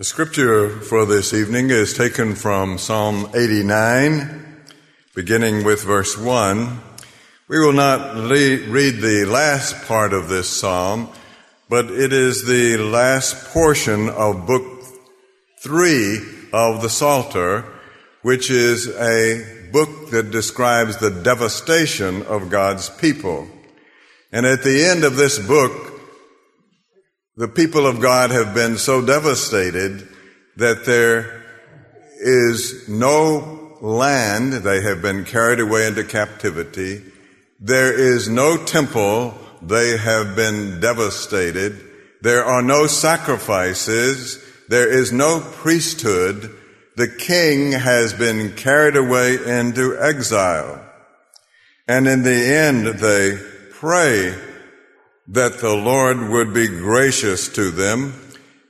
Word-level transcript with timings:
The 0.00 0.06
scripture 0.06 0.70
for 0.70 1.04
this 1.04 1.34
evening 1.34 1.68
is 1.68 1.92
taken 1.92 2.34
from 2.34 2.78
Psalm 2.78 3.28
89, 3.34 4.62
beginning 5.14 5.62
with 5.62 5.82
verse 5.84 6.16
1. 6.16 6.80
We 7.48 7.58
will 7.58 7.74
not 7.74 8.16
read 8.16 9.02
the 9.02 9.26
last 9.28 9.86
part 9.86 10.14
of 10.14 10.30
this 10.30 10.48
psalm, 10.48 11.10
but 11.68 11.90
it 11.90 12.14
is 12.14 12.46
the 12.46 12.78
last 12.78 13.52
portion 13.52 14.08
of 14.08 14.46
book 14.46 14.84
3 15.58 16.16
of 16.54 16.80
the 16.80 16.88
Psalter, 16.88 17.66
which 18.22 18.50
is 18.50 18.88
a 18.88 19.68
book 19.70 20.08
that 20.12 20.30
describes 20.30 20.96
the 20.96 21.10
devastation 21.10 22.22
of 22.22 22.48
God's 22.48 22.88
people. 22.88 23.48
And 24.32 24.46
at 24.46 24.62
the 24.62 24.82
end 24.82 25.04
of 25.04 25.16
this 25.16 25.38
book, 25.38 25.89
the 27.40 27.48
people 27.48 27.86
of 27.86 28.02
God 28.02 28.32
have 28.32 28.52
been 28.52 28.76
so 28.76 29.00
devastated 29.00 30.06
that 30.56 30.84
there 30.84 31.42
is 32.18 32.86
no 32.86 33.78
land. 33.80 34.52
They 34.52 34.82
have 34.82 35.00
been 35.00 35.24
carried 35.24 35.58
away 35.58 35.86
into 35.86 36.04
captivity. 36.04 37.02
There 37.58 37.98
is 37.98 38.28
no 38.28 38.62
temple. 38.62 39.32
They 39.62 39.96
have 39.96 40.36
been 40.36 40.80
devastated. 40.80 41.80
There 42.20 42.44
are 42.44 42.60
no 42.60 42.86
sacrifices. 42.86 44.38
There 44.68 44.92
is 44.92 45.10
no 45.10 45.40
priesthood. 45.40 46.54
The 46.96 47.08
king 47.08 47.72
has 47.72 48.12
been 48.12 48.52
carried 48.54 48.96
away 48.96 49.36
into 49.36 49.98
exile. 49.98 50.84
And 51.88 52.06
in 52.06 52.22
the 52.22 52.44
end, 52.54 52.98
they 52.98 53.38
pray 53.70 54.34
that 55.30 55.60
the 55.60 55.74
Lord 55.74 56.28
would 56.28 56.52
be 56.52 56.66
gracious 56.66 57.48
to 57.50 57.70
them. 57.70 58.14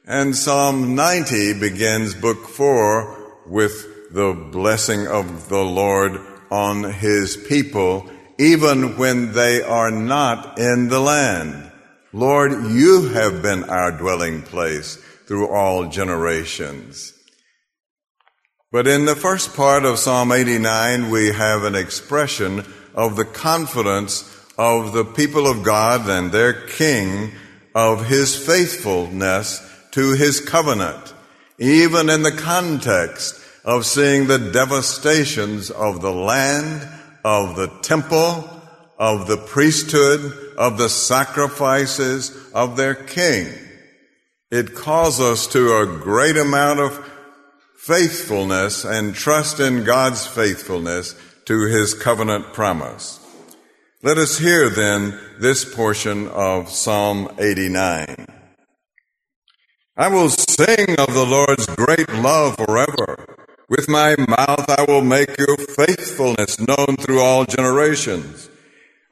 And 0.06 0.36
Psalm 0.36 0.94
90 0.94 1.58
begins 1.58 2.14
book 2.14 2.48
four 2.48 3.42
with 3.46 4.12
the 4.12 4.34
blessing 4.52 5.06
of 5.06 5.48
the 5.48 5.64
Lord 5.64 6.20
on 6.50 6.84
his 6.84 7.38
people, 7.48 8.10
even 8.38 8.98
when 8.98 9.32
they 9.32 9.62
are 9.62 9.90
not 9.90 10.58
in 10.58 10.88
the 10.88 11.00
land. 11.00 11.72
Lord, 12.12 12.52
you 12.70 13.08
have 13.08 13.40
been 13.40 13.64
our 13.64 13.92
dwelling 13.92 14.42
place 14.42 14.96
through 15.26 15.48
all 15.48 15.88
generations. 15.88 17.14
But 18.70 18.86
in 18.86 19.06
the 19.06 19.16
first 19.16 19.56
part 19.56 19.84
of 19.84 19.98
Psalm 19.98 20.30
89, 20.30 21.08
we 21.08 21.32
have 21.32 21.64
an 21.64 21.74
expression 21.74 22.64
of 22.94 23.16
the 23.16 23.24
confidence 23.24 24.29
of 24.60 24.92
the 24.92 25.06
people 25.06 25.46
of 25.46 25.62
God 25.62 26.06
and 26.06 26.30
their 26.30 26.52
king 26.52 27.32
of 27.74 28.08
his 28.08 28.36
faithfulness 28.36 29.66
to 29.92 30.12
his 30.12 30.38
covenant, 30.38 31.14
even 31.58 32.10
in 32.10 32.22
the 32.22 32.36
context 32.36 33.40
of 33.64 33.86
seeing 33.86 34.26
the 34.26 34.50
devastations 34.52 35.70
of 35.70 36.02
the 36.02 36.12
land, 36.12 36.86
of 37.24 37.56
the 37.56 37.68
temple, 37.80 38.50
of 38.98 39.26
the 39.28 39.38
priesthood, 39.38 40.30
of 40.58 40.76
the 40.76 40.90
sacrifices 40.90 42.36
of 42.52 42.76
their 42.76 42.94
king. 42.94 43.48
It 44.50 44.74
calls 44.74 45.20
us 45.20 45.46
to 45.54 45.74
a 45.78 45.86
great 45.86 46.36
amount 46.36 46.80
of 46.80 47.10
faithfulness 47.78 48.84
and 48.84 49.14
trust 49.14 49.58
in 49.58 49.84
God's 49.84 50.26
faithfulness 50.26 51.14
to 51.46 51.62
his 51.62 51.94
covenant 51.94 52.52
promise. 52.52 53.19
Let 54.02 54.16
us 54.16 54.38
hear 54.38 54.70
then 54.70 55.20
this 55.38 55.62
portion 55.62 56.26
of 56.28 56.70
Psalm 56.70 57.28
89. 57.38 58.26
I 59.94 60.08
will 60.08 60.30
sing 60.30 60.98
of 60.98 61.12
the 61.12 61.26
Lord's 61.28 61.66
great 61.66 62.08
love 62.14 62.56
forever. 62.56 63.36
With 63.68 63.90
my 63.90 64.16
mouth 64.16 64.70
I 64.70 64.86
will 64.88 65.02
make 65.02 65.36
your 65.36 65.54
faithfulness 65.58 66.58
known 66.58 66.96
through 66.96 67.20
all 67.20 67.44
generations. 67.44 68.48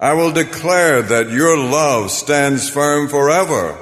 I 0.01 0.15
will 0.15 0.33
declare 0.33 1.03
that 1.03 1.29
your 1.29 1.59
love 1.59 2.11
stands 2.11 2.71
firm 2.71 3.09
forever, 3.09 3.77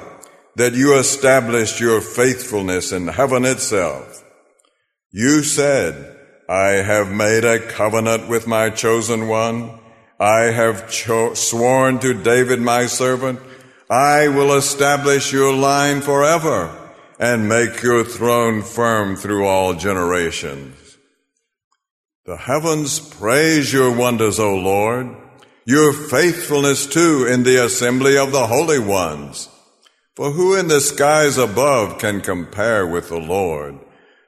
that 0.57 0.73
you 0.73 0.99
established 0.99 1.79
your 1.79 2.01
faithfulness 2.01 2.91
in 2.91 3.07
heaven 3.07 3.45
itself. 3.45 4.25
You 5.11 5.41
said, 5.43 6.17
I 6.49 6.83
have 6.83 7.09
made 7.09 7.45
a 7.45 7.65
covenant 7.65 8.27
with 8.27 8.45
my 8.45 8.69
chosen 8.69 9.29
one. 9.29 9.79
I 10.19 10.51
have 10.51 10.89
cho- 10.89 11.35
sworn 11.35 11.99
to 11.99 12.13
David 12.13 12.59
my 12.59 12.87
servant, 12.87 13.39
I 13.89 14.27
will 14.27 14.55
establish 14.55 15.31
your 15.31 15.53
line 15.53 16.01
forever 16.01 16.75
and 17.19 17.47
make 17.47 17.81
your 17.81 18.03
throne 18.03 18.61
firm 18.61 19.15
through 19.15 19.45
all 19.45 19.73
generations. 19.73 20.97
The 22.25 22.37
heavens 22.37 22.99
praise 22.99 23.71
your 23.71 23.95
wonders, 23.95 24.39
O 24.39 24.55
Lord, 24.55 25.15
your 25.65 25.93
faithfulness 25.93 26.85
too 26.85 27.25
in 27.25 27.43
the 27.43 27.63
assembly 27.63 28.17
of 28.17 28.31
the 28.31 28.47
holy 28.47 28.79
ones. 28.79 29.49
For 30.15 30.31
who 30.31 30.55
in 30.55 30.67
the 30.67 30.81
skies 30.81 31.37
above 31.37 31.99
can 31.99 32.21
compare 32.21 32.87
with 32.87 33.09
the 33.09 33.19
Lord? 33.19 33.77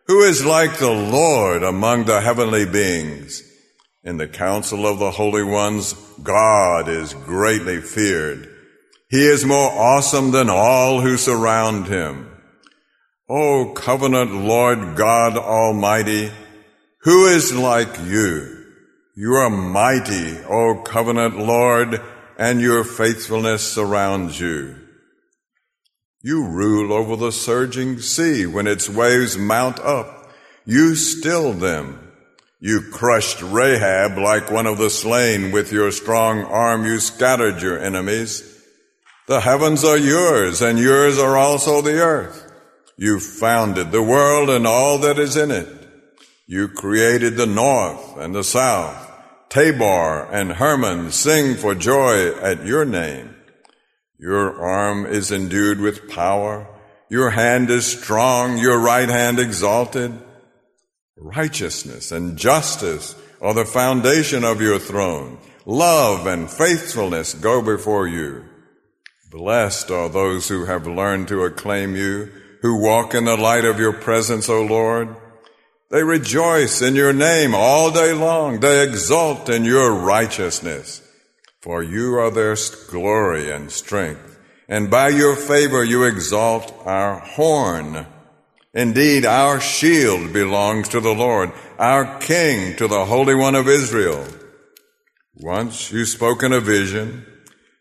Who 0.08 0.22
is 0.22 0.46
like 0.46 0.78
the 0.78 0.92
Lord 0.92 1.64
among 1.64 2.06
the 2.06 2.22
heavenly 2.22 2.66
beings? 2.66 3.44
In 4.04 4.18
the 4.18 4.28
council 4.28 4.88
of 4.88 4.98
the 5.00 5.12
holy 5.12 5.44
ones, 5.44 5.94
God 6.24 6.88
is 6.88 7.14
greatly 7.14 7.82
feared. 7.82 8.50
He 9.10 9.26
is 9.26 9.44
more 9.44 9.70
awesome 9.72 10.32
than 10.32 10.50
all 10.50 11.02
who 11.02 11.18
surround 11.18 11.88
him. 11.88 12.32
O 13.28 13.74
covenant 13.76 14.34
Lord 14.34 14.96
God 14.96 15.38
Almighty, 15.38 16.32
who 17.02 17.28
is 17.28 17.54
like 17.54 18.00
you? 18.06 18.66
You 19.16 19.34
are 19.34 19.50
mighty, 19.50 20.38
O 20.46 20.82
covenant 20.86 21.38
Lord, 21.38 22.02
and 22.38 22.62
your 22.62 22.86
faithfulness 22.86 23.70
surrounds 23.70 24.40
you. 24.40 24.76
You 26.22 26.48
rule 26.48 26.94
over 26.94 27.18
the 27.18 27.32
surging 27.32 28.00
sea 28.00 28.46
when 28.46 28.66
its 28.66 28.90
waves 28.90 29.38
mount 29.38 29.80
up. 29.80 30.32
You 30.66 30.96
still 30.96 31.52
them 31.52 32.09
you 32.60 32.82
crushed 32.92 33.42
Rahab 33.42 34.18
like 34.18 34.52
one 34.52 34.68
of 34.68 34.78
the 34.78 34.90
slain. 34.90 35.52
With 35.52 35.72
your 35.72 35.92
strong 35.92 36.44
arm 36.44 36.86
you 36.86 37.00
scattered 37.00 37.62
your 37.62 37.80
enemies. 37.80 38.44
The 39.28 39.42
heavens 39.42 39.84
are 39.84 39.98
yours, 39.98 40.62
and 40.62 40.80
yours 40.80 41.20
are 41.20 41.38
also 41.38 41.82
the 41.82 42.02
earth. 42.02 42.52
You 42.98 43.20
founded 43.20 43.92
the 43.92 44.04
world 44.04 44.50
and 44.50 44.68
all 44.68 44.98
that 45.00 45.20
is 45.20 45.38
in 45.38 45.52
it. 45.52 45.68
You 46.48 46.68
created 46.68 47.38
the 47.38 47.46
north 47.46 48.18
and 48.18 48.36
the 48.36 48.44
south. 48.44 49.10
Tabor 49.50 50.28
and 50.32 50.54
Hermon 50.54 51.12
sing 51.12 51.56
for 51.56 51.76
joy 51.76 52.34
at 52.40 52.66
your 52.66 52.86
name. 52.86 53.36
Your 54.18 54.62
arm 54.62 55.06
is 55.06 55.32
endued 55.32 55.80
with 55.80 56.10
power. 56.10 56.68
Your 57.10 57.30
hand 57.30 57.70
is 57.70 57.86
strong, 57.86 58.58
your 58.58 58.80
right 58.80 59.08
hand 59.08 59.40
exalted. 59.40 60.12
Righteousness 61.22 62.14
and 62.14 62.38
justice 62.38 63.14
are 63.42 63.54
the 63.54 63.66
foundation 63.66 64.46
of 64.46 64.62
your 64.62 64.80
throne. 64.80 65.38
Love 65.66 66.26
and 66.26 66.50
faithfulness 66.50 67.34
go 67.34 67.62
before 67.62 68.08
you. 68.08 68.46
Blessed 69.30 69.92
are 69.92 70.08
those 70.08 70.48
who 70.48 70.66
have 70.66 70.88
learned 70.88 71.28
to 71.28 71.44
acclaim 71.44 71.96
you, 71.96 72.32
who 72.62 72.82
walk 72.82 73.14
in 73.14 73.26
the 73.26 73.36
light 73.36 73.66
of 73.66 73.80
your 73.80 73.94
presence, 73.94 74.48
O 74.48 74.64
Lord. 74.64 75.16
They 75.92 76.04
rejoice 76.04 76.82
in 76.82 76.96
your 76.96 77.14
name 77.14 77.54
all 77.54 77.92
day 77.92 78.14
long. 78.14 78.62
They 78.62 78.82
exult 78.82 79.50
in 79.50 79.66
your 79.66 79.94
righteousness. 79.94 81.02
For 81.62 81.84
you 81.84 82.16
are 82.16 82.32
their 82.32 82.56
glory 82.90 83.52
and 83.52 83.70
strength. 83.72 84.40
And 84.70 84.90
by 84.90 85.10
your 85.10 85.36
favor 85.36 85.84
you 85.84 86.06
exalt 86.06 86.74
our 86.86 87.20
horn. 87.20 88.06
Indeed, 88.80 89.26
our 89.26 89.60
shield 89.60 90.32
belongs 90.32 90.88
to 90.90 91.02
the 91.02 91.14
Lord, 91.14 91.52
our 91.78 92.18
King 92.20 92.78
to 92.78 92.88
the 92.88 93.04
Holy 93.04 93.36
One 93.36 93.56
of 93.56 93.68
Israel. 93.68 94.26
Once 95.36 95.92
you 95.92 96.06
spoke 96.06 96.44
in 96.44 96.54
a 96.54 96.62
vision. 96.62 97.26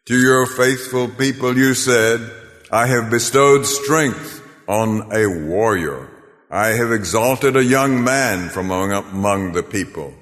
To 0.07 0.19
your 0.19 0.45
faithful 0.45 1.09
people 1.09 1.57
you 1.57 1.75
said, 1.75 2.29
I 2.73 2.89
have 2.89 3.13
bestowed 3.13 3.65
strength 3.65 4.43
on 4.67 5.15
a 5.15 5.47
warrior. 5.47 6.11
I 6.51 6.71
have 6.71 6.91
exalted 6.91 7.55
a 7.57 7.63
young 7.63 8.03
man 8.03 8.49
from 8.49 8.73
among 8.73 9.53
the 9.53 9.63
people. 9.63 10.13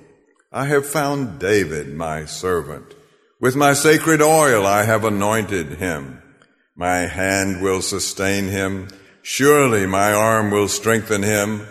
I 0.52 0.66
have 0.66 0.84
found 0.84 1.38
David, 1.38 1.94
my 1.94 2.26
servant. 2.26 2.94
With 3.40 3.56
my 3.56 3.72
sacred 3.72 4.20
oil 4.20 4.66
I 4.66 4.82
have 4.82 5.06
anointed 5.06 5.78
him. 5.78 6.20
My 6.74 7.06
hand 7.06 7.62
will 7.62 7.80
sustain 7.80 8.48
him. 8.48 8.88
Surely 9.28 9.87
my 9.87 10.12
arm 10.12 10.52
will 10.52 10.69
strengthen 10.69 11.25
him. 11.25 11.67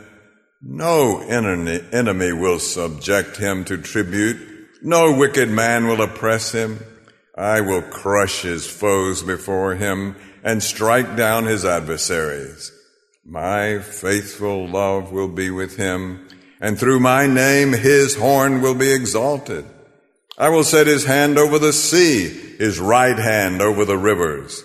No 0.61 1.21
enemy 1.21 2.33
will 2.33 2.59
subject 2.59 3.37
him 3.37 3.63
to 3.63 3.77
tribute. 3.77 4.37
No 4.81 5.17
wicked 5.17 5.47
man 5.47 5.87
will 5.87 6.01
oppress 6.01 6.51
him. 6.51 6.83
I 7.33 7.61
will 7.61 7.81
crush 7.81 8.41
his 8.41 8.67
foes 8.67 9.23
before 9.23 9.75
him 9.75 10.17
and 10.43 10.61
strike 10.61 11.15
down 11.15 11.45
his 11.45 11.63
adversaries. 11.63 12.73
My 13.23 13.79
faithful 13.79 14.67
love 14.67 15.13
will 15.13 15.29
be 15.29 15.49
with 15.49 15.77
him, 15.77 16.27
and 16.59 16.77
through 16.77 16.99
my 16.99 17.25
name 17.25 17.71
his 17.71 18.15
horn 18.15 18.61
will 18.61 18.75
be 18.75 18.91
exalted. 18.91 19.63
I 20.37 20.49
will 20.49 20.65
set 20.65 20.87
his 20.87 21.05
hand 21.05 21.37
over 21.37 21.57
the 21.57 21.71
sea, 21.71 22.27
his 22.57 22.81
right 22.81 23.17
hand 23.17 23.61
over 23.61 23.85
the 23.85 23.97
rivers. 23.97 24.61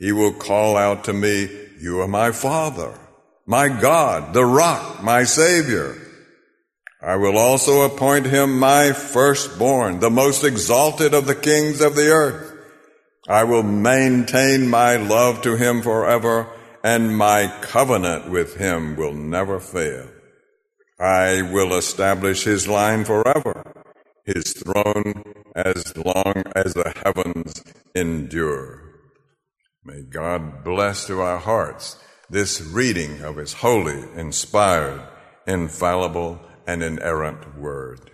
He 0.00 0.10
will 0.10 0.32
call 0.32 0.76
out 0.76 1.04
to 1.04 1.12
me, 1.12 1.60
You 1.80 2.00
are 2.00 2.08
my 2.08 2.32
Father, 2.32 2.98
my 3.46 3.68
God, 3.68 4.32
the 4.32 4.44
rock, 4.44 5.02
my 5.02 5.24
Savior. 5.24 5.96
I 7.02 7.16
will 7.16 7.36
also 7.36 7.82
appoint 7.82 8.26
him 8.26 8.58
my 8.58 8.92
firstborn, 8.92 10.00
the 10.00 10.10
most 10.10 10.44
exalted 10.44 11.12
of 11.12 11.26
the 11.26 11.34
kings 11.34 11.80
of 11.80 11.96
the 11.96 12.10
earth. 12.10 12.52
I 13.28 13.44
will 13.44 13.62
maintain 13.62 14.68
my 14.68 14.96
love 14.96 15.42
to 15.42 15.56
him 15.56 15.82
forever 15.82 16.48
and 16.84 17.16
my 17.16 17.50
covenant 17.62 18.30
with 18.30 18.56
him 18.56 18.94
will 18.94 19.14
never 19.14 19.58
fail. 19.58 20.06
I 21.00 21.42
will 21.42 21.74
establish 21.74 22.44
his 22.44 22.68
line 22.68 23.06
forever, 23.06 23.64
his 24.26 24.52
throne 24.52 25.24
as 25.56 25.96
long 25.96 26.44
as 26.54 26.74
the 26.74 26.92
heavens 27.02 27.64
endure. 27.94 28.83
May 29.86 30.00
God 30.00 30.64
bless 30.64 31.06
to 31.08 31.20
our 31.20 31.38
hearts 31.38 31.98
this 32.30 32.62
reading 32.62 33.20
of 33.20 33.36
his 33.36 33.52
holy, 33.52 34.02
inspired, 34.16 35.06
infallible, 35.46 36.40
and 36.66 36.82
inerrant 36.82 37.58
word. 37.58 38.10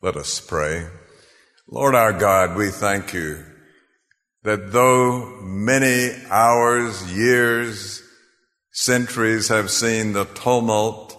Let 0.00 0.16
us 0.16 0.38
pray. 0.38 0.86
Lord 1.68 1.96
our 1.96 2.12
God, 2.12 2.56
we 2.56 2.68
thank 2.70 3.12
you 3.14 3.44
that 4.44 4.70
though 4.70 5.40
many 5.42 6.12
hours, 6.30 7.12
years, 7.12 8.00
centuries 8.70 9.48
have 9.48 9.72
seen 9.72 10.12
the 10.12 10.24
tumult 10.24 11.18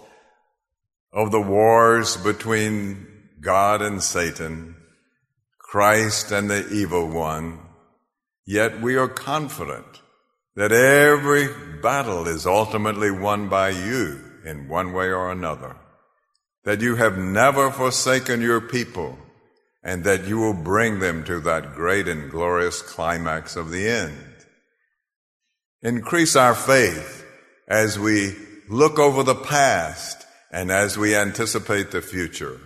of 1.11 1.31
the 1.31 1.41
wars 1.41 2.15
between 2.15 3.05
God 3.41 3.81
and 3.81 4.01
Satan, 4.01 4.77
Christ 5.59 6.31
and 6.31 6.49
the 6.49 6.69
evil 6.69 7.09
one, 7.09 7.59
yet 8.45 8.81
we 8.81 8.95
are 8.95 9.07
confident 9.07 10.01
that 10.55 10.71
every 10.71 11.47
battle 11.81 12.27
is 12.27 12.45
ultimately 12.45 13.11
won 13.11 13.49
by 13.49 13.69
you 13.69 14.19
in 14.45 14.67
one 14.67 14.93
way 14.93 15.07
or 15.07 15.31
another, 15.31 15.75
that 16.63 16.81
you 16.81 16.95
have 16.95 17.17
never 17.17 17.71
forsaken 17.71 18.41
your 18.41 18.61
people, 18.61 19.17
and 19.83 20.03
that 20.03 20.25
you 20.25 20.37
will 20.37 20.53
bring 20.53 20.99
them 20.99 21.23
to 21.23 21.39
that 21.39 21.73
great 21.73 22.07
and 22.07 22.31
glorious 22.31 22.81
climax 22.81 23.55
of 23.55 23.69
the 23.69 23.87
end. 23.87 24.35
Increase 25.81 26.35
our 26.35 26.55
faith 26.55 27.25
as 27.67 27.99
we 27.99 28.33
look 28.69 28.99
over 28.99 29.23
the 29.23 29.35
past 29.35 30.25
and 30.51 30.71
as 30.71 30.97
we 30.97 31.15
anticipate 31.15 31.91
the 31.91 32.01
future. 32.01 32.59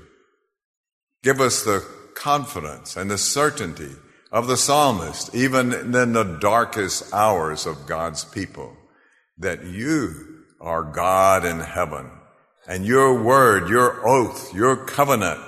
Give 1.24 1.42
us 1.42 1.64
the 1.64 1.86
confidence 2.14 2.96
and 2.96 3.10
the 3.10 3.18
certainty 3.18 3.96
of 4.38 4.46
the 4.46 4.56
psalmist, 4.56 5.34
even 5.34 5.74
in 5.74 6.14
the 6.14 6.38
darkest 6.40 7.12
hours 7.12 7.66
of 7.66 7.88
God's 7.88 8.24
people, 8.24 8.78
that 9.40 9.66
you 9.66 10.44
are 10.62 10.84
God 10.84 11.44
in 11.44 11.60
heaven 11.60 12.12
and 12.68 12.86
your 12.86 13.20
word, 13.24 13.68
your 13.68 14.08
oath, 14.08 14.54
your 14.54 14.76
covenant 14.76 15.40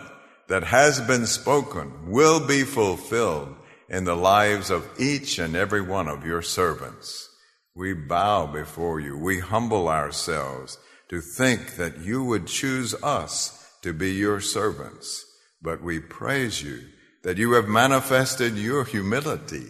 that 0.48 0.64
has 0.64 1.00
been 1.02 1.28
spoken 1.28 2.10
will 2.10 2.40
be 2.40 2.64
fulfilled 2.64 3.56
in 3.90 4.06
the 4.06 4.16
lives 4.16 4.72
of 4.72 4.90
each 5.00 5.38
and 5.38 5.56
every 5.56 5.82
one 5.82 6.08
of 6.08 6.26
your 6.26 6.42
servants. 6.42 7.30
We 7.76 7.94
bow 7.94 8.48
before 8.48 9.00
you. 9.00 9.16
We 9.16 9.38
humble 9.38 9.88
ourselves 9.88 10.80
to 11.10 11.22
think 11.22 11.76
that 11.76 12.00
you 12.00 12.24
would 12.24 12.48
choose 12.48 12.96
us 13.04 13.72
to 13.84 13.94
be 13.94 14.14
your 14.14 14.42
servants. 14.42 15.24
But 15.62 15.84
we 15.84 16.00
praise 16.00 16.64
you 16.64 16.80
that 17.24 17.38
you 17.38 17.54
have 17.54 17.68
manifested 17.68 18.58
your 18.58 18.86
humility 18.86 19.68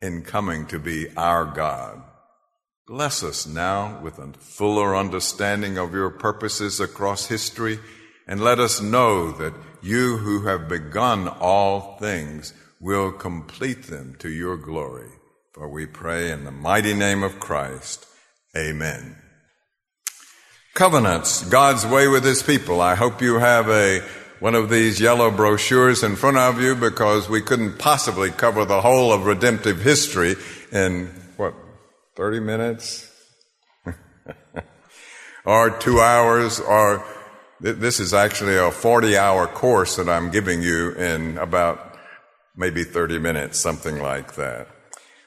in 0.00 0.22
coming 0.22 0.66
to 0.66 0.78
be 0.78 1.08
our 1.16 1.44
God. 1.44 2.02
Bless 2.86 3.22
us 3.22 3.46
now 3.46 4.00
with 4.00 4.18
a 4.18 4.32
fuller 4.38 4.94
understanding 4.96 5.76
of 5.76 5.92
your 5.92 6.10
purposes 6.10 6.78
across 6.78 7.26
history 7.26 7.78
and 8.28 8.40
let 8.40 8.58
us 8.58 8.80
know 8.80 9.32
that 9.32 9.54
you 9.82 10.18
who 10.18 10.46
have 10.46 10.68
begun 10.68 11.28
all 11.28 11.96
things 11.98 12.52
will 12.80 13.12
complete 13.12 13.84
them 13.84 14.16
to 14.18 14.28
your 14.28 14.56
glory. 14.56 15.10
For 15.52 15.68
we 15.68 15.86
pray 15.86 16.30
in 16.30 16.44
the 16.44 16.50
mighty 16.50 16.94
name 16.94 17.22
of 17.22 17.40
Christ. 17.40 18.06
Amen. 18.56 19.16
Covenants, 20.74 21.48
God's 21.48 21.86
way 21.86 22.06
with 22.06 22.24
his 22.24 22.42
people. 22.42 22.80
I 22.80 22.94
hope 22.94 23.22
you 23.22 23.38
have 23.38 23.68
a 23.68 24.02
one 24.40 24.54
of 24.54 24.68
these 24.68 25.00
yellow 25.00 25.30
brochures 25.30 26.02
in 26.02 26.16
front 26.16 26.36
of 26.36 26.60
you 26.60 26.74
because 26.74 27.28
we 27.28 27.40
couldn't 27.40 27.78
possibly 27.78 28.30
cover 28.30 28.64
the 28.64 28.80
whole 28.80 29.12
of 29.12 29.26
redemptive 29.26 29.80
history 29.80 30.36
in 30.72 31.06
what 31.36 31.54
30 32.16 32.40
minutes 32.40 33.10
or 35.44 35.70
2 35.70 36.00
hours 36.00 36.60
or 36.60 37.04
this 37.60 38.00
is 38.00 38.12
actually 38.12 38.56
a 38.56 38.70
40 38.70 39.16
hour 39.16 39.46
course 39.46 39.96
that 39.96 40.08
I'm 40.08 40.30
giving 40.30 40.62
you 40.62 40.92
in 40.92 41.38
about 41.38 41.96
maybe 42.54 42.84
30 42.84 43.18
minutes, 43.18 43.58
something 43.58 43.98
like 43.98 44.34
that. 44.34 44.68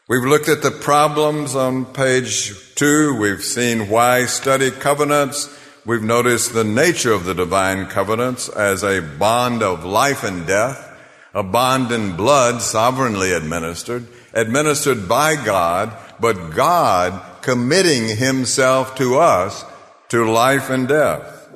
We've 0.07 0.23
looked 0.23 0.49
at 0.49 0.61
the 0.61 0.71
problems 0.71 1.55
on 1.55 1.85
page 1.85 2.75
two. 2.75 3.15
We've 3.15 3.43
seen 3.43 3.89
why 3.89 4.25
study 4.25 4.71
covenants. 4.71 5.55
We've 5.89 6.03
noticed 6.03 6.53
the 6.53 6.63
nature 6.63 7.13
of 7.13 7.25
the 7.25 7.33
divine 7.33 7.87
covenants 7.87 8.47
as 8.47 8.83
a 8.83 9.01
bond 9.01 9.63
of 9.63 9.83
life 9.83 10.23
and 10.23 10.45
death, 10.45 10.87
a 11.33 11.41
bond 11.41 11.91
in 11.91 12.15
blood 12.15 12.61
sovereignly 12.61 13.31
administered, 13.31 14.05
administered 14.31 15.09
by 15.09 15.33
God, 15.43 15.91
but 16.19 16.51
God 16.51 17.41
committing 17.41 18.15
himself 18.15 18.93
to 18.97 19.17
us 19.17 19.65
to 20.09 20.31
life 20.31 20.69
and 20.69 20.87
death. 20.87 21.49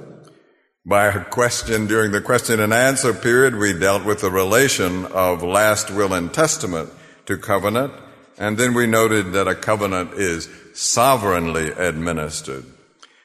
By 0.84 1.10
a 1.10 1.24
question 1.26 1.86
during 1.86 2.12
the 2.12 2.20
question 2.20 2.60
and 2.60 2.74
answer 2.74 3.14
period, 3.14 3.54
we 3.56 3.78
dealt 3.78 4.04
with 4.04 4.22
the 4.22 4.32
relation 4.32 5.06
of 5.06 5.44
last 5.44 5.92
will 5.92 6.12
and 6.12 6.34
testament 6.34 6.90
to 7.28 7.38
covenant, 7.38 7.94
and 8.40 8.58
then 8.58 8.74
we 8.74 8.88
noted 8.88 9.34
that 9.34 9.48
a 9.48 9.54
covenant 9.54 10.14
is 10.14 10.50
sovereignly 10.74 11.70
administered. 11.70 12.66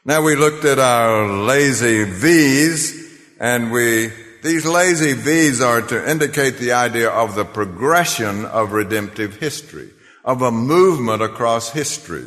Now 0.09 0.23
we 0.23 0.37
looked 0.37 0.65
at 0.65 0.79
our 0.79 1.29
lazy 1.29 2.05
V's, 2.05 2.95
and 3.39 3.71
we, 3.71 4.11
these 4.43 4.65
lazy 4.65 5.13
V's 5.13 5.61
are 5.61 5.83
to 5.83 6.11
indicate 6.11 6.57
the 6.57 6.73
idea 6.73 7.11
of 7.11 7.35
the 7.35 7.45
progression 7.45 8.47
of 8.47 8.73
redemptive 8.73 9.37
history, 9.37 9.91
of 10.25 10.41
a 10.41 10.51
movement 10.51 11.21
across 11.21 11.73
history. 11.73 12.25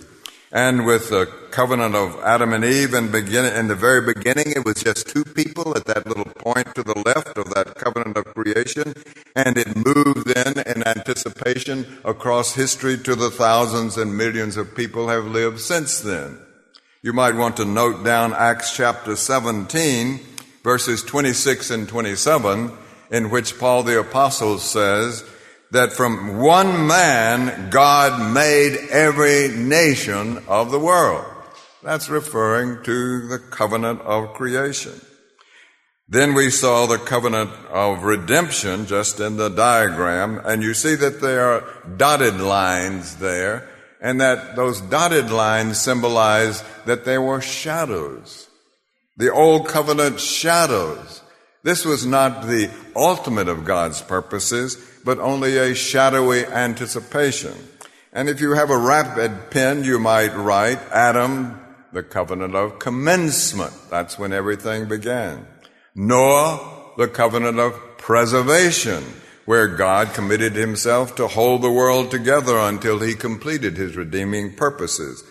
And 0.51 0.85
with 0.85 1.09
the 1.09 1.25
covenant 1.49 1.95
of 1.95 2.19
Adam 2.23 2.53
and 2.53 2.63
Eve 2.63 2.93
in, 2.93 3.11
begin, 3.11 3.45
in 3.45 3.67
the 3.67 3.73
very 3.73 4.13
beginning, 4.13 4.53
it 4.55 4.63
was 4.63 4.83
just 4.83 5.07
two 5.07 5.23
people 5.23 5.75
at 5.75 5.85
that 5.85 6.05
little 6.05 6.25
point 6.25 6.75
to 6.75 6.83
the 6.83 7.01
left 7.03 7.35
of 7.39 7.49
that 7.55 7.73
covenant 7.73 8.15
of 8.15 8.25
creation. 8.25 8.93
And 9.35 9.57
it 9.57 9.75
moved 9.75 10.27
then 10.27 10.59
in 10.67 10.85
anticipation 10.85 11.87
across 12.05 12.53
history 12.53 12.99
to 12.99 13.15
the 13.15 13.31
thousands 13.31 13.97
and 13.97 14.15
millions 14.15 14.55
of 14.55 14.75
people 14.75 15.07
have 15.07 15.25
lived 15.25 15.59
since 15.59 15.99
then. 15.99 16.37
You 17.03 17.13
might 17.13 17.33
want 17.33 17.57
to 17.57 17.65
note 17.65 18.03
down 18.03 18.31
Acts 18.31 18.75
chapter 18.75 19.15
17, 19.15 20.19
verses 20.63 21.01
26 21.01 21.71
and 21.71 21.89
27, 21.89 22.71
in 23.09 23.31
which 23.31 23.57
Paul 23.57 23.81
the 23.81 23.99
apostle 23.99 24.59
says, 24.59 25.23
that 25.71 25.93
from 25.93 26.37
one 26.37 26.85
man 26.85 27.71
God 27.71 28.31
made 28.31 28.77
every 28.91 29.47
nation 29.47 30.43
of 30.47 30.69
the 30.69 30.77
world. 30.77 31.25
That's 31.81 32.07
referring 32.07 32.83
to 32.83 33.27
the 33.27 33.39
covenant 33.39 34.01
of 34.01 34.35
creation. 34.35 35.01
Then 36.07 36.35
we 36.35 36.51
saw 36.51 36.85
the 36.85 36.99
covenant 36.99 37.49
of 37.71 38.03
redemption 38.03 38.85
just 38.85 39.19
in 39.19 39.37
the 39.37 39.49
diagram, 39.49 40.39
and 40.45 40.61
you 40.61 40.75
see 40.75 40.93
that 40.93 41.19
there 41.19 41.49
are 41.51 41.63
dotted 41.97 42.39
lines 42.39 43.15
there, 43.15 43.67
and 44.01 44.19
that 44.19 44.55
those 44.55 44.81
dotted 44.81 45.29
lines 45.29 45.79
symbolize 45.79 46.63
that 46.85 47.05
there 47.05 47.21
were 47.21 47.39
shadows. 47.39 48.49
The 49.17 49.31
old 49.31 49.67
covenant 49.67 50.19
shadows. 50.19 51.21
This 51.63 51.85
was 51.85 52.05
not 52.05 52.47
the 52.47 52.71
ultimate 52.95 53.47
of 53.47 53.63
God's 53.63 54.01
purposes, 54.01 54.83
but 55.05 55.19
only 55.19 55.57
a 55.57 55.75
shadowy 55.75 56.45
anticipation. 56.45 57.53
And 58.11 58.27
if 58.27 58.41
you 58.41 58.53
have 58.53 58.71
a 58.71 58.77
rapid 58.77 59.51
pen, 59.51 59.83
you 59.83 59.99
might 59.99 60.35
write 60.35 60.79
Adam, 60.91 61.59
the 61.93 62.03
covenant 62.03 62.55
of 62.55 62.79
commencement. 62.79 63.73
That's 63.91 64.17
when 64.17 64.33
everything 64.33 64.87
began. 64.87 65.45
Noah, 65.93 66.93
the 66.97 67.07
covenant 67.07 67.59
of 67.59 67.79
preservation, 67.97 69.03
where 69.45 69.67
God 69.67 70.13
committed 70.13 70.53
himself 70.53 71.15
to 71.15 71.27
hold 71.27 71.61
the 71.61 71.71
world 71.71 72.11
together 72.11 72.57
until 72.57 72.99
he 72.99 73.13
completed 73.13 73.77
his 73.77 73.95
redeeming 73.95 74.55
purposes. 74.55 75.23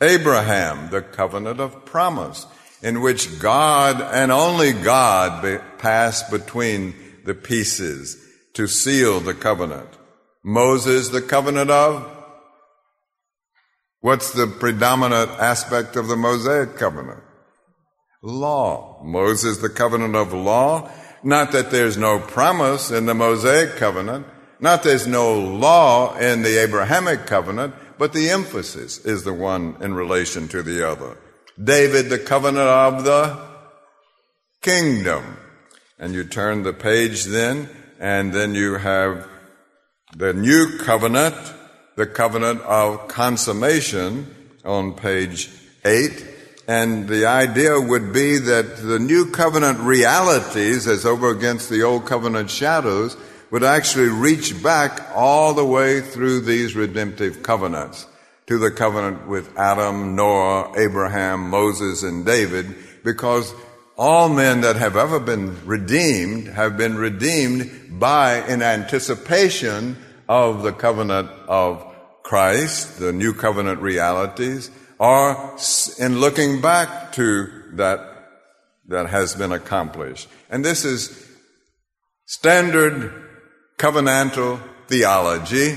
Abraham, 0.00 0.90
the 0.90 1.02
covenant 1.02 1.60
of 1.60 1.84
promise, 1.84 2.46
in 2.82 3.00
which 3.00 3.40
God 3.40 4.00
and 4.00 4.30
only 4.30 4.72
God 4.72 5.42
be, 5.42 5.56
passed 5.78 6.30
between 6.30 6.94
the 7.24 7.34
pieces 7.34 8.22
to 8.54 8.66
seal 8.66 9.20
the 9.20 9.34
covenant. 9.34 9.88
Moses, 10.44 11.08
the 11.08 11.22
covenant 11.22 11.70
of 11.70 12.12
What's 14.06 14.30
the 14.32 14.46
predominant 14.46 15.30
aspect 15.32 15.96
of 15.96 16.06
the 16.06 16.16
Mosaic 16.16 16.76
covenant? 16.76 17.24
Law. 18.22 19.02
Moses, 19.02 19.58
the 19.58 19.68
covenant 19.68 20.14
of 20.14 20.32
law. 20.32 20.88
Not 21.26 21.50
that 21.52 21.72
there's 21.72 21.96
no 21.96 22.20
promise 22.20 22.92
in 22.92 23.06
the 23.06 23.14
Mosaic 23.14 23.78
covenant, 23.78 24.28
not 24.60 24.84
there's 24.84 25.08
no 25.08 25.36
law 25.36 26.16
in 26.16 26.42
the 26.42 26.62
Abrahamic 26.62 27.26
covenant, 27.26 27.74
but 27.98 28.12
the 28.12 28.30
emphasis 28.30 29.04
is 29.04 29.24
the 29.24 29.32
one 29.32 29.76
in 29.80 29.94
relation 29.94 30.46
to 30.46 30.62
the 30.62 30.88
other. 30.88 31.18
David, 31.60 32.10
the 32.10 32.20
covenant 32.20 32.68
of 32.68 33.02
the 33.02 33.36
kingdom. 34.62 35.36
And 35.98 36.14
you 36.14 36.22
turn 36.22 36.62
the 36.62 36.72
page 36.72 37.24
then, 37.24 37.70
and 37.98 38.32
then 38.32 38.54
you 38.54 38.76
have 38.76 39.26
the 40.16 40.32
new 40.32 40.78
covenant, 40.78 41.34
the 41.96 42.06
covenant 42.06 42.60
of 42.60 43.08
consummation 43.08 44.32
on 44.64 44.94
page 44.94 45.50
8. 45.84 46.35
And 46.68 47.08
the 47.08 47.26
idea 47.26 47.80
would 47.80 48.12
be 48.12 48.38
that 48.38 48.78
the 48.78 48.98
new 48.98 49.30
covenant 49.30 49.78
realities, 49.80 50.88
as 50.88 51.06
over 51.06 51.30
against 51.30 51.70
the 51.70 51.82
old 51.82 52.06
covenant 52.06 52.50
shadows, 52.50 53.16
would 53.50 53.62
actually 53.62 54.08
reach 54.08 54.60
back 54.62 55.00
all 55.14 55.54
the 55.54 55.64
way 55.64 56.00
through 56.00 56.40
these 56.40 56.74
redemptive 56.74 57.42
covenants. 57.42 58.06
To 58.48 58.58
the 58.58 58.70
covenant 58.70 59.28
with 59.28 59.56
Adam, 59.56 60.16
Noah, 60.16 60.72
Abraham, 60.76 61.50
Moses, 61.50 62.02
and 62.02 62.24
David, 62.24 62.74
because 63.04 63.52
all 63.96 64.28
men 64.28 64.60
that 64.60 64.76
have 64.76 64.96
ever 64.96 65.18
been 65.18 65.64
redeemed 65.66 66.48
have 66.48 66.76
been 66.76 66.96
redeemed 66.96 67.98
by 67.98 68.46
in 68.46 68.62
anticipation 68.62 69.96
of 70.28 70.62
the 70.62 70.72
covenant 70.72 71.30
of 71.48 71.84
Christ, 72.22 72.98
the 72.98 73.12
new 73.12 73.32
covenant 73.32 73.80
realities, 73.80 74.70
or 74.98 75.56
in 75.98 76.20
looking 76.20 76.60
back 76.60 77.12
to 77.12 77.52
that 77.72 78.16
that 78.88 79.08
has 79.08 79.34
been 79.34 79.52
accomplished. 79.52 80.28
And 80.48 80.64
this 80.64 80.84
is 80.84 81.28
standard 82.24 83.12
covenantal 83.78 84.60
theology 84.86 85.76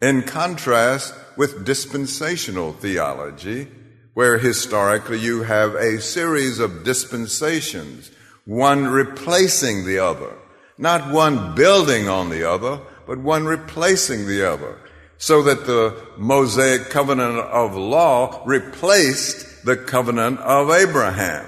in 0.00 0.22
contrast 0.22 1.14
with 1.36 1.64
dispensational 1.64 2.72
theology, 2.72 3.68
where 4.14 4.38
historically 4.38 5.18
you 5.18 5.42
have 5.42 5.74
a 5.74 6.00
series 6.00 6.58
of 6.58 6.84
dispensations, 6.84 8.10
one 8.44 8.86
replacing 8.86 9.86
the 9.86 9.98
other, 9.98 10.32
not 10.78 11.12
one 11.12 11.54
building 11.54 12.08
on 12.08 12.30
the 12.30 12.48
other, 12.48 12.80
but 13.06 13.18
one 13.18 13.44
replacing 13.44 14.26
the 14.26 14.50
other, 14.50 14.78
so 15.18 15.42
that 15.42 15.66
the 15.66 15.96
Mosaic 16.16 16.90
covenant 16.90 17.38
of 17.38 17.74
law 17.74 18.42
replaced 18.44 19.64
the 19.64 19.76
covenant 19.76 20.38
of 20.40 20.70
Abraham. 20.70 21.46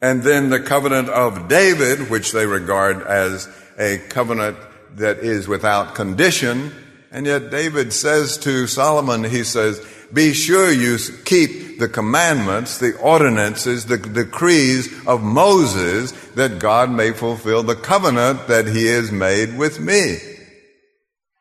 And 0.00 0.22
then 0.22 0.48
the 0.48 0.60
covenant 0.60 1.10
of 1.10 1.48
David, 1.48 2.10
which 2.10 2.32
they 2.32 2.46
regard 2.46 3.02
as 3.02 3.48
a 3.78 3.98
covenant 4.08 4.56
that 4.96 5.18
is 5.18 5.46
without 5.46 5.94
condition. 5.94 6.72
And 7.12 7.26
yet 7.26 7.50
David 7.50 7.92
says 7.92 8.38
to 8.38 8.66
Solomon, 8.66 9.24
he 9.24 9.44
says, 9.44 9.84
be 10.12 10.32
sure 10.32 10.72
you 10.72 10.98
keep 11.24 11.78
the 11.78 11.88
commandments, 11.88 12.78
the 12.78 12.96
ordinances, 12.98 13.86
the 13.86 13.98
decrees 13.98 15.06
of 15.06 15.22
Moses 15.22 16.12
that 16.34 16.58
God 16.58 16.90
may 16.90 17.12
fulfill 17.12 17.62
the 17.62 17.76
covenant 17.76 18.48
that 18.48 18.66
he 18.66 18.86
has 18.86 19.12
made 19.12 19.56
with 19.56 19.78
me. 19.78 20.18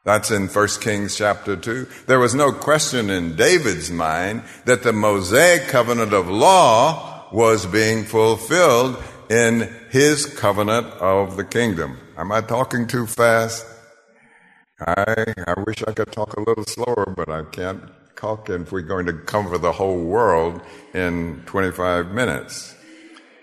That's 0.05 0.31
in 0.31 0.47
1 0.47 0.67
Kings 0.79 1.17
chapter 1.17 1.57
2. 1.57 1.87
There 2.07 2.19
was 2.19 2.33
no 2.33 2.53
question 2.53 3.09
in 3.09 3.35
David's 3.35 3.91
mind 3.91 4.43
that 4.65 4.83
the 4.83 4.93
Mosaic 4.93 5.67
covenant 5.67 6.13
of 6.13 6.29
law 6.29 7.27
was 7.33 7.65
being 7.65 8.05
fulfilled 8.05 9.01
in 9.29 9.69
his 9.89 10.25
covenant 10.25 10.87
of 11.01 11.35
the 11.35 11.43
kingdom. 11.43 11.97
Am 12.17 12.31
I 12.31 12.41
talking 12.41 12.87
too 12.87 13.05
fast? 13.05 13.65
I, 14.79 15.25
I 15.45 15.53
wish 15.67 15.83
I 15.85 15.91
could 15.91 16.11
talk 16.11 16.35
a 16.37 16.39
little 16.39 16.63
slower, 16.63 17.13
but 17.15 17.29
I 17.29 17.43
can't 17.43 17.83
talk 18.15 18.49
if 18.49 18.71
we're 18.71 18.81
going 18.81 19.05
to 19.05 19.13
cover 19.13 19.57
the 19.57 19.73
whole 19.73 20.03
world 20.03 20.61
in 20.93 21.43
25 21.45 22.11
minutes. 22.11 22.73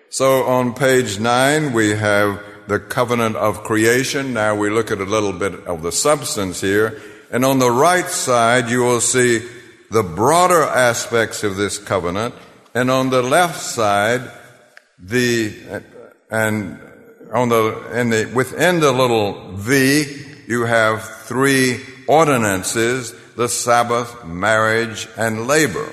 So 0.09 0.45
on 0.45 0.73
page 0.73 1.21
9, 1.21 1.75
we 1.75 1.91
have 1.91 2.43
the 2.69 2.79
covenant 2.79 3.37
of 3.37 3.65
creation. 3.65 4.33
Now 4.33 4.55
we 4.55 4.71
look 4.71 4.91
at 4.91 4.99
a 4.99 5.05
little 5.05 5.33
bit 5.33 5.55
of 5.67 5.83
the 5.83 5.93
substance 5.93 6.61
here. 6.61 7.01
And 7.31 7.45
on 7.45 7.59
the 7.59 7.71
right 7.71 8.07
side, 8.07 8.69
you 8.69 8.81
will 8.83 9.01
see 9.01 9.47
the 9.91 10.03
broader 10.03 10.63
aspects 10.63 11.45
of 11.45 11.57
this 11.57 11.79
covenant. 11.79 12.35
And 12.75 12.91
on 12.91 13.11
the 13.11 13.23
left 13.23 13.61
side, 13.61 14.31
the, 14.99 15.83
and 16.31 16.81
on 17.33 17.49
the, 17.49 17.99
in 17.99 18.11
the, 18.11 18.31
within 18.35 18.81
the 18.81 18.93
little 18.93 19.53
V, 19.53 20.25
you 20.47 20.65
have 20.65 21.03
three 21.03 21.81
ordinances, 22.07 23.15
the 23.35 23.49
Sabbath, 23.49 24.25
marriage, 24.25 25.09
and 25.17 25.47
labor. 25.47 25.93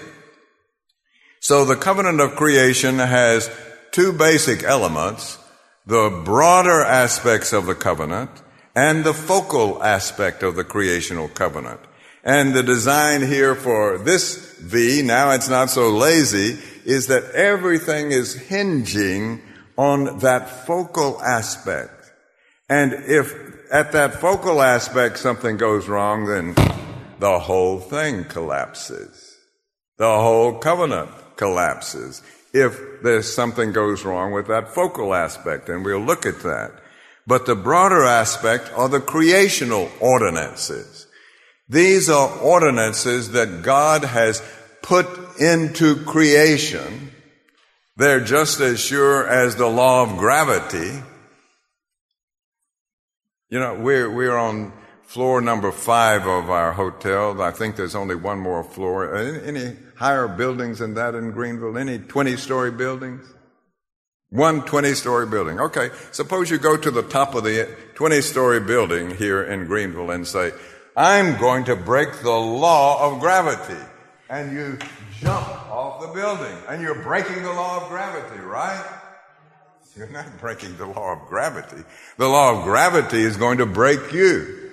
So 1.39 1.65
the 1.65 1.75
covenant 1.75 2.21
of 2.21 2.35
creation 2.35 2.99
has 2.99 3.49
two 3.91 4.13
basic 4.13 4.63
elements, 4.63 5.37
the 5.85 6.21
broader 6.23 6.81
aspects 6.81 7.53
of 7.53 7.65
the 7.65 7.75
covenant 7.75 8.29
and 8.75 9.03
the 9.03 9.13
focal 9.13 9.83
aspect 9.83 10.43
of 10.43 10.55
the 10.55 10.63
creational 10.63 11.27
covenant. 11.27 11.79
And 12.23 12.53
the 12.53 12.63
design 12.63 13.21
here 13.21 13.53
for 13.53 13.97
this 13.97 14.57
V, 14.59 15.01
now 15.03 15.31
it's 15.31 15.49
not 15.49 15.69
so 15.69 15.89
lazy, 15.89 16.57
is 16.85 17.07
that 17.07 17.31
everything 17.31 18.11
is 18.11 18.33
hinging 18.33 19.41
on 19.77 20.19
that 20.19 20.65
focal 20.65 21.21
aspect. 21.21 22.11
And 22.69 22.93
if 22.93 23.33
at 23.71 23.91
that 23.91 24.15
focal 24.15 24.61
aspect 24.61 25.17
something 25.17 25.57
goes 25.57 25.87
wrong, 25.87 26.25
then 26.25 26.55
the 27.19 27.39
whole 27.39 27.79
thing 27.79 28.23
collapses. 28.23 29.37
The 29.97 30.05
whole 30.05 30.59
covenant 30.59 31.11
collapses 31.35 32.21
if 32.53 32.92
there's 33.03 33.33
something 33.33 33.71
goes 33.71 34.03
wrong 34.03 34.31
with 34.31 34.47
that 34.47 34.73
focal 34.73 35.13
aspect, 35.13 35.69
and 35.69 35.85
we'll 35.85 35.99
look 35.99 36.25
at 36.25 36.41
that. 36.41 36.71
But 37.27 37.45
the 37.45 37.55
broader 37.55 38.03
aspect 38.03 38.71
are 38.75 38.89
the 38.89 38.99
creational 38.99 39.89
ordinances. 39.99 41.07
These 41.69 42.09
are 42.09 42.29
ordinances 42.39 43.31
that 43.31 43.61
God 43.61 44.03
has 44.03 44.41
put 44.81 45.07
into 45.39 46.03
creation 46.03 47.13
they're 47.95 48.23
just 48.23 48.59
as 48.59 48.79
sure 48.79 49.27
as 49.27 49.55
the 49.55 49.67
law 49.67 50.03
of 50.03 50.17
gravity. 50.17 51.03
You 53.49 53.59
know, 53.59 53.75
we're, 53.75 54.09
we're 54.09 54.35
on 54.35 54.73
floor 55.03 55.41
number 55.41 55.71
five 55.71 56.25
of 56.25 56.49
our 56.49 56.73
hotel. 56.73 57.39
I 57.39 57.51
think 57.51 57.75
there's 57.75 57.93
only 57.93 58.15
one 58.15 58.39
more 58.39 58.63
floor. 58.63 59.15
Any 59.15 59.75
higher 60.03 60.27
buildings 60.27 60.79
than 60.79 60.95
that 60.95 61.15
in 61.15 61.31
Greenville? 61.31 61.77
Any 61.77 61.97
20 61.97 62.35
story 62.35 62.71
buildings? 62.71 63.25
One 64.31 64.65
20 64.65 64.95
story 64.95 65.27
building. 65.27 65.61
Okay. 65.61 65.91
Suppose 66.11 66.49
you 66.49 66.57
go 66.57 66.75
to 66.75 66.91
the 66.91 67.03
top 67.03 67.35
of 67.35 67.45
the 67.45 67.73
20 67.95 68.19
story 68.19 68.59
building 68.59 69.15
here 69.15 69.41
in 69.41 69.65
Greenville 69.65 70.11
and 70.11 70.27
say, 70.27 70.51
I'm 70.97 71.39
going 71.39 71.63
to 71.65 71.77
break 71.77 72.21
the 72.21 72.31
law 72.31 73.07
of 73.07 73.21
gravity. 73.21 73.81
And 74.29 74.51
you 74.51 74.77
jump 75.21 75.47
off 75.71 76.01
the 76.01 76.07
building. 76.07 76.57
And 76.67 76.81
you're 76.81 77.01
breaking 77.01 77.41
the 77.41 77.53
law 77.53 77.83
of 77.83 77.87
gravity, 77.87 78.41
right? 78.41 78.85
You're 79.95 80.09
not 80.09 80.37
breaking 80.37 80.75
the 80.75 80.87
law 80.87 81.13
of 81.13 81.29
gravity. 81.29 81.81
The 82.17 82.27
law 82.27 82.57
of 82.57 82.65
gravity 82.65 83.21
is 83.21 83.37
going 83.37 83.59
to 83.59 83.65
break 83.65 84.11
you. 84.11 84.71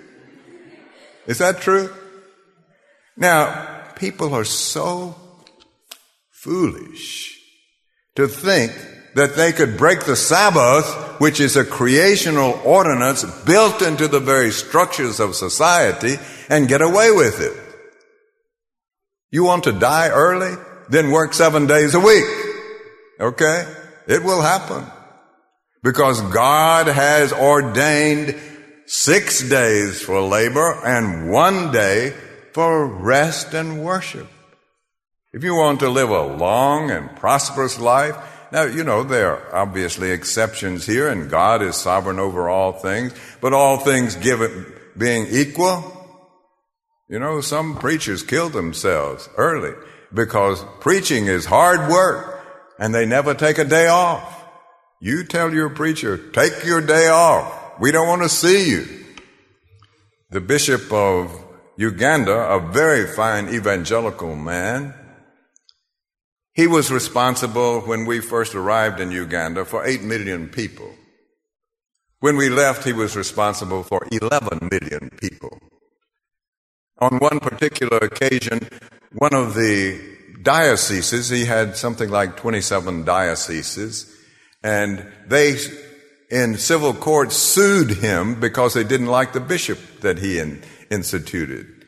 Is 1.29 1.39
that 1.39 1.61
true? 1.61 1.89
Now, 3.17 3.80
people 4.01 4.35
are 4.35 4.45
so 4.45 5.15
foolish 6.31 7.39
to 8.17 8.27
think 8.27 8.73
that 9.15 9.37
they 9.37 9.53
could 9.53 9.77
break 9.77 10.05
the 10.05 10.17
Sabbath, 10.17 11.21
which 11.21 11.39
is 11.39 11.55
a 11.55 11.65
creational 11.65 12.59
ordinance 12.65 13.25
built 13.45 13.83
into 13.83 14.09
the 14.09 14.21
very 14.21 14.51
structures 14.51 15.21
of 15.21 15.35
society, 15.35 16.17
and 16.49 16.67
get 16.67 16.81
away 16.81 17.11
with 17.11 17.41
it. 17.41 17.57
You 19.31 19.45
want 19.45 19.65
to 19.65 19.73
die 19.73 20.09
early? 20.09 20.57
Then 20.89 21.11
work 21.11 21.35
seven 21.35 21.67
days 21.67 21.95
a 21.95 22.01
week. 22.01 22.25
Okay? 23.21 23.71
It 24.09 24.25
will 24.25 24.41
happen. 24.41 24.87
Because 25.83 26.21
God 26.23 26.87
has 26.87 27.33
ordained 27.33 28.35
six 28.87 29.49
days 29.49 30.03
for 30.03 30.21
labor 30.21 30.73
and 30.85 31.31
one 31.31 31.71
day 31.71 32.15
for 32.53 32.87
rest 32.87 33.55
and 33.55 33.85
worship. 33.85 34.29
If 35.33 35.45
you 35.45 35.55
want 35.55 35.81
to 35.81 35.89
live 35.89 36.11
a 36.11 36.27
long 36.27 36.91
and 36.91 37.15
prosperous 37.17 37.79
life, 37.79 38.17
now, 38.53 38.65
you 38.65 38.83
know, 38.83 39.05
there 39.05 39.37
are 39.37 39.55
obviously 39.55 40.11
exceptions 40.11 40.85
here, 40.85 41.09
and 41.09 41.31
God 41.31 41.63
is 41.63 41.77
sovereign 41.77 42.19
over 42.19 42.49
all 42.49 42.73
things, 42.73 43.13
but 43.41 43.53
all 43.53 43.79
things 43.79 44.17
given 44.17 44.67
being 44.99 45.29
equal, 45.31 45.97
you 47.09 47.19
know, 47.19 47.41
some 47.41 47.77
preachers 47.77 48.23
kill 48.23 48.49
themselves 48.49 49.29
early 49.37 49.75
because 50.13 50.65
preaching 50.81 51.27
is 51.27 51.45
hard 51.45 51.91
work 51.91 52.45
and 52.79 52.95
they 52.95 53.07
never 53.07 53.35
take 53.35 53.59
a 53.59 53.65
day 53.65 53.89
off. 53.89 54.45
You 55.01 55.25
tell 55.25 55.53
your 55.53 55.71
preacher, 55.71 56.19
take 56.31 56.65
your 56.65 56.81
day 56.81 57.09
off. 57.09 57.81
We 57.81 57.91
don't 57.91 58.09
want 58.09 58.23
to 58.23 58.29
see 58.29 58.71
you. 58.71 58.87
The 60.31 60.41
bishop 60.41 60.93
of 60.93 61.33
Uganda, 61.81 62.35
a 62.35 62.61
very 62.61 63.07
fine 63.07 63.49
evangelical 63.49 64.37
man, 64.37 64.93
he 66.53 66.67
was 66.67 66.93
responsible 66.93 67.81
when 67.81 68.05
we 68.05 68.21
first 68.21 68.55
arrived 68.55 69.01
in 69.01 69.11
Uganda 69.11 69.65
for 69.65 69.87
8 69.87 70.03
million 70.03 70.51
people. 70.51 70.93
When 72.19 72.37
we 72.37 72.51
left, 72.51 72.85
he 72.85 72.93
was 72.93 73.17
responsible 73.17 73.83
for 73.83 74.07
11 74.13 74.69
million 74.71 75.09
people. 75.19 75.59
On 76.99 77.17
one 77.17 77.41
particular 77.41 77.97
occasion, 77.97 78.69
one 79.15 79.33
of 79.33 79.55
the 79.55 79.99
dioceses, 80.43 81.31
he 81.31 81.47
had 81.47 81.79
something 81.79 82.11
like 82.11 82.37
27 82.37 83.07
dioceses, 83.07 84.15
and 84.63 85.11
they, 85.27 85.57
in 86.31 86.59
civil 86.59 86.93
court, 86.93 87.33
sued 87.33 87.93
him 88.05 88.39
because 88.39 88.75
they 88.75 88.85
didn't 88.85 89.07
like 89.07 89.33
the 89.33 89.41
bishop 89.41 89.79
that 90.03 90.19
he 90.19 90.39
instituted. 90.91 91.87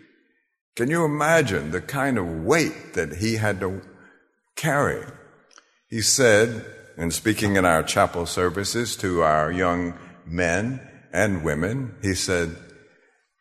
Can 0.76 0.88
you 0.90 1.04
imagine 1.04 1.70
the 1.70 1.82
kind 1.82 2.16
of 2.16 2.44
weight 2.44 2.94
that 2.94 3.16
he 3.16 3.36
had 3.36 3.60
to 3.60 3.82
carry? 4.56 5.04
He 5.88 6.00
said, 6.00 6.64
in 6.96 7.10
speaking 7.10 7.56
in 7.56 7.64
our 7.64 7.82
chapel 7.82 8.26
services 8.26 8.96
to 8.96 9.22
our 9.22 9.50
young 9.52 9.94
men 10.24 10.80
and 11.12 11.44
women, 11.44 11.94
he 12.00 12.14
said, 12.14 12.56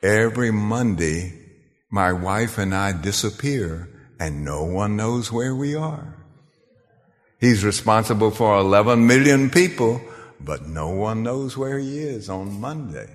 Every 0.01 0.51
Monday, 0.51 1.33
my 1.89 2.11
wife 2.11 2.57
and 2.57 2.73
I 2.73 2.91
disappear 2.91 3.87
and 4.19 4.43
no 4.45 4.63
one 4.63 4.95
knows 4.95 5.31
where 5.31 5.55
we 5.55 5.75
are. 5.75 6.15
He's 7.39 7.63
responsible 7.63 8.29
for 8.29 8.57
11 8.57 9.07
million 9.07 9.49
people, 9.49 9.99
but 10.39 10.67
no 10.67 10.89
one 10.89 11.23
knows 11.23 11.57
where 11.57 11.79
he 11.79 11.99
is 11.99 12.29
on 12.29 12.61
Monday. 12.61 13.09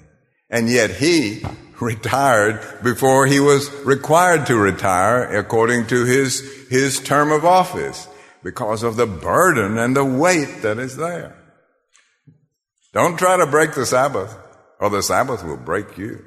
And 0.48 0.68
yet 0.68 0.90
he 0.90 1.44
retired 1.80 2.82
before 2.82 3.26
he 3.26 3.40
was 3.40 3.70
required 3.84 4.46
to 4.46 4.56
retire 4.56 5.36
according 5.36 5.86
to 5.88 6.04
his, 6.04 6.40
his 6.68 7.00
term 7.00 7.32
of 7.32 7.44
office 7.44 8.08
because 8.42 8.82
of 8.82 8.96
the 8.96 9.06
burden 9.06 9.76
and 9.76 9.96
the 9.96 10.04
weight 10.04 10.62
that 10.62 10.78
is 10.78 10.96
there. 10.96 11.36
Don't 12.92 13.18
try 13.18 13.36
to 13.36 13.46
break 13.46 13.74
the 13.74 13.84
Sabbath 13.84 14.36
or 14.80 14.88
the 14.88 15.02
Sabbath 15.02 15.44
will 15.44 15.56
break 15.56 15.98
you. 15.98 16.24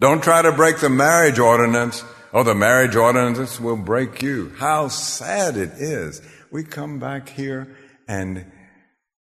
Don't 0.00 0.22
try 0.22 0.42
to 0.42 0.52
break 0.52 0.78
the 0.78 0.90
marriage 0.90 1.38
ordinance 1.38 2.04
or 2.32 2.44
the 2.44 2.54
marriage 2.54 2.94
ordinance 2.94 3.58
will 3.58 3.76
break 3.76 4.22
you. 4.22 4.52
How 4.58 4.88
sad 4.88 5.56
it 5.56 5.70
is 5.74 6.20
we 6.50 6.62
come 6.62 6.98
back 6.98 7.28
here 7.28 7.76
and 8.06 8.44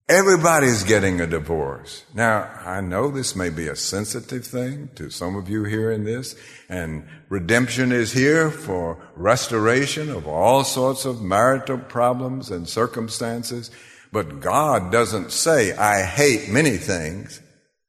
everybody's 0.08 0.84
getting 0.84 1.20
a 1.20 1.26
divorce. 1.26 2.04
Now, 2.14 2.50
I 2.64 2.80
know 2.80 3.10
this 3.10 3.34
may 3.34 3.50
be 3.50 3.68
a 3.68 3.76
sensitive 3.76 4.44
thing 4.44 4.90
to 4.94 5.10
some 5.10 5.36
of 5.36 5.48
you 5.48 5.64
hearing 5.64 6.04
this, 6.04 6.36
and 6.68 7.06
redemption 7.28 7.92
is 7.92 8.12
here 8.12 8.50
for 8.50 8.98
restoration 9.16 10.10
of 10.10 10.26
all 10.26 10.64
sorts 10.64 11.04
of 11.04 11.22
marital 11.22 11.78
problems 11.78 12.50
and 12.50 12.68
circumstances. 12.68 13.70
But 14.12 14.40
God 14.40 14.92
doesn't 14.92 15.32
say, 15.32 15.72
I 15.72 16.02
hate 16.02 16.48
many 16.48 16.76
things, 16.76 17.40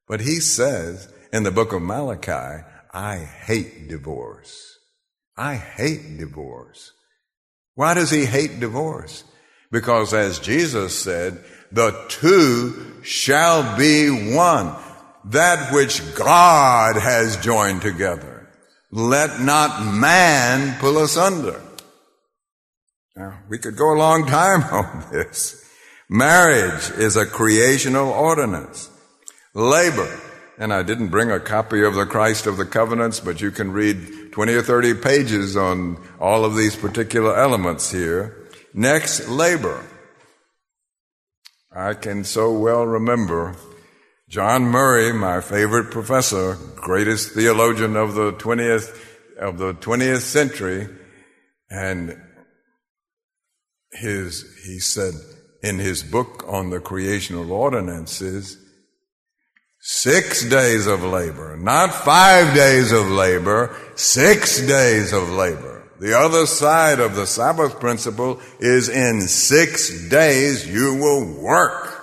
but 0.07 0.21
He 0.21 0.39
says 0.39 1.11
in 1.31 1.43
the 1.43 1.51
book 1.51 1.73
of 1.73 1.81
Malachi, 1.81 2.63
I 2.93 3.17
hate 3.17 3.87
divorce. 3.89 4.79
I 5.37 5.55
hate 5.55 6.17
divorce. 6.17 6.93
Why 7.75 7.93
does 7.93 8.09
he 8.09 8.25
hate 8.25 8.59
divorce? 8.59 9.23
Because 9.71 10.13
as 10.13 10.39
Jesus 10.39 10.97
said, 10.97 11.43
the 11.71 12.05
two 12.07 13.01
shall 13.03 13.77
be 13.77 14.33
one. 14.33 14.75
That 15.25 15.73
which 15.73 16.01
God 16.15 16.95
has 16.95 17.37
joined 17.37 17.81
together. 17.81 18.47
Let 18.91 19.41
not 19.41 19.93
man 19.93 20.79
pull 20.79 20.97
us 20.97 21.17
under. 21.17 21.61
Now, 23.15 23.39
we 23.49 23.57
could 23.57 23.75
go 23.75 23.93
a 23.93 23.97
long 23.97 24.25
time 24.27 24.63
on 24.71 25.05
this. 25.11 25.63
Marriage 26.09 26.91
is 26.91 27.17
a 27.17 27.25
creational 27.25 28.09
ordinance. 28.09 28.89
Labor, 29.53 30.19
and 30.57 30.71
I 30.71 30.83
didn't 30.83 31.09
bring 31.09 31.31
a 31.31 31.39
copy 31.39 31.83
of 31.83 31.95
the 31.95 32.05
Christ 32.05 32.47
of 32.47 32.57
the 32.57 32.65
Covenants, 32.65 33.19
but 33.19 33.41
you 33.41 33.51
can 33.51 33.71
read 33.71 34.31
20 34.31 34.53
or 34.53 34.61
30 34.61 34.93
pages 34.95 35.57
on 35.57 36.01
all 36.19 36.45
of 36.45 36.55
these 36.55 36.75
particular 36.75 37.35
elements 37.37 37.91
here. 37.91 38.47
Next, 38.73 39.27
labor. 39.27 39.83
I 41.77 41.93
can 41.93 42.23
so 42.23 42.57
well 42.57 42.87
remember 42.87 43.55
John 44.27 44.63
Murray, 44.63 45.13
my 45.13 45.41
favorite 45.41 45.91
professor, 45.91 46.57
greatest 46.75 47.33
theologian 47.33 47.95
of 47.95 48.15
the 48.15 48.33
20th, 48.33 48.99
of 49.39 49.59
the 49.59 49.75
20th 49.75 50.21
century, 50.21 50.89
and 51.69 52.19
his, 53.91 54.43
he 54.65 54.79
said 54.79 55.13
in 55.61 55.77
his 55.77 56.01
book 56.01 56.43
on 56.47 56.71
the 56.71 56.79
creational 56.79 57.51
ordinances, 57.51 58.57
Six 59.79 60.49
days 60.49 60.87
of 60.87 61.03
labor, 61.03 61.55
not 61.57 61.93
five 61.93 62.55
days 62.55 62.91
of 62.91 63.07
labor, 63.07 63.73
six 63.95 64.59
days 64.59 65.13
of 65.13 65.29
labor. 65.29 65.76
The 65.99 66.17
other 66.17 66.45
side 66.45 66.99
of 66.99 67.15
the 67.15 67.25
Sabbath 67.25 67.79
principle 67.79 68.39
is 68.59 68.87
in 68.87 69.21
six 69.21 70.09
days 70.09 70.67
you 70.67 70.95
will 70.95 71.41
work. 71.41 71.93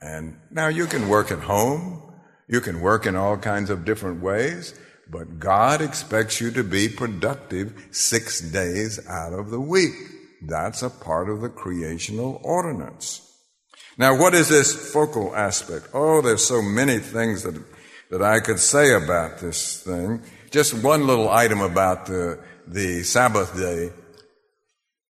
And 0.00 0.38
now 0.50 0.68
you 0.68 0.86
can 0.86 1.08
work 1.08 1.30
at 1.30 1.40
home. 1.40 2.00
You 2.48 2.60
can 2.60 2.80
work 2.80 3.06
in 3.06 3.14
all 3.14 3.36
kinds 3.36 3.70
of 3.70 3.84
different 3.84 4.22
ways, 4.22 4.74
but 5.08 5.38
God 5.38 5.80
expects 5.80 6.40
you 6.40 6.50
to 6.50 6.64
be 6.64 6.88
productive 6.88 7.88
six 7.92 8.40
days 8.40 8.98
out 9.06 9.32
of 9.32 9.50
the 9.50 9.60
week. 9.60 9.94
That's 10.42 10.82
a 10.82 10.90
part 10.90 11.28
of 11.28 11.42
the 11.42 11.48
creational 11.48 12.40
ordinance. 12.42 13.26
Now, 13.98 14.16
what 14.16 14.34
is 14.34 14.48
this 14.48 14.92
focal 14.92 15.36
aspect? 15.36 15.88
Oh, 15.94 16.22
there's 16.22 16.44
so 16.44 16.60
many 16.60 16.98
things 16.98 17.44
that, 17.44 17.54
that 18.10 18.22
I 18.22 18.40
could 18.40 18.58
say 18.58 18.92
about 18.92 19.38
this 19.38 19.82
thing. 19.82 20.22
Just 20.50 20.74
one 20.74 21.06
little 21.06 21.28
item 21.28 21.60
about 21.60 22.06
the, 22.06 22.40
the 22.66 23.02
Sabbath 23.02 23.56
day. 23.56 23.90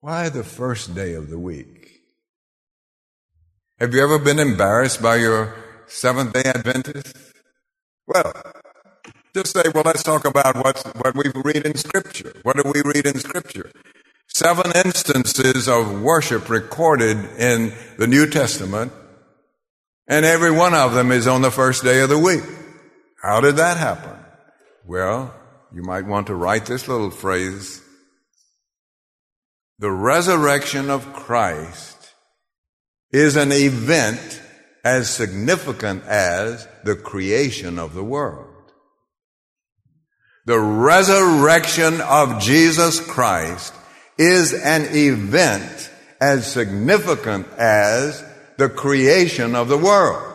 Why 0.01 0.29
the 0.29 0.45
first 0.45 0.95
day 0.95 1.15
of 1.15 1.31
the 1.31 1.39
week? 1.39 2.03
Have 3.79 3.95
you 3.95 4.03
ever 4.03 4.19
been 4.19 4.39
embarrassed 4.39 5.03
by 5.03 5.17
your 5.17 5.57
Seventh 5.87 6.33
day 6.33 6.43
Adventist? 6.45 7.17
Well, 8.07 8.33
just 9.35 9.53
say, 9.53 9.63
well, 9.75 9.85
let's 9.85 10.03
talk 10.03 10.25
about 10.25 10.57
what, 10.57 10.79
what 10.97 11.15
we 11.17 11.31
read 11.43 11.65
in 11.67 11.77
Scripture. 11.77 12.35
What 12.43 12.57
do 12.57 12.71
we 12.73 12.83
read 12.83 13.07
in 13.07 13.19
Scripture? 13.19 13.71
seven 14.33 14.73
instances 14.75 15.69
of 15.69 16.01
worship 16.03 16.49
recorded 16.49 17.17
in 17.39 17.73
the 17.99 18.07
New 18.07 18.29
Testament, 18.29 18.93
and 20.07 20.25
every 20.25 20.51
one 20.51 20.75
of 20.75 20.95
them 20.95 21.13
is 21.13 21.27
on 21.27 21.43
the 21.43 21.51
first 21.51 21.85
day 21.85 22.01
of 22.01 22.09
the 22.09 22.19
week. 22.19 22.43
How 23.23 23.41
did 23.41 23.57
that 23.57 23.77
happen? 23.77 24.17
Well, 24.87 25.35
you 25.73 25.83
might 25.83 26.07
want 26.07 26.29
to 26.29 26.35
write 26.35 26.67
this 26.67 26.89
little 26.89 27.11
phrase. 27.11 27.83
The 29.79 29.91
resurrection 29.91 30.91
of 30.91 31.13
Christ 31.13 32.15
is 33.13 33.37
an 33.37 33.53
event 33.53 34.41
as 34.85 35.11
significant 35.11 36.05
as 36.05 36.67
the 36.85 36.97
creation 36.97 37.79
of 37.79 37.95
the 37.95 38.05
world. 38.05 38.47
The 40.47 40.59
resurrection 40.59 42.01
of 42.01 42.41
Jesus 42.41 43.01
Christ 43.01 43.75
is 44.19 44.55
an 44.55 44.87
event 44.91 45.91
as 46.21 46.51
significant 46.51 47.47
as 47.59 48.25
the 48.57 48.69
creation 48.69 49.55
of 49.55 49.69
the 49.69 49.79
world. 49.79 50.30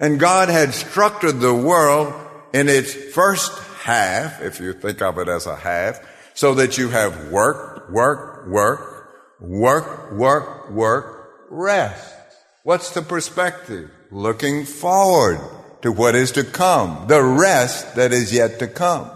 And 0.00 0.20
God 0.20 0.48
had 0.48 0.74
structured 0.74 1.40
the 1.40 1.54
world 1.54 2.14
in 2.52 2.68
its 2.68 2.94
first 2.94 3.52
half, 3.82 4.40
if 4.40 4.60
you 4.60 4.72
think 4.72 5.02
of 5.02 5.18
it 5.18 5.28
as 5.28 5.46
a 5.46 5.56
half, 5.56 6.00
so 6.34 6.54
that 6.54 6.78
you 6.78 6.88
have 6.90 7.30
work, 7.30 7.90
work, 7.90 8.46
work, 8.48 9.10
work, 9.40 10.12
work, 10.12 10.70
work, 10.70 11.30
rest. 11.50 12.14
What's 12.62 12.90
the 12.92 13.02
perspective? 13.02 13.90
Looking 14.10 14.64
forward 14.64 15.40
to 15.82 15.90
what 15.90 16.14
is 16.14 16.32
to 16.32 16.44
come, 16.44 17.06
the 17.08 17.22
rest 17.22 17.96
that 17.96 18.12
is 18.12 18.32
yet 18.32 18.58
to 18.60 18.68
come. 18.68 19.10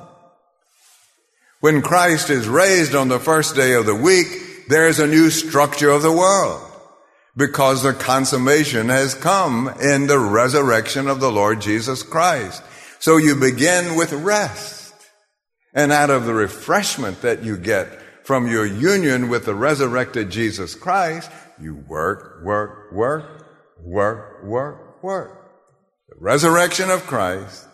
When 1.60 1.80
Christ 1.80 2.28
is 2.28 2.48
raised 2.48 2.94
on 2.94 3.08
the 3.08 3.20
first 3.20 3.54
day 3.54 3.74
of 3.74 3.86
the 3.86 3.94
week, 3.94 4.68
there's 4.68 4.98
a 4.98 5.06
new 5.06 5.30
structure 5.30 5.90
of 5.90 6.02
the 6.02 6.12
world 6.12 6.61
because 7.36 7.82
the 7.82 7.94
consummation 7.94 8.88
has 8.88 9.14
come 9.14 9.68
in 9.80 10.06
the 10.06 10.18
resurrection 10.18 11.08
of 11.08 11.20
the 11.20 11.32
Lord 11.32 11.60
Jesus 11.60 12.02
Christ. 12.02 12.62
So 12.98 13.16
you 13.16 13.34
begin 13.34 13.96
with 13.96 14.12
rest. 14.12 14.94
And 15.74 15.90
out 15.90 16.10
of 16.10 16.26
the 16.26 16.34
refreshment 16.34 17.22
that 17.22 17.42
you 17.42 17.56
get 17.56 18.00
from 18.24 18.46
your 18.46 18.66
union 18.66 19.28
with 19.28 19.46
the 19.46 19.54
resurrected 19.54 20.30
Jesus 20.30 20.74
Christ, 20.74 21.30
you 21.60 21.76
work, 21.88 22.44
work, 22.44 22.92
work, 22.92 23.46
work, 23.82 24.44
work, 24.44 25.02
work. 25.02 25.50
The 26.08 26.16
resurrection 26.20 26.90
of 26.90 27.06
Christ 27.06 27.66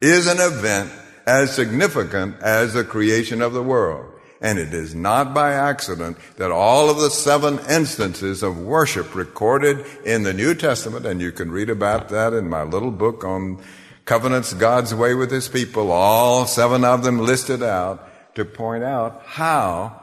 is 0.00 0.26
an 0.26 0.38
event 0.40 0.92
as 1.26 1.54
significant 1.54 2.40
as 2.40 2.74
the 2.74 2.84
creation 2.84 3.42
of 3.42 3.52
the 3.52 3.62
world. 3.62 4.09
And 4.40 4.58
it 4.58 4.72
is 4.72 4.94
not 4.94 5.34
by 5.34 5.52
accident 5.52 6.16
that 6.36 6.50
all 6.50 6.88
of 6.88 6.98
the 6.98 7.10
seven 7.10 7.58
instances 7.68 8.42
of 8.42 8.58
worship 8.58 9.14
recorded 9.14 9.84
in 10.04 10.22
the 10.22 10.32
New 10.32 10.54
Testament, 10.54 11.04
and 11.04 11.20
you 11.20 11.30
can 11.30 11.50
read 11.50 11.68
about 11.68 12.08
that 12.08 12.32
in 12.32 12.48
my 12.48 12.62
little 12.62 12.90
book 12.90 13.22
on 13.22 13.62
covenants 14.06 14.54
God's 14.54 14.94
way 14.94 15.14
with 15.14 15.30
his 15.30 15.48
people, 15.48 15.92
all 15.92 16.46
seven 16.46 16.84
of 16.84 17.04
them 17.04 17.18
listed 17.18 17.62
out 17.62 18.34
to 18.34 18.44
point 18.44 18.82
out 18.82 19.22
how 19.26 20.00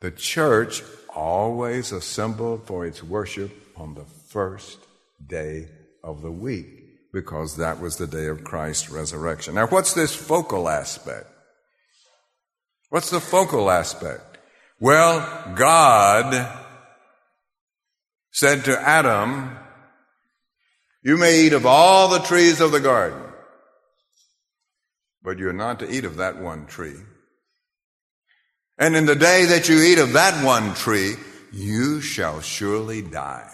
the 0.00 0.10
church 0.10 0.82
always 1.14 1.92
assembled 1.92 2.66
for 2.66 2.86
its 2.86 3.02
worship 3.02 3.50
on 3.76 3.94
the 3.94 4.04
first 4.28 4.78
day 5.26 5.68
of 6.02 6.22
the 6.22 6.30
week 6.30 7.12
because 7.12 7.56
that 7.56 7.80
was 7.80 7.96
the 7.96 8.06
day 8.06 8.26
of 8.26 8.44
Christ's 8.44 8.90
resurrection. 8.90 9.54
Now, 9.54 9.66
what's 9.66 9.94
this 9.94 10.14
focal 10.14 10.68
aspect? 10.68 11.26
What's 12.96 13.10
the 13.10 13.20
focal 13.20 13.70
aspect? 13.70 14.38
Well, 14.80 15.52
God 15.54 16.50
said 18.30 18.64
to 18.64 18.80
Adam, 18.80 19.54
You 21.02 21.18
may 21.18 21.42
eat 21.42 21.52
of 21.52 21.66
all 21.66 22.08
the 22.08 22.20
trees 22.20 22.58
of 22.62 22.72
the 22.72 22.80
garden, 22.80 23.20
but 25.22 25.36
you're 25.36 25.52
not 25.52 25.80
to 25.80 25.90
eat 25.90 26.06
of 26.06 26.16
that 26.16 26.38
one 26.38 26.64
tree. 26.64 26.96
And 28.78 28.96
in 28.96 29.04
the 29.04 29.14
day 29.14 29.44
that 29.44 29.68
you 29.68 29.78
eat 29.82 29.98
of 29.98 30.14
that 30.14 30.42
one 30.42 30.72
tree, 30.72 31.16
you 31.52 32.00
shall 32.00 32.40
surely 32.40 33.02
die. 33.02 33.52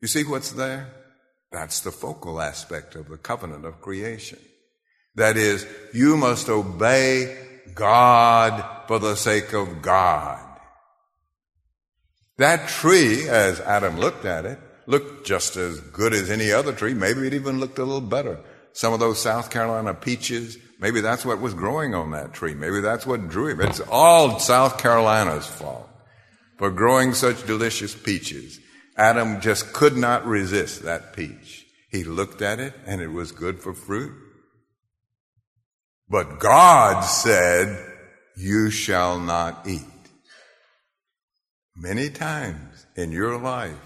You 0.00 0.06
see 0.06 0.22
what's 0.22 0.52
there? 0.52 0.88
That's 1.50 1.80
the 1.80 1.90
focal 1.90 2.40
aspect 2.40 2.94
of 2.94 3.08
the 3.08 3.18
covenant 3.18 3.64
of 3.64 3.80
creation. 3.80 4.38
That 5.16 5.36
is, 5.36 5.66
you 5.92 6.16
must 6.16 6.48
obey 6.48 7.53
God 7.74 8.86
for 8.86 8.98
the 8.98 9.14
sake 9.14 9.52
of 9.52 9.82
God. 9.82 10.40
That 12.38 12.68
tree, 12.68 13.28
as 13.28 13.60
Adam 13.60 13.98
looked 13.98 14.24
at 14.24 14.44
it, 14.44 14.58
looked 14.86 15.26
just 15.26 15.56
as 15.56 15.80
good 15.80 16.12
as 16.12 16.30
any 16.30 16.50
other 16.52 16.72
tree. 16.72 16.94
Maybe 16.94 17.26
it 17.26 17.34
even 17.34 17.60
looked 17.60 17.78
a 17.78 17.84
little 17.84 18.00
better. 18.00 18.40
Some 18.72 18.92
of 18.92 19.00
those 19.00 19.20
South 19.20 19.50
Carolina 19.50 19.94
peaches, 19.94 20.58
maybe 20.80 21.00
that's 21.00 21.24
what 21.24 21.40
was 21.40 21.54
growing 21.54 21.94
on 21.94 22.10
that 22.10 22.32
tree. 22.32 22.54
Maybe 22.54 22.80
that's 22.80 23.06
what 23.06 23.28
drew 23.28 23.48
him. 23.48 23.60
It's 23.60 23.80
all 23.88 24.40
South 24.40 24.78
Carolina's 24.78 25.46
fault 25.46 25.88
for 26.58 26.70
growing 26.70 27.14
such 27.14 27.46
delicious 27.46 27.94
peaches. 27.94 28.58
Adam 28.96 29.40
just 29.40 29.72
could 29.72 29.96
not 29.96 30.26
resist 30.26 30.82
that 30.82 31.12
peach. 31.14 31.66
He 31.90 32.02
looked 32.02 32.42
at 32.42 32.58
it 32.58 32.74
and 32.86 33.00
it 33.00 33.12
was 33.12 33.30
good 33.30 33.60
for 33.60 33.74
fruit. 33.74 34.12
But 36.08 36.38
God 36.38 37.00
said, 37.02 37.92
you 38.36 38.70
shall 38.70 39.18
not 39.18 39.66
eat. 39.66 39.82
Many 41.76 42.10
times 42.10 42.86
in 42.96 43.12
your 43.12 43.38
life, 43.38 43.78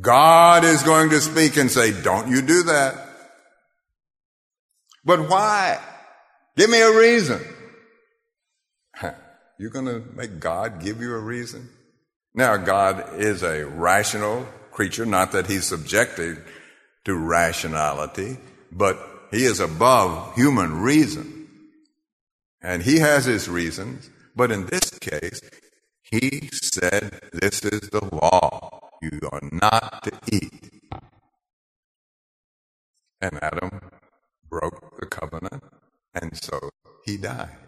God 0.00 0.64
is 0.64 0.82
going 0.82 1.10
to 1.10 1.20
speak 1.20 1.56
and 1.56 1.70
say, 1.70 1.92
don't 2.02 2.28
you 2.28 2.42
do 2.42 2.64
that. 2.64 2.94
But 5.04 5.28
why? 5.28 5.78
Give 6.56 6.70
me 6.70 6.80
a 6.80 6.96
reason. 6.96 7.40
You're 9.58 9.70
going 9.70 9.86
to 9.86 10.02
make 10.14 10.40
God 10.40 10.82
give 10.82 11.00
you 11.00 11.14
a 11.14 11.20
reason? 11.20 11.68
Now, 12.34 12.56
God 12.56 13.20
is 13.20 13.42
a 13.42 13.64
rational 13.64 14.46
creature, 14.72 15.06
not 15.06 15.32
that 15.32 15.46
he's 15.46 15.64
subjected 15.64 16.42
to 17.04 17.16
rationality, 17.16 18.38
but 18.72 18.98
he 19.30 19.44
is 19.44 19.60
above 19.60 20.34
human 20.34 20.80
reason. 20.80 21.33
And 22.64 22.82
he 22.82 22.98
has 23.00 23.26
his 23.26 23.46
reasons, 23.46 24.08
but 24.34 24.50
in 24.50 24.64
this 24.64 24.98
case, 24.98 25.42
he 26.02 26.48
said, 26.50 27.20
This 27.34 27.62
is 27.62 27.90
the 27.90 28.02
law. 28.02 28.88
You 29.02 29.20
are 29.30 29.40
not 29.52 30.02
to 30.04 30.12
eat. 30.32 30.72
And 33.20 33.38
Adam 33.42 33.82
broke 34.48 34.98
the 34.98 35.04
covenant, 35.04 35.62
and 36.14 36.34
so 36.42 36.70
he 37.04 37.18
died. 37.18 37.58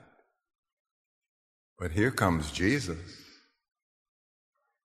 But 1.78 1.90
here 1.90 2.11
comes 2.11 2.50
Jesus. 2.50 2.96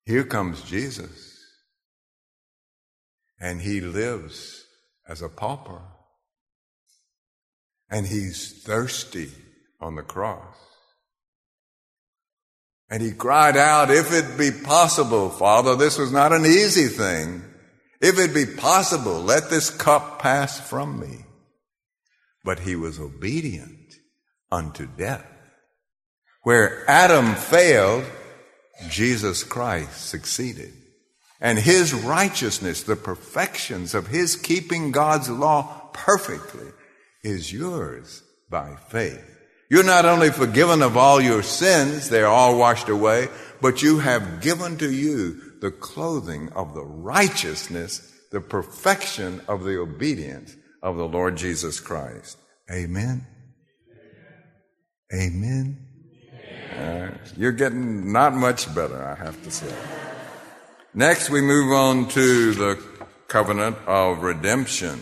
Here 0.06 0.26
comes 0.26 0.62
Jesus. 0.64 1.40
And 3.40 3.62
he 3.62 3.80
lives 3.80 4.66
as 5.08 5.22
a 5.22 5.30
pauper. 5.30 5.80
And 7.90 8.08
he's 8.08 8.62
thirsty 8.62 9.32
on 9.82 9.96
the 9.96 10.04
cross. 10.04 10.56
And 12.90 13.02
he 13.02 13.12
cried 13.12 13.56
out, 13.56 13.90
if 13.90 14.12
it 14.12 14.38
be 14.38 14.52
possible, 14.52 15.30
Father, 15.30 15.76
this 15.76 15.98
was 15.98 16.12
not 16.12 16.34
an 16.34 16.46
easy 16.46 16.88
thing. 16.88 17.44
If 18.02 18.20
it 18.20 18.34
be 18.34 18.46
possible, 18.46 19.22
let 19.22 19.50
this 19.50 19.70
cup 19.70 20.20
pass 20.20 20.60
from 20.60 21.00
me. 21.00 21.26
But 22.44 22.60
he 22.60 22.76
was 22.76 23.00
obedient 23.00 23.94
unto 24.52 24.88
death. 24.88 25.26
Where 26.44 26.84
Adam 26.90 27.36
failed, 27.36 28.04
Jesus 28.90 29.44
Christ 29.44 30.10
succeeded. 30.10 30.74
And 31.40 31.58
his 31.58 31.94
righteousness, 31.94 32.84
the 32.84 32.96
perfections 32.96 33.94
of 33.94 34.08
his 34.08 34.36
keeping 34.36 34.92
God's 34.92 35.30
law 35.30 35.92
perfectly, 35.94 36.68
is 37.24 37.54
yours 37.54 38.24
by 38.50 38.76
faith. 38.90 39.31
You're 39.72 39.86
not 39.86 40.04
only 40.04 40.32
forgiven 40.32 40.82
of 40.82 40.98
all 40.98 41.22
your 41.22 41.42
sins, 41.42 42.10
they're 42.10 42.28
all 42.28 42.58
washed 42.58 42.90
away, 42.90 43.30
but 43.62 43.82
you 43.82 44.00
have 44.00 44.42
given 44.42 44.78
to 44.80 44.92
you 44.92 45.60
the 45.62 45.72
clothing 45.72 46.50
of 46.50 46.74
the 46.74 46.84
righteousness, 46.84 48.12
the 48.34 48.42
perfection 48.42 49.40
of 49.48 49.64
the 49.64 49.80
obedience 49.80 50.58
of 50.84 50.98
the 50.98 51.08
Lord 51.08 51.38
Jesus 51.38 51.80
Christ. 51.80 52.38
Amen. 52.70 53.26
Amen. 55.14 55.88
Uh, 56.78 57.12
you're 57.38 57.54
getting 57.54 58.12
not 58.12 58.34
much 58.34 58.76
better, 58.76 59.02
I 59.02 59.16
have 59.24 59.42
to 59.42 59.52
say. 59.52 59.74
Next, 60.94 61.30
we 61.30 61.40
move 61.40 61.72
on 61.72 62.10
to 62.10 62.54
the 62.56 62.84
covenant 63.30 63.78
of 63.88 64.22
redemption. 64.22 65.00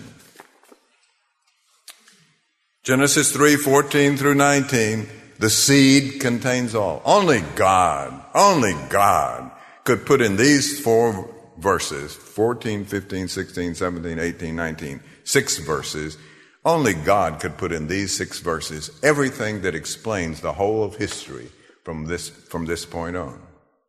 Genesis 2.90 3.32
3, 3.32 3.56
14 3.56 4.18
through 4.18 4.34
19, 4.34 5.08
the 5.38 5.52
seed 5.52 6.20
contains 6.20 6.74
all. 6.74 7.04
Only 7.06 7.42
God, 7.54 8.20
only 8.34 8.74
God 8.90 9.52
could 9.84 10.08
put 10.08 10.22
in 10.22 10.38
these 10.38 10.80
four 10.80 11.32
verses, 11.60 12.16
14, 12.16 12.86
15, 12.86 13.28
16, 13.28 13.76
17, 13.76 14.18
18, 14.18 14.56
19, 14.56 15.02
six 15.24 15.60
verses, 15.60 16.18
only 16.66 16.96
God 16.96 17.40
could 17.40 17.60
put 17.60 17.72
in 17.72 17.86
these 17.86 18.18
six 18.18 18.40
verses 18.40 18.90
everything 19.04 19.62
that 19.62 19.76
explains 19.76 20.42
the 20.42 20.54
whole 20.54 20.84
of 20.84 20.96
history 20.96 21.50
from 21.84 22.06
this, 22.06 22.30
from 22.30 22.66
this 22.66 22.88
point 22.88 23.16
on. 23.16 23.40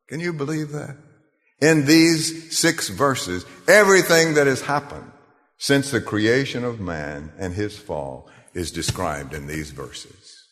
Can 0.09 0.21
you 0.21 0.35
believe 0.35 0.73
that? 0.73 0.99
In 1.63 1.87
these 1.87 2.55
six 2.55 2.91
verses, 2.91 3.47
everything 3.67 4.35
that 4.35 4.47
has 4.47 4.61
happened 4.61 5.11
since 5.57 5.91
the 5.91 6.03
creation 6.03 6.65
of 6.65 6.81
man 6.81 7.33
and 7.39 7.55
his 7.55 7.79
fall 7.79 8.29
is 8.55 8.71
described 8.71 9.35
in 9.35 9.47
these 9.47 9.71
verses. 9.71 10.47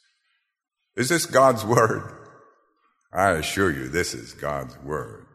Is 0.97 1.09
this 1.09 1.27
God's 1.27 1.65
word? 1.65 2.13
I 3.13 3.31
assure 3.31 3.71
you, 3.71 3.89
this 3.89 4.15
is 4.15 4.33
God's 4.35 4.77
word. 4.79 5.27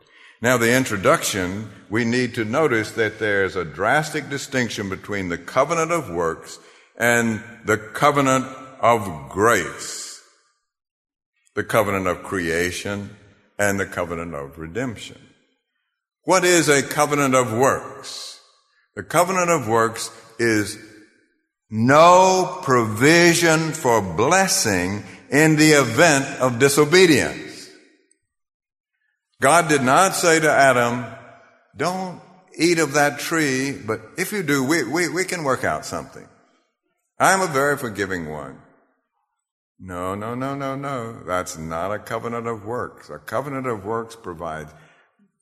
Now, 0.42 0.58
the 0.58 0.76
introduction, 0.76 1.72
we 1.90 2.04
need 2.04 2.36
to 2.36 2.44
notice 2.44 2.92
that 2.92 3.18
there's 3.18 3.56
a 3.56 3.64
drastic 3.64 4.30
distinction 4.30 4.90
between 4.90 5.30
the 5.30 5.38
covenant 5.38 5.92
of 5.92 6.10
works 6.10 6.60
and 6.98 7.42
the 7.66 7.78
covenant 7.78 8.46
of 8.82 9.30
grace, 9.30 10.22
the 11.56 11.64
covenant 11.64 12.08
of 12.08 12.24
creation 12.24 13.16
and 13.58 13.80
the 13.80 13.86
covenant 13.86 14.36
of 14.36 14.60
redemption. 14.60 15.22
What 16.26 16.44
is 16.44 16.68
a 16.68 16.84
covenant 16.84 17.36
of 17.36 17.54
works? 17.54 18.42
The 18.96 19.04
covenant 19.04 19.50
of 19.50 19.68
works 19.68 20.12
is 20.40 20.78
no 21.76 22.60
provision 22.62 23.72
for 23.72 24.00
blessing 24.00 25.04
in 25.32 25.56
the 25.56 25.72
event 25.72 26.24
of 26.40 26.60
disobedience. 26.60 27.68
God 29.42 29.70
did 29.70 29.82
not 29.82 30.14
say 30.14 30.40
to 30.40 30.52
Adam, 30.52 31.04
don't 31.76 32.22
eat 32.56 32.78
of 32.78 32.94
that 32.94 33.18
tree, 33.18 33.72
but 33.72 34.02
if 34.20 34.32
you 34.32 34.44
do, 34.44 34.64
we, 34.64 34.84
we, 34.84 35.10
we 35.10 35.26
can 35.26 35.44
work 35.44 35.64
out 35.64 35.84
something. 35.84 36.28
I'm 37.20 37.42
a 37.42 37.52
very 37.52 37.76
forgiving 37.76 38.30
one. 38.30 38.60
No, 39.80 40.14
no, 40.14 40.36
no, 40.36 40.54
no, 40.54 40.76
no. 40.76 41.24
That's 41.26 41.58
not 41.58 41.92
a 41.92 41.98
covenant 41.98 42.46
of 42.46 42.66
works. 42.66 43.10
A 43.10 43.18
covenant 43.18 43.66
of 43.66 43.84
works 43.84 44.16
provides, 44.16 44.72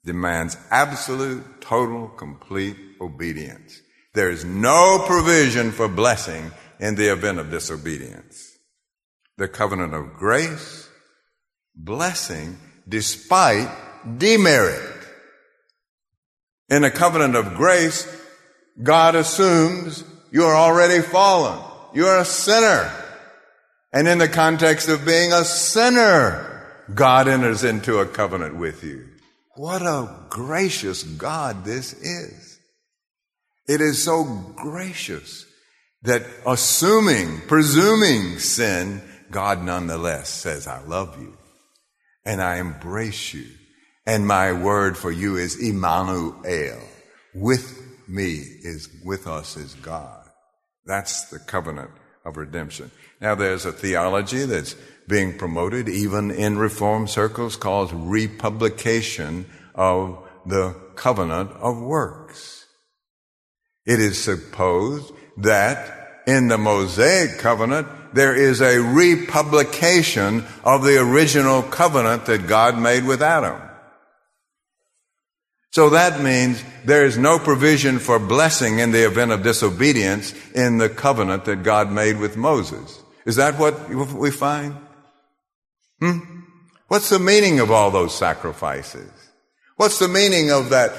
demands 0.05 0.55
absolute, 0.71 1.59
total, 1.59 2.07
complete 2.07 2.77
obedience. 3.01 3.81
There 4.13 4.29
is 4.29 4.43
no 4.43 5.03
provision 5.07 5.71
for 5.71 5.87
blessing 5.87 6.51
in 6.79 6.95
the 6.95 7.11
event 7.11 7.39
of 7.39 7.49
disobedience. 7.49 8.57
The 9.37 9.47
covenant 9.47 9.93
of 9.93 10.13
grace, 10.13 10.89
blessing 11.75 12.57
despite 12.87 13.69
demerit. 14.17 15.07
In 16.69 16.83
a 16.83 16.91
covenant 16.91 17.35
of 17.35 17.55
grace, 17.55 18.07
God 18.81 19.15
assumes 19.15 20.03
you 20.31 20.43
are 20.43 20.55
already 20.55 21.01
fallen. 21.01 21.59
You 21.93 22.07
are 22.07 22.19
a 22.19 22.25
sinner. 22.25 22.91
And 23.93 24.07
in 24.07 24.17
the 24.17 24.29
context 24.29 24.87
of 24.87 25.05
being 25.05 25.33
a 25.33 25.43
sinner, 25.43 26.47
God 26.93 27.27
enters 27.27 27.63
into 27.63 27.99
a 27.99 28.05
covenant 28.05 28.55
with 28.55 28.83
you. 28.83 29.07
What 29.55 29.81
a 29.81 30.25
gracious 30.29 31.03
God 31.03 31.65
this 31.65 31.93
is. 31.93 32.50
It 33.71 33.79
is 33.79 34.03
so 34.03 34.25
gracious 34.57 35.45
that 36.01 36.23
assuming, 36.45 37.39
presuming 37.47 38.37
sin, 38.37 39.01
God 39.31 39.63
nonetheless 39.63 40.27
says, 40.27 40.67
I 40.67 40.83
love 40.83 41.17
you 41.17 41.37
and 42.25 42.41
I 42.41 42.57
embrace 42.57 43.33
you. 43.33 43.45
And 44.05 44.27
my 44.27 44.51
word 44.51 44.97
for 44.97 45.09
you 45.09 45.37
is 45.37 45.57
Emmanuel. 45.57 46.81
With 47.33 47.81
me 48.09 48.39
is, 48.61 48.89
with 49.05 49.25
us 49.25 49.55
is 49.55 49.73
God. 49.75 50.25
That's 50.85 51.29
the 51.29 51.39
covenant 51.39 51.91
of 52.25 52.35
redemption. 52.35 52.91
Now 53.21 53.35
there's 53.35 53.65
a 53.65 53.71
theology 53.71 54.43
that's 54.43 54.75
being 55.07 55.37
promoted 55.37 55.87
even 55.87 56.29
in 56.29 56.57
reform 56.57 57.07
circles 57.07 57.55
called 57.55 57.93
republication 57.93 59.45
of 59.75 60.27
the 60.45 60.75
covenant 60.97 61.51
of 61.51 61.79
works. 61.79 62.60
It 63.85 63.99
is 63.99 64.21
supposed 64.21 65.13
that 65.37 66.23
in 66.27 66.47
the 66.47 66.57
Mosaic 66.57 67.39
covenant, 67.39 67.87
there 68.13 68.35
is 68.35 68.61
a 68.61 68.79
republication 68.79 70.45
of 70.63 70.83
the 70.83 70.99
original 70.99 71.63
covenant 71.63 72.25
that 72.25 72.47
God 72.47 72.77
made 72.77 73.05
with 73.05 73.21
Adam. 73.21 73.61
So 75.71 75.89
that 75.91 76.21
means 76.21 76.61
there 76.83 77.05
is 77.05 77.17
no 77.17 77.39
provision 77.39 77.99
for 77.99 78.19
blessing 78.19 78.79
in 78.79 78.91
the 78.91 79.05
event 79.05 79.31
of 79.31 79.41
disobedience 79.41 80.33
in 80.51 80.77
the 80.77 80.89
covenant 80.89 81.45
that 81.45 81.63
God 81.63 81.89
made 81.89 82.19
with 82.19 82.35
Moses. 82.35 83.01
Is 83.25 83.37
that 83.37 83.57
what 83.57 83.89
we 83.89 84.31
find? 84.31 84.75
Hmm? 85.99 86.19
What's 86.87 87.09
the 87.09 87.19
meaning 87.19 87.61
of 87.61 87.71
all 87.71 87.89
those 87.89 88.13
sacrifices? 88.13 89.11
What's 89.77 89.97
the 89.97 90.09
meaning 90.09 90.51
of 90.51 90.71
that 90.71 90.91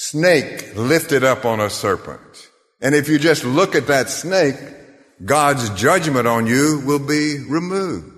snake 0.00 0.74
lifted 0.76 1.22
up 1.22 1.44
on 1.44 1.60
a 1.60 1.68
serpent? 1.68 2.48
And 2.80 2.94
if 2.94 3.10
you 3.10 3.18
just 3.18 3.44
look 3.44 3.74
at 3.74 3.88
that 3.88 4.08
snake, 4.08 4.56
God's 5.22 5.68
judgment 5.70 6.26
on 6.26 6.46
you 6.46 6.82
will 6.86 7.06
be 7.06 7.44
removed. 7.46 8.10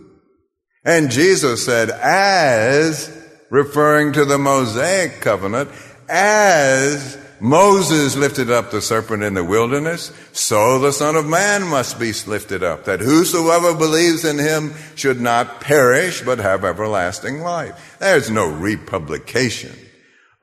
And 0.85 1.11
Jesus 1.11 1.65
said, 1.65 1.91
as 1.91 3.11
referring 3.51 4.13
to 4.13 4.25
the 4.25 4.39
Mosaic 4.39 5.21
covenant, 5.21 5.71
as 6.09 7.19
Moses 7.41 8.15
lifted 8.15 8.49
up 8.49 8.71
the 8.71 8.81
serpent 8.81 9.25
in 9.25 9.35
the 9.35 9.43
wilderness, 9.43 10.13
so 10.31 10.79
the 10.79 10.93
Son 10.93 11.17
of 11.17 11.27
Man 11.27 11.67
must 11.67 11.99
be 11.99 12.13
lifted 12.29 12.63
up, 12.63 12.85
that 12.85 13.01
whosoever 13.01 13.75
believes 13.75 14.25
in 14.25 14.39
him 14.39 14.73
should 14.95 15.21
not 15.21 15.61
perish, 15.61 16.23
but 16.23 16.39
have 16.39 16.65
everlasting 16.65 17.41
life. 17.41 17.97
There's 17.99 18.31
no 18.31 18.49
republication 18.49 19.77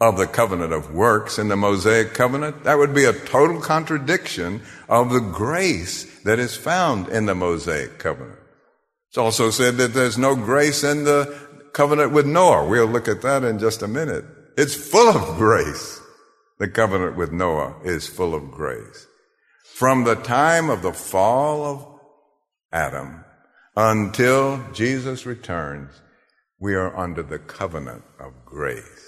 of 0.01 0.17
the 0.17 0.27
covenant 0.27 0.71
of 0.71 0.93
works 0.93 1.37
in 1.37 1.49
the 1.49 1.57
Mosaic 1.57 2.13
covenant. 2.13 2.63
That 2.63 2.77
would 2.77 2.93
be 2.93 3.05
a 3.05 3.13
total 3.13 3.59
contradiction 3.59 4.61
of 4.87 5.11
the 5.11 5.19
grace 5.19 6.21
that 6.23 6.39
is 6.39 6.55
found 6.55 7.09
in 7.09 7.25
the 7.25 7.35
Mosaic 7.35 7.99
covenant. 7.99 8.39
It's 9.09 9.17
also 9.17 9.49
said 9.49 9.75
that 9.77 9.93
there's 9.93 10.17
no 10.17 10.35
grace 10.35 10.83
in 10.83 11.03
the 11.03 11.37
covenant 11.73 12.11
with 12.11 12.25
Noah. 12.25 12.67
We'll 12.67 12.85
look 12.85 13.07
at 13.07 13.21
that 13.23 13.43
in 13.43 13.59
just 13.59 13.81
a 13.81 13.87
minute. 13.87 14.25
It's 14.57 14.75
full 14.75 15.09
of 15.09 15.37
grace. 15.37 15.99
The 16.59 16.67
covenant 16.67 17.15
with 17.15 17.31
Noah 17.31 17.75
is 17.83 18.07
full 18.07 18.35
of 18.35 18.51
grace. 18.51 19.07
From 19.63 20.03
the 20.03 20.15
time 20.15 20.69
of 20.69 20.81
the 20.81 20.93
fall 20.93 21.65
of 21.65 21.85
Adam 22.71 23.23
until 23.75 24.61
Jesus 24.73 25.25
returns, 25.25 26.01
we 26.59 26.75
are 26.75 26.95
under 26.97 27.23
the 27.23 27.39
covenant 27.39 28.03
of 28.19 28.45
grace. 28.45 28.98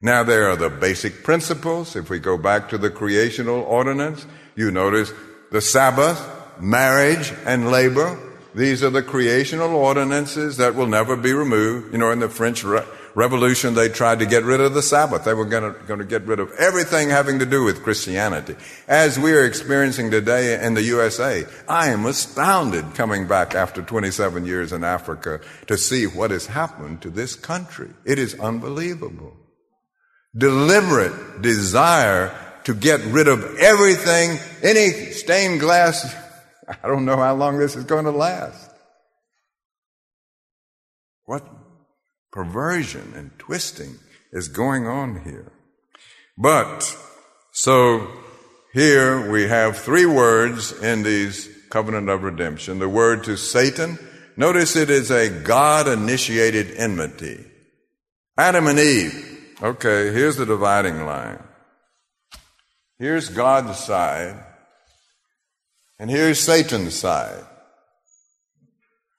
Now 0.00 0.22
there 0.22 0.48
are 0.50 0.56
the 0.56 0.70
basic 0.70 1.24
principles. 1.24 1.96
If 1.96 2.10
we 2.10 2.18
go 2.18 2.38
back 2.38 2.68
to 2.70 2.78
the 2.78 2.90
creational 2.90 3.62
ordinance, 3.62 4.26
you 4.54 4.70
notice 4.70 5.12
the 5.50 5.60
Sabbath, 5.60 6.20
marriage, 6.60 7.32
and 7.44 7.70
labor 7.70 8.18
these 8.58 8.82
are 8.82 8.90
the 8.90 9.02
creational 9.02 9.76
ordinances 9.76 10.56
that 10.56 10.74
will 10.74 10.86
never 10.86 11.16
be 11.16 11.32
removed. 11.32 11.92
You 11.92 11.98
know, 11.98 12.10
in 12.10 12.18
the 12.18 12.28
French 12.28 12.64
Re- 12.64 12.84
Revolution, 13.14 13.74
they 13.74 13.88
tried 13.88 14.18
to 14.20 14.26
get 14.26 14.42
rid 14.42 14.60
of 14.60 14.74
the 14.74 14.82
Sabbath. 14.82 15.24
They 15.24 15.34
were 15.34 15.44
going 15.44 15.74
to 15.86 16.04
get 16.04 16.24
rid 16.24 16.40
of 16.40 16.50
everything 16.58 17.10
having 17.10 17.38
to 17.40 17.46
do 17.46 17.62
with 17.62 17.82
Christianity. 17.82 18.56
As 18.88 19.18
we 19.18 19.32
are 19.32 19.44
experiencing 19.44 20.10
today 20.10 20.64
in 20.64 20.74
the 20.74 20.82
USA, 20.82 21.44
I 21.68 21.90
am 21.90 22.06
astounded 22.06 22.94
coming 22.94 23.28
back 23.28 23.54
after 23.54 23.82
27 23.82 24.44
years 24.44 24.72
in 24.72 24.82
Africa 24.82 25.40
to 25.66 25.76
see 25.76 26.06
what 26.06 26.30
has 26.30 26.46
happened 26.46 27.02
to 27.02 27.10
this 27.10 27.36
country. 27.36 27.90
It 28.04 28.18
is 28.18 28.34
unbelievable. 28.40 29.36
Deliberate 30.36 31.42
desire 31.42 32.36
to 32.64 32.74
get 32.74 33.00
rid 33.06 33.28
of 33.28 33.58
everything, 33.58 34.38
any 34.62 34.90
stained 35.12 35.60
glass 35.60 36.14
I 36.82 36.88
don't 36.88 37.04
know 37.04 37.16
how 37.16 37.34
long 37.34 37.58
this 37.58 37.76
is 37.76 37.84
going 37.84 38.04
to 38.04 38.10
last. 38.10 38.70
What 41.24 41.46
perversion 42.32 43.12
and 43.14 43.38
twisting 43.38 43.98
is 44.32 44.48
going 44.48 44.86
on 44.86 45.24
here? 45.24 45.52
But, 46.36 46.96
so 47.52 48.08
here 48.72 49.30
we 49.30 49.48
have 49.48 49.78
three 49.78 50.06
words 50.06 50.72
in 50.72 51.02
these 51.02 51.48
covenant 51.70 52.08
of 52.08 52.22
redemption. 52.22 52.78
The 52.78 52.88
word 52.88 53.24
to 53.24 53.36
Satan, 53.36 53.98
notice 54.36 54.76
it 54.76 54.90
is 54.90 55.10
a 55.10 55.28
God 55.28 55.88
initiated 55.88 56.76
enmity. 56.76 57.44
Adam 58.36 58.66
and 58.66 58.78
Eve. 58.78 59.24
Okay, 59.60 60.12
here's 60.12 60.36
the 60.36 60.46
dividing 60.46 61.04
line. 61.04 61.42
Here's 62.98 63.28
God's 63.28 63.76
side. 63.78 64.44
And 65.98 66.08
here's 66.08 66.38
Satan's 66.38 66.94
side. 66.94 67.44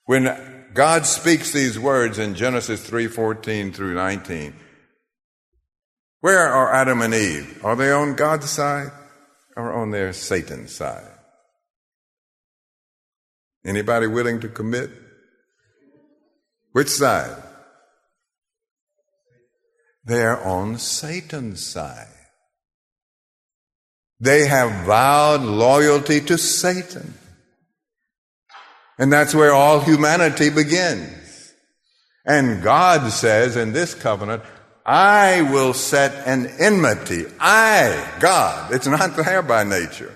When 0.06 0.66
God 0.74 1.06
speaks 1.06 1.52
these 1.52 1.78
words 1.78 2.18
in 2.18 2.36
Genesis 2.36 2.82
3:14 2.90 3.74
through 3.74 3.96
19, 3.96 4.56
where 6.22 6.48
are 6.48 6.74
Adam 6.74 7.02
and 7.02 7.14
Eve? 7.14 7.64
Are 7.66 7.76
they 7.76 7.92
on 7.92 8.16
God's 8.16 8.50
side 8.50 8.92
or 9.58 9.74
on 9.74 9.92
their 9.92 10.14
Satan's 10.14 10.74
side? 10.74 11.12
Anybody 13.66 14.08
willing 14.08 14.40
to 14.40 14.48
commit? 14.48 14.90
Which 16.72 16.88
side? 16.88 17.44
They're 20.04 20.42
on 20.44 20.78
Satan's 20.78 21.66
side. 21.66 22.08
They 24.20 24.48
have 24.48 24.86
vowed 24.86 25.42
loyalty 25.42 26.20
to 26.22 26.38
Satan. 26.38 27.14
And 28.98 29.14
that's 29.14 29.34
where 29.34 29.54
all 29.54 29.80
humanity 29.80 30.50
begins. 30.50 31.54
And 32.26 32.62
God 32.62 33.12
says 33.12 33.56
in 33.56 33.72
this 33.72 33.94
covenant, 33.94 34.44
I 34.86 35.42
will 35.42 35.74
set 35.74 36.28
an 36.28 36.48
enmity. 36.60 37.26
I, 37.40 38.18
God. 38.20 38.74
It's 38.74 38.88
not 38.88 39.16
there 39.16 39.42
by 39.42 39.64
nature. 39.64 40.16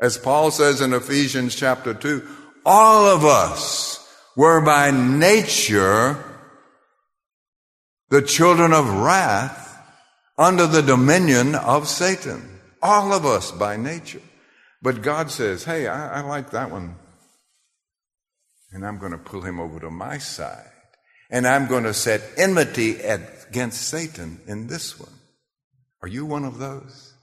As 0.00 0.18
Paul 0.18 0.50
says 0.50 0.80
in 0.80 0.92
Ephesians 0.92 1.54
chapter 1.54 1.94
2, 1.94 2.26
all 2.66 3.06
of 3.06 3.24
us 3.24 4.04
were 4.36 4.60
by 4.60 4.90
nature 4.90 6.33
the 8.10 8.22
children 8.22 8.72
of 8.72 8.88
wrath 8.88 9.62
under 10.36 10.66
the 10.66 10.82
dominion 10.82 11.54
of 11.54 11.88
Satan. 11.88 12.60
All 12.82 13.12
of 13.12 13.24
us 13.24 13.50
by 13.50 13.76
nature. 13.76 14.20
But 14.82 15.02
God 15.02 15.30
says, 15.30 15.64
hey, 15.64 15.86
I, 15.86 16.18
I 16.18 16.20
like 16.20 16.50
that 16.50 16.70
one. 16.70 16.96
and 18.72 18.84
I'm 18.84 18.98
going 18.98 19.12
to 19.12 19.18
pull 19.18 19.40
him 19.40 19.58
over 19.60 19.80
to 19.80 19.90
my 19.90 20.18
side. 20.18 20.70
And 21.30 21.46
I'm 21.46 21.66
going 21.68 21.84
to 21.84 21.94
set 21.94 22.22
enmity 22.36 23.00
against 23.00 23.88
Satan 23.88 24.40
in 24.46 24.66
this 24.66 25.00
one. 25.00 25.12
Are 26.02 26.08
you 26.08 26.26
one 26.26 26.44
of 26.44 26.58
those? 26.58 27.14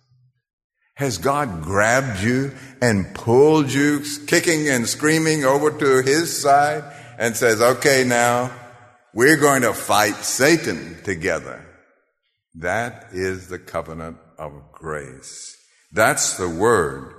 Has 0.96 1.18
God 1.18 1.62
grabbed 1.62 2.22
you 2.24 2.54
and 2.82 3.14
pulled 3.14 3.72
you 3.72 4.02
kicking 4.28 4.68
and 4.70 4.88
screaming 4.88 5.44
over 5.46 5.72
to 5.72 6.02
his 6.02 6.42
side 6.42 6.84
and 7.20 7.36
says, 7.36 7.62
okay, 7.62 8.04
now 8.04 8.52
we're 9.14 9.38
going 9.38 9.64
to 9.64 9.74
fight 9.74 10.16
Satan 10.16 10.98
together. 11.04 11.66
That 12.56 13.08
is 13.12 13.48
the 13.48 13.60
covenant 13.60 14.18
of 14.38 14.54
grace. 14.72 15.58
That's 15.92 16.38
the 16.38 16.50
word. 16.50 17.14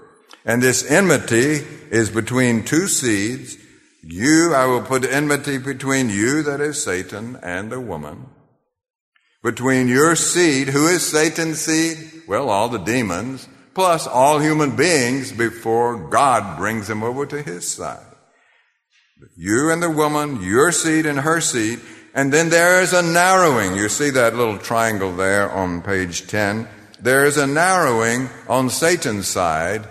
And 0.45 0.63
this 0.63 0.91
enmity 0.91 1.65
is 1.91 2.11
between 2.11 2.65
two 2.65 2.89
seeds. 2.89 3.57
You, 4.03 4.55
I 4.55 4.67
will 4.67 4.83
put 4.83 5.05
enmity 5.05 5.59
between 5.59 6.11
you, 6.11 6.43
that 6.43 6.61
is 6.61 6.83
Satan, 6.83 7.39
and 7.43 7.71
the 7.71 7.81
woman. 7.81 8.27
Between 9.43 9.89
your 9.89 10.17
seed, 10.17 10.69
who 10.69 10.87
is 10.87 11.07
Satan's 11.07 11.61
seed? 11.61 12.23
Well, 12.27 12.49
all 12.49 12.69
the 12.69 12.79
demons, 12.79 13.49
plus 13.75 14.07
all 14.07 14.39
human 14.39 14.77
beings 14.77 15.33
before 15.33 16.09
God 16.09 16.59
brings 16.59 16.89
them 16.89 17.03
over 17.03 17.27
to 17.27 17.43
his 17.43 17.69
side. 17.69 18.12
You 19.37 19.71
and 19.71 19.83
the 19.83 19.91
woman, 19.91 20.43
your 20.43 20.73
seed 20.73 21.07
and 21.07 21.21
her 21.21 21.41
seed, 21.41 21.81
and 22.15 22.33
then 22.33 22.51
there 22.51 22.83
is 22.83 22.93
a 22.93 23.03
narrowing. 23.03 23.77
You 23.77 23.89
see 23.89 24.11
that 24.11 24.37
little 24.37 24.59
triangle 24.59 25.15
there 25.15 25.51
on 25.51 25.83
page 25.83 26.27
10. 26.27 26.69
There 27.01 27.25
is 27.25 27.37
a 27.37 27.47
narrowing 27.47 28.29
on 28.49 28.71
Satan's 28.71 29.27
side. 29.27 29.89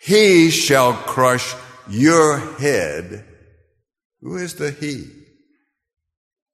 He 0.00 0.50
shall 0.50 0.92
crush 0.92 1.54
your 1.88 2.38
head. 2.58 3.24
Who 4.20 4.36
is 4.36 4.54
the 4.54 4.70
he? 4.70 5.08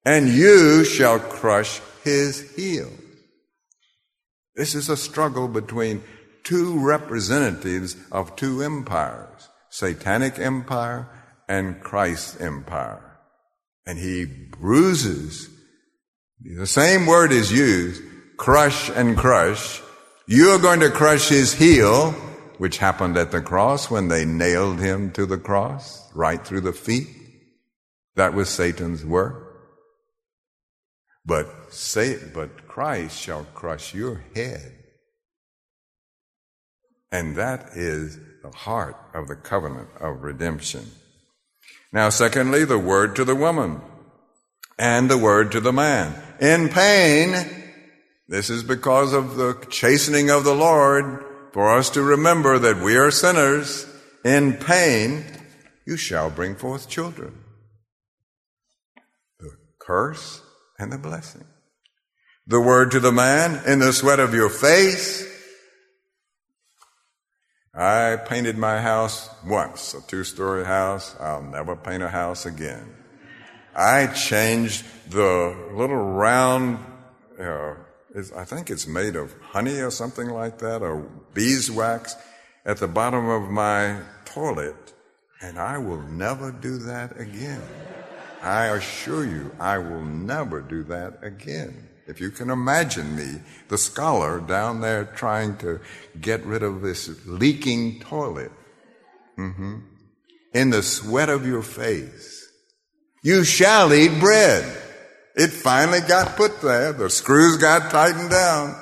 And 0.04 0.28
you 0.28 0.84
shall 0.84 1.18
crush 1.18 1.80
his 2.04 2.54
heel. 2.54 2.90
This 4.54 4.74
is 4.74 4.88
a 4.88 4.96
struggle 4.96 5.48
between 5.48 6.02
two 6.44 6.78
representatives 6.78 7.96
of 8.10 8.36
two 8.36 8.62
empires, 8.62 9.48
satanic 9.70 10.38
empire 10.38 11.08
and 11.48 11.80
Christ's 11.80 12.40
empire. 12.40 13.18
And 13.86 13.98
he 13.98 14.24
bruises. 14.24 15.48
The 16.40 16.66
same 16.66 17.06
word 17.06 17.32
is 17.32 17.52
used, 17.52 18.02
crush 18.36 18.90
and 18.90 19.16
crush. 19.16 19.80
You're 20.26 20.58
going 20.58 20.80
to 20.80 20.90
crush 20.90 21.28
his 21.28 21.52
heel, 21.52 22.12
which 22.58 22.78
happened 22.78 23.16
at 23.16 23.32
the 23.32 23.40
cross 23.40 23.90
when 23.90 24.08
they 24.08 24.24
nailed 24.24 24.80
him 24.80 25.10
to 25.12 25.26
the 25.26 25.38
cross, 25.38 26.08
right 26.14 26.44
through 26.44 26.62
the 26.62 26.72
feet. 26.72 27.08
That 28.16 28.34
was 28.34 28.48
Satan's 28.48 29.04
work. 29.04 29.42
But 31.24 31.72
say, 31.72 32.18
but 32.34 32.66
Christ 32.66 33.18
shall 33.18 33.44
crush 33.54 33.94
your 33.94 34.24
head. 34.34 34.78
And 37.12 37.36
that 37.36 37.70
is 37.74 38.18
the 38.42 38.50
heart 38.50 38.96
of 39.14 39.28
the 39.28 39.36
covenant 39.36 39.88
of 40.00 40.22
redemption. 40.22 40.90
Now, 41.92 42.08
secondly, 42.08 42.64
the 42.64 42.78
word 42.78 43.16
to 43.16 43.24
the 43.24 43.34
woman 43.34 43.80
and 44.78 45.10
the 45.10 45.18
word 45.18 45.52
to 45.52 45.60
the 45.60 45.72
man. 45.72 46.20
In 46.40 46.68
pain, 46.70 47.34
this 48.28 48.48
is 48.48 48.62
because 48.62 49.12
of 49.12 49.36
the 49.36 49.64
chastening 49.68 50.30
of 50.30 50.44
the 50.44 50.54
Lord 50.54 51.24
for 51.52 51.76
us 51.76 51.90
to 51.90 52.02
remember 52.02 52.58
that 52.58 52.82
we 52.82 52.96
are 52.96 53.10
sinners. 53.10 53.86
In 54.24 54.54
pain, 54.54 55.24
you 55.86 55.96
shall 55.96 56.30
bring 56.30 56.56
forth 56.56 56.88
children. 56.88 57.38
The 59.38 59.50
curse 59.78 60.40
and 60.78 60.90
the 60.90 60.98
blessing. 60.98 61.44
The 62.46 62.60
word 62.60 62.90
to 62.92 63.00
the 63.00 63.12
man 63.12 63.62
in 63.66 63.80
the 63.80 63.92
sweat 63.92 64.18
of 64.18 64.34
your 64.34 64.48
face 64.48 65.28
I 67.74 68.16
painted 68.16 68.58
my 68.58 68.82
house 68.82 69.30
once, 69.46 69.94
a 69.94 70.02
two 70.02 70.24
story 70.24 70.64
house. 70.64 71.16
I'll 71.18 71.42
never 71.42 71.74
paint 71.74 72.02
a 72.02 72.08
house 72.08 72.44
again. 72.44 72.94
I 73.74 74.08
changed 74.08 74.84
the 75.10 75.56
little 75.72 75.96
round, 75.96 76.84
uh, 77.40 77.74
I 78.36 78.44
think 78.44 78.68
it's 78.68 78.86
made 78.86 79.16
of 79.16 79.32
honey 79.40 79.78
or 79.78 79.90
something 79.90 80.28
like 80.28 80.58
that, 80.58 80.82
or 80.82 81.08
beeswax 81.32 82.14
at 82.66 82.76
the 82.76 82.88
bottom 82.88 83.30
of 83.30 83.48
my 83.50 84.00
toilet, 84.26 84.92
and 85.40 85.58
I 85.58 85.78
will 85.78 86.02
never 86.02 86.52
do 86.52 86.76
that 86.78 87.18
again. 87.18 87.62
I 88.42 88.66
assure 88.66 89.24
you, 89.24 89.50
I 89.58 89.78
will 89.78 90.04
never 90.04 90.60
do 90.60 90.82
that 90.84 91.20
again. 91.22 91.88
If 92.12 92.20
you 92.20 92.30
can 92.30 92.50
imagine 92.50 93.16
me, 93.16 93.40
the 93.68 93.78
scholar 93.78 94.38
down 94.38 94.82
there 94.82 95.06
trying 95.06 95.56
to 95.58 95.80
get 96.20 96.44
rid 96.44 96.62
of 96.62 96.82
this 96.82 97.08
leaking 97.24 98.00
toilet, 98.00 98.52
mm-hmm. 99.38 99.78
in 100.52 100.68
the 100.68 100.82
sweat 100.82 101.30
of 101.30 101.46
your 101.46 101.62
face, 101.62 102.46
you 103.22 103.44
shall 103.44 103.94
eat 103.94 104.20
bread. 104.20 104.62
It 105.34 105.48
finally 105.48 106.00
got 106.00 106.36
put 106.36 106.60
there. 106.60 106.92
The 106.92 107.08
screws 107.08 107.56
got 107.56 107.90
tightened 107.90 108.30
down. 108.30 108.76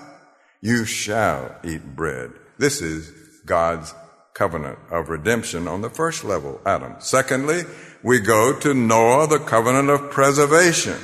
You 0.60 0.84
shall 0.84 1.54
eat 1.62 1.94
bread. 1.94 2.32
This 2.58 2.82
is 2.82 3.12
God's 3.46 3.94
covenant 4.34 4.80
of 4.90 5.08
redemption 5.08 5.68
on 5.68 5.82
the 5.82 5.90
first 5.90 6.24
level, 6.24 6.60
Adam. 6.66 6.96
Secondly, 6.98 7.62
we 8.02 8.18
go 8.18 8.58
to 8.58 8.74
Noah, 8.74 9.28
the 9.28 9.38
covenant 9.38 9.88
of 9.88 10.10
preservation. 10.10 10.98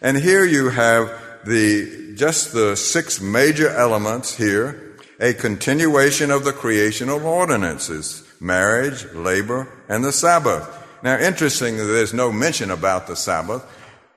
And 0.00 0.16
here 0.16 0.46
you 0.46 0.70
have 0.70 1.27
the, 1.44 2.14
just 2.16 2.52
the 2.52 2.76
six 2.76 3.20
major 3.20 3.68
elements 3.68 4.36
here, 4.36 4.96
a 5.20 5.34
continuation 5.34 6.30
of 6.30 6.44
the 6.44 6.52
creational 6.52 7.24
ordinances, 7.26 8.24
marriage, 8.40 9.04
labor, 9.12 9.68
and 9.88 10.04
the 10.04 10.12
Sabbath. 10.12 10.68
Now, 11.02 11.18
interestingly, 11.18 11.84
there's 11.84 12.14
no 12.14 12.32
mention 12.32 12.70
about 12.70 13.06
the 13.06 13.16
Sabbath, 13.16 13.64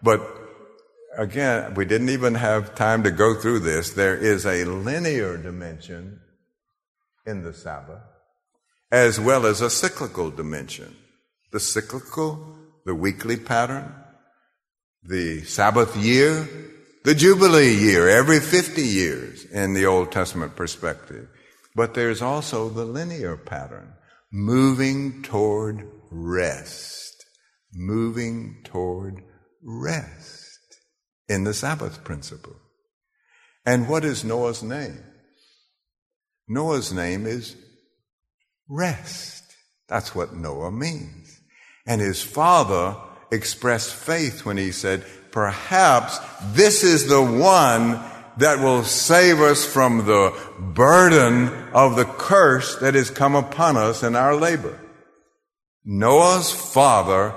but 0.02 0.22
again, 1.18 1.74
we 1.76 1.86
didn't 1.86 2.10
even 2.10 2.36
have 2.36 2.76
time 2.76 3.04
to 3.04 3.12
go 3.12 3.36
through 3.36 3.60
this. 3.60 3.92
There 3.92 4.16
is 4.16 4.46
a 4.46 4.66
linear 4.66 5.38
dimension 5.38 6.22
in 7.26 7.44
the 7.44 7.54
Sabbath, 7.54 8.02
as 8.92 9.20
well 9.20 9.46
as 9.46 9.62
a 9.62 9.70
cyclical 9.70 10.32
dimension. 10.32 10.96
The 11.52 11.60
cyclical, 11.60 12.56
the 12.86 12.96
weekly 12.96 13.38
pattern, 13.38 13.94
the 15.04 15.44
Sabbath 15.44 15.96
year, 15.96 16.48
the 17.04 17.16
Jubilee 17.16 17.74
year, 17.74 18.08
every 18.08 18.40
50 18.40 18.82
years 18.82 19.46
in 19.46 19.74
the 19.74 19.86
Old 19.86 20.12
Testament 20.12 20.56
perspective. 20.56 21.28
But 21.76 21.94
there's 21.94 22.22
also 22.22 22.70
the 22.70 22.86
linear 22.86 23.38
pattern, 23.38 23.94
moving 24.32 25.24
toward 25.24 25.88
rest, 26.12 27.26
moving 27.74 28.62
toward 28.64 29.24
rest 29.64 30.60
in 31.28 31.44
the 31.44 31.54
Sabbath 31.54 32.04
principle. 32.04 32.56
And 33.66 33.88
what 33.88 34.04
is 34.04 34.24
Noah's 34.24 34.62
name? 34.62 35.04
Noah's 36.48 36.92
name 36.92 37.26
is 37.26 37.56
rest. 38.68 39.44
That's 39.88 40.14
what 40.14 40.36
Noah 40.36 40.72
means. 40.72 41.40
And 41.86 42.02
his 42.02 42.22
father 42.22 42.98
expressed 43.32 43.94
faith 43.94 44.46
when 44.46 44.58
he 44.58 44.72
said, 44.72 45.06
perhaps 45.32 46.20
this 46.54 46.84
is 46.84 47.08
the 47.08 47.24
one 47.24 48.00
that 48.38 48.60
will 48.60 48.84
save 48.84 49.40
us 49.40 49.66
from 49.66 50.06
the 50.06 50.34
burden 50.60 51.50
of 51.74 51.96
the 51.96 52.06
curse 52.06 52.78
that 52.78 52.96
has 52.96 53.10
come 53.10 53.36
upon 53.36 53.78
us 53.78 54.04
in 54.04 54.16
our 54.16 54.36
labor. 54.36 54.80
Noah's 55.84 56.52
father 56.52 57.34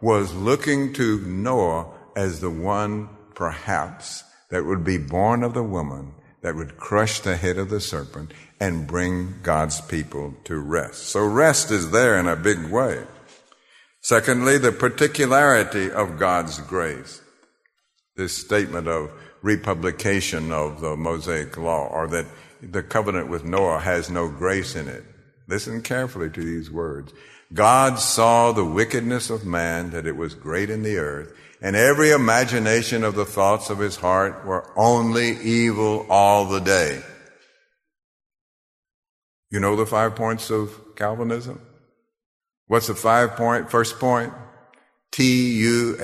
was 0.00 0.34
looking 0.34 0.92
to 0.94 1.20
Noah 1.20 1.92
as 2.16 2.40
the 2.40 2.50
one, 2.50 3.08
perhaps, 3.34 4.24
that 4.50 4.64
would 4.64 4.84
be 4.84 4.98
born 4.98 5.42
of 5.42 5.54
the 5.54 5.62
woman, 5.62 6.14
that 6.42 6.54
would 6.54 6.76
crush 6.76 7.20
the 7.20 7.36
head 7.36 7.58
of 7.58 7.70
the 7.70 7.80
serpent 7.80 8.32
and 8.60 8.86
bring 8.86 9.40
God's 9.42 9.80
people 9.80 10.34
to 10.44 10.58
rest. 10.58 11.08
So 11.08 11.26
rest 11.26 11.70
is 11.70 11.90
there 11.90 12.18
in 12.18 12.26
a 12.26 12.36
big 12.36 12.70
way. 12.70 13.04
Secondly, 14.00 14.58
the 14.58 14.72
particularity 14.72 15.90
of 15.90 16.18
God's 16.18 16.58
grace 16.60 17.20
this 18.18 18.36
statement 18.36 18.86
of 18.86 19.10
republication 19.40 20.52
of 20.52 20.82
the 20.82 20.94
Mosaic 20.96 21.56
law, 21.56 21.86
or 21.86 22.06
that 22.08 22.26
the 22.60 22.82
covenant 22.82 23.28
with 23.28 23.44
Noah 23.44 23.80
has 23.80 24.10
no 24.10 24.28
grace 24.28 24.76
in 24.76 24.88
it. 24.88 25.04
Listen 25.46 25.80
carefully 25.80 26.28
to 26.28 26.42
these 26.42 26.70
words. 26.70 27.14
God 27.54 27.98
saw 27.98 28.52
the 28.52 28.64
wickedness 28.64 29.30
of 29.30 29.46
man, 29.46 29.90
that 29.92 30.06
it 30.06 30.16
was 30.16 30.34
great 30.34 30.68
in 30.68 30.82
the 30.82 30.98
earth, 30.98 31.32
and 31.62 31.74
every 31.74 32.10
imagination 32.10 33.04
of 33.04 33.14
the 33.14 33.24
thoughts 33.24 33.70
of 33.70 33.78
his 33.78 33.96
heart 33.96 34.44
were 34.44 34.70
only 34.76 35.38
evil 35.38 36.04
all 36.10 36.44
the 36.44 36.60
day. 36.60 37.00
You 39.50 39.60
know 39.60 39.76
the 39.76 39.86
five 39.86 40.14
points 40.14 40.50
of 40.50 40.78
Calvinism? 40.96 41.62
What's 42.66 42.88
the 42.88 42.94
five 42.94 43.36
point, 43.36 43.70
first 43.70 43.98
point? 43.98 44.34
T-U-L-I-P. 45.12 46.00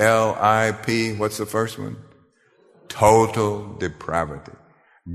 What's 1.13 1.37
the 1.37 1.45
first 1.45 1.77
one? 1.77 1.97
Total 2.95 3.75
depravity. 3.77 4.53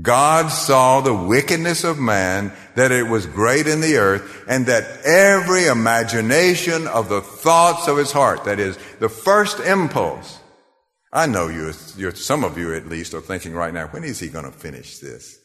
God 0.01 0.47
saw 0.49 1.01
the 1.01 1.13
wickedness 1.13 1.83
of 1.83 1.99
man, 1.99 2.53
that 2.75 2.91
it 2.91 3.07
was 3.07 3.25
great 3.25 3.67
in 3.67 3.81
the 3.81 3.97
earth, 3.97 4.45
and 4.47 4.67
that 4.67 5.01
every 5.03 5.65
imagination 5.65 6.87
of 6.87 7.09
the 7.09 7.21
thoughts 7.21 7.87
of 7.87 7.97
his 7.97 8.11
heart, 8.11 8.45
that 8.45 8.59
is, 8.59 8.77
the 8.99 9.09
first 9.09 9.59
impulse. 9.59 10.39
I 11.11 11.25
know 11.25 11.49
you, 11.49 11.73
some 11.73 12.45
of 12.45 12.57
you 12.57 12.73
at 12.73 12.87
least 12.87 13.13
are 13.13 13.19
thinking 13.19 13.53
right 13.53 13.73
now, 13.73 13.87
when 13.87 14.03
is 14.03 14.19
he 14.19 14.29
going 14.29 14.45
to 14.45 14.51
finish 14.51 14.99
this? 14.99 15.39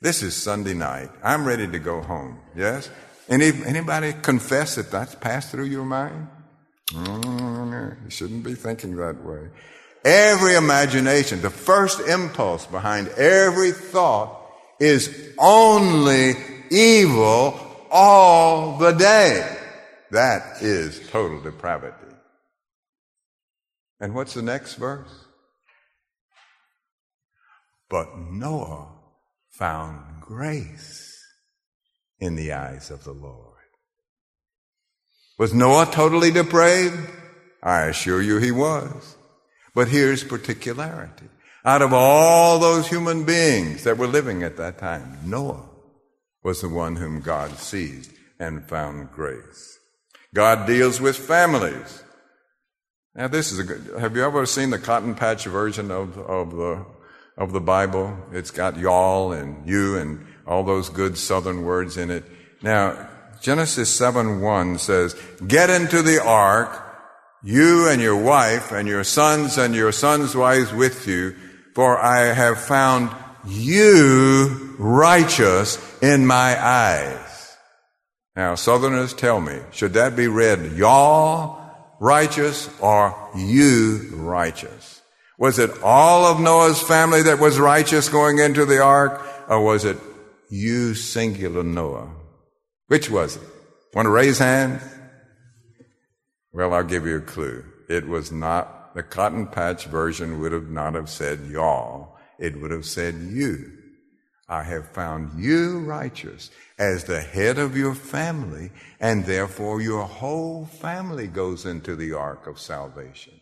This 0.00 0.22
is 0.22 0.34
Sunday 0.34 0.74
night. 0.74 1.10
I'm 1.22 1.44
ready 1.44 1.66
to 1.66 1.78
go 1.78 2.00
home. 2.00 2.40
Yes? 2.56 2.88
Any, 3.28 3.48
anybody 3.66 4.14
confess 4.22 4.76
that 4.76 4.90
that's 4.90 5.14
passed 5.16 5.50
through 5.50 5.66
your 5.66 5.84
mind? 5.84 6.28
Mm, 6.92 8.04
you 8.04 8.10
shouldn't 8.10 8.44
be 8.44 8.54
thinking 8.54 8.96
that 8.96 9.22
way. 9.22 9.48
Every 10.04 10.54
imagination, 10.54 11.40
the 11.40 11.50
first 11.50 12.00
impulse 12.00 12.66
behind 12.66 13.08
every 13.10 13.72
thought 13.72 14.40
is 14.80 15.34
only 15.38 16.34
evil 16.70 17.60
all 17.90 18.78
the 18.78 18.92
day. 18.92 19.58
That 20.10 20.62
is 20.62 21.08
total 21.10 21.40
depravity. 21.40 21.96
And 24.00 24.14
what's 24.14 24.34
the 24.34 24.42
next 24.42 24.74
verse? 24.74 25.26
But 27.88 28.18
Noah 28.18 28.88
found 29.50 30.22
grace 30.22 31.16
in 32.18 32.34
the 32.34 32.52
eyes 32.52 32.90
of 32.90 33.04
the 33.04 33.12
Lord. 33.12 33.52
Was 35.38 35.54
Noah 35.54 35.86
totally 35.86 36.30
depraved? 36.30 37.08
I 37.62 37.82
assure 37.82 38.20
you 38.20 38.38
he 38.38 38.50
was. 38.50 39.16
But 39.74 39.88
here's 39.88 40.24
particularity. 40.24 41.28
Out 41.64 41.82
of 41.82 41.92
all 41.92 42.58
those 42.58 42.88
human 42.88 43.24
beings 43.24 43.84
that 43.84 43.96
were 43.96 44.06
living 44.06 44.42
at 44.42 44.56
that 44.56 44.78
time, 44.78 45.18
Noah 45.24 45.68
was 46.42 46.60
the 46.60 46.68
one 46.68 46.96
whom 46.96 47.20
God 47.20 47.58
seized 47.58 48.12
and 48.38 48.68
found 48.68 49.12
grace. 49.12 49.78
God 50.34 50.66
deals 50.66 51.00
with 51.00 51.16
families. 51.16 52.02
Now 53.14 53.28
this 53.28 53.52
is 53.52 53.58
a 53.58 53.64
good, 53.64 54.00
have 54.00 54.16
you 54.16 54.24
ever 54.24 54.44
seen 54.46 54.70
the 54.70 54.78
cotton 54.78 55.14
patch 55.14 55.44
version 55.44 55.90
of, 55.90 56.18
of 56.18 56.50
the, 56.50 56.84
of 57.36 57.52
the 57.52 57.60
Bible? 57.60 58.16
It's 58.32 58.50
got 58.50 58.78
y'all 58.78 59.32
and 59.32 59.68
you 59.68 59.96
and 59.96 60.26
all 60.46 60.64
those 60.64 60.88
good 60.88 61.16
southern 61.16 61.62
words 61.62 61.96
in 61.96 62.10
it. 62.10 62.24
Now, 62.62 63.08
Genesis 63.40 63.90
7 63.90 64.40
1 64.40 64.78
says, 64.78 65.16
Get 65.46 65.68
into 65.68 66.02
the 66.02 66.22
ark, 66.22 66.91
you 67.42 67.88
and 67.88 68.00
your 68.00 68.16
wife 68.16 68.72
and 68.72 68.86
your 68.86 69.04
sons 69.04 69.58
and 69.58 69.74
your 69.74 69.92
sons' 69.92 70.34
wives 70.34 70.72
with 70.72 71.06
you, 71.06 71.34
for 71.74 71.98
I 71.98 72.32
have 72.32 72.60
found 72.60 73.10
you 73.46 74.76
righteous 74.78 75.78
in 76.02 76.26
my 76.26 76.62
eyes. 76.62 77.56
Now, 78.36 78.54
Southerners 78.54 79.12
tell 79.12 79.40
me, 79.40 79.58
should 79.72 79.94
that 79.94 80.16
be 80.16 80.28
read 80.28 80.72
y'all 80.72 81.60
righteous 82.00 82.70
or 82.80 83.30
you 83.36 84.08
righteous? 84.14 85.02
Was 85.38 85.58
it 85.58 85.70
all 85.82 86.24
of 86.24 86.40
Noah's 86.40 86.80
family 86.80 87.22
that 87.22 87.40
was 87.40 87.58
righteous 87.58 88.08
going 88.08 88.38
into 88.38 88.64
the 88.64 88.80
ark, 88.80 89.26
or 89.48 89.64
was 89.64 89.84
it 89.84 89.98
you 90.48 90.94
singular 90.94 91.62
Noah? 91.62 92.10
Which 92.86 93.10
was 93.10 93.36
it? 93.36 93.42
Want 93.92 94.06
to 94.06 94.10
raise 94.10 94.38
hands? 94.38 94.82
Well, 96.52 96.74
I'll 96.74 96.84
give 96.84 97.06
you 97.06 97.16
a 97.16 97.20
clue. 97.20 97.64
It 97.88 98.06
was 98.06 98.30
not, 98.30 98.94
the 98.94 99.02
cotton 99.02 99.46
patch 99.46 99.86
version 99.86 100.40
would 100.40 100.52
have 100.52 100.70
not 100.70 100.94
have 100.94 101.08
said 101.08 101.46
y'all. 101.50 102.18
It 102.38 102.60
would 102.60 102.70
have 102.70 102.84
said 102.84 103.14
you. 103.14 103.72
I 104.48 104.64
have 104.64 104.88
found 104.88 105.42
you 105.42 105.78
righteous 105.80 106.50
as 106.78 107.04
the 107.04 107.22
head 107.22 107.58
of 107.58 107.76
your 107.76 107.94
family, 107.94 108.70
and 109.00 109.24
therefore 109.24 109.80
your 109.80 110.04
whole 110.04 110.66
family 110.66 111.26
goes 111.26 111.64
into 111.64 111.96
the 111.96 112.12
ark 112.12 112.46
of 112.46 112.60
salvation. 112.60 113.40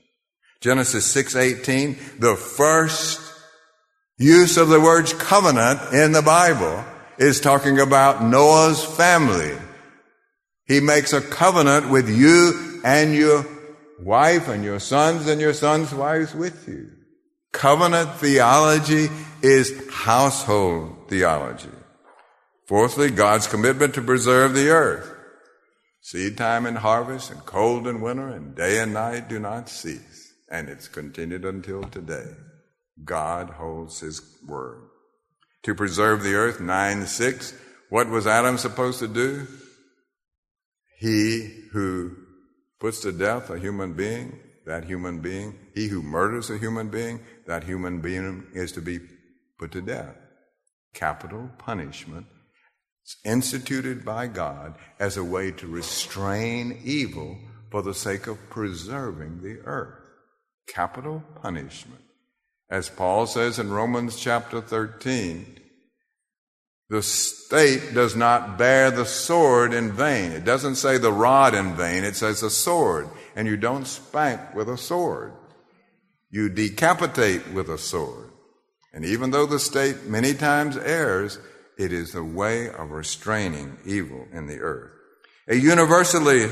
Genesis 0.60 1.06
6:18, 1.12 1.96
the 2.20 2.36
first 2.36 3.20
use 4.18 4.56
of 4.56 4.68
the 4.68 4.80
word 4.80 5.06
covenant 5.18 5.80
in 5.92 6.12
the 6.12 6.22
Bible 6.22 6.84
is 7.18 7.40
talking 7.40 7.80
about 7.80 8.22
Noah's 8.22 8.84
family. 8.84 9.56
He 10.66 10.78
makes 10.78 11.12
a 11.12 11.20
covenant 11.20 11.90
with 11.90 12.08
you 12.08 12.69
and 12.84 13.14
your 13.14 13.46
wife 14.00 14.48
and 14.48 14.64
your 14.64 14.80
sons 14.80 15.26
and 15.26 15.40
your 15.40 15.54
sons' 15.54 15.94
wives 15.94 16.34
with 16.34 16.66
you. 16.68 16.90
Covenant 17.52 18.14
theology 18.16 19.08
is 19.42 19.88
household 19.90 21.08
theology. 21.08 21.68
Fourthly, 22.66 23.10
God's 23.10 23.46
commitment 23.48 23.94
to 23.94 24.02
preserve 24.02 24.54
the 24.54 24.68
earth. 24.68 25.12
Seed 26.00 26.38
time 26.38 26.66
and 26.66 26.78
harvest 26.78 27.30
and 27.30 27.44
cold 27.44 27.86
and 27.86 28.00
winter 28.00 28.28
and 28.28 28.54
day 28.54 28.78
and 28.78 28.94
night 28.94 29.28
do 29.28 29.38
not 29.38 29.68
cease. 29.68 30.32
And 30.50 30.68
it's 30.68 30.88
continued 30.88 31.44
until 31.44 31.82
today. 31.82 32.26
God 33.04 33.50
holds 33.50 34.00
his 34.00 34.22
word. 34.46 34.88
To 35.64 35.74
preserve 35.74 36.22
the 36.22 36.34
earth, 36.34 36.60
9 36.60 37.06
6, 37.06 37.54
what 37.90 38.08
was 38.08 38.26
Adam 38.26 38.56
supposed 38.56 39.00
to 39.00 39.08
do? 39.08 39.46
He 40.98 41.66
who 41.72 42.16
puts 42.80 43.00
to 43.00 43.12
death 43.12 43.50
a 43.50 43.58
human 43.58 43.92
being, 43.92 44.40
that 44.66 44.84
human 44.84 45.20
being, 45.20 45.58
he 45.74 45.88
who 45.88 46.02
murders 46.02 46.50
a 46.50 46.58
human 46.58 46.88
being, 46.88 47.20
that 47.46 47.64
human 47.64 48.00
being 48.00 48.46
is 48.54 48.72
to 48.72 48.80
be 48.80 48.98
put 49.58 49.70
to 49.72 49.82
death. 49.82 50.16
Capital 50.94 51.50
punishment 51.58 52.26
instituted 53.24 54.04
by 54.04 54.26
God 54.26 54.76
as 54.98 55.16
a 55.16 55.24
way 55.24 55.50
to 55.52 55.66
restrain 55.66 56.80
evil 56.84 57.38
for 57.70 57.82
the 57.82 57.94
sake 57.94 58.26
of 58.26 58.50
preserving 58.50 59.42
the 59.42 59.60
earth. 59.64 59.98
Capital 60.66 61.22
punishment. 61.42 62.02
As 62.70 62.88
Paul 62.88 63.26
says 63.26 63.58
in 63.58 63.70
Romans 63.70 64.16
chapter 64.16 64.60
13, 64.60 65.59
the 66.90 67.02
state 67.02 67.94
does 67.94 68.16
not 68.16 68.58
bear 68.58 68.90
the 68.90 69.06
sword 69.06 69.72
in 69.72 69.92
vain. 69.92 70.32
It 70.32 70.44
doesn't 70.44 70.74
say 70.74 70.98
the 70.98 71.12
rod 71.12 71.54
in 71.54 71.76
vain, 71.76 72.02
it 72.02 72.16
says 72.16 72.40
the 72.40 72.50
sword. 72.50 73.08
And 73.36 73.46
you 73.46 73.56
don't 73.56 73.86
spank 73.86 74.56
with 74.56 74.68
a 74.68 74.76
sword. 74.76 75.32
You 76.30 76.48
decapitate 76.48 77.52
with 77.52 77.68
a 77.68 77.78
sword. 77.78 78.30
And 78.92 79.04
even 79.04 79.30
though 79.30 79.46
the 79.46 79.60
state 79.60 80.06
many 80.06 80.34
times 80.34 80.76
errs, 80.76 81.38
it 81.78 81.92
is 81.92 82.12
the 82.12 82.24
way 82.24 82.68
of 82.68 82.90
restraining 82.90 83.78
evil 83.86 84.26
in 84.32 84.48
the 84.48 84.58
earth. 84.58 84.90
A 85.46 85.54
universally, 85.54 86.44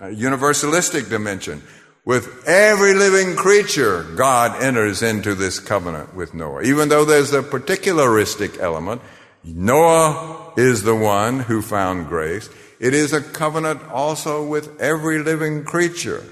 a 0.00 0.06
universalistic 0.06 1.10
dimension. 1.10 1.60
With 2.04 2.46
every 2.46 2.94
living 2.94 3.34
creature, 3.34 4.04
God 4.16 4.62
enters 4.62 5.02
into 5.02 5.34
this 5.34 5.58
covenant 5.58 6.14
with 6.14 6.34
Noah. 6.34 6.62
Even 6.62 6.88
though 6.88 7.04
there's 7.04 7.32
a 7.32 7.42
particularistic 7.42 8.60
element, 8.60 9.02
Noah 9.44 10.52
is 10.56 10.82
the 10.82 10.94
one 10.94 11.40
who 11.40 11.62
found 11.62 12.08
grace. 12.08 12.48
It 12.78 12.94
is 12.94 13.12
a 13.12 13.20
covenant 13.20 13.82
also 13.90 14.44
with 14.44 14.80
every 14.80 15.18
living 15.18 15.64
creature. 15.64 16.24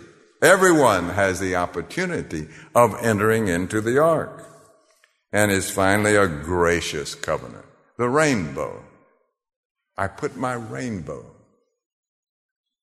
Everyone 0.43 1.11
has 1.11 1.39
the 1.39 1.57
opportunity 1.57 2.49
of 2.75 2.97
entering 3.01 3.49
into 3.49 3.81
the 3.81 3.99
ark. 3.99 4.47
And 5.33 5.53
is 5.53 5.71
finally 5.71 6.17
a 6.17 6.27
gracious 6.27 7.15
covenant. 7.15 7.65
The 7.99 8.09
rainbow. 8.09 8.83
I 9.97 10.09
put 10.09 10.37
my 10.37 10.55
rainbow. 10.55 11.25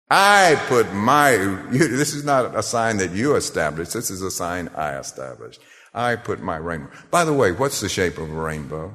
I 0.10 0.62
put 0.68 0.94
my, 0.94 1.32
you, 1.32 1.88
this 1.98 2.14
is 2.14 2.24
not 2.24 2.56
a 2.56 2.64
sign 2.64 2.98
that 2.98 3.12
you 3.12 3.36
established. 3.36 3.94
This 3.94 4.10
is 4.10 4.22
a 4.22 4.32
sign 4.32 4.70
I 4.70 4.98
established. 4.98 5.60
I 5.94 6.16
put 6.16 6.42
my 6.42 6.56
rainbow. 6.56 6.90
By 7.12 7.26
the 7.26 7.34
way, 7.34 7.52
what's 7.52 7.82
the 7.82 7.90
shape 7.90 8.18
of 8.18 8.30
a 8.30 8.42
rainbow? 8.42 8.94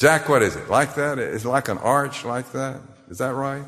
Jack, 0.00 0.30
what 0.30 0.42
is 0.42 0.56
it? 0.56 0.70
Like 0.70 0.94
that? 0.94 1.18
Is 1.18 1.44
it 1.44 1.48
like 1.48 1.68
an 1.68 1.76
arch 1.76 2.24
like 2.24 2.52
that? 2.52 2.80
Is 3.10 3.18
that 3.18 3.34
right? 3.34 3.64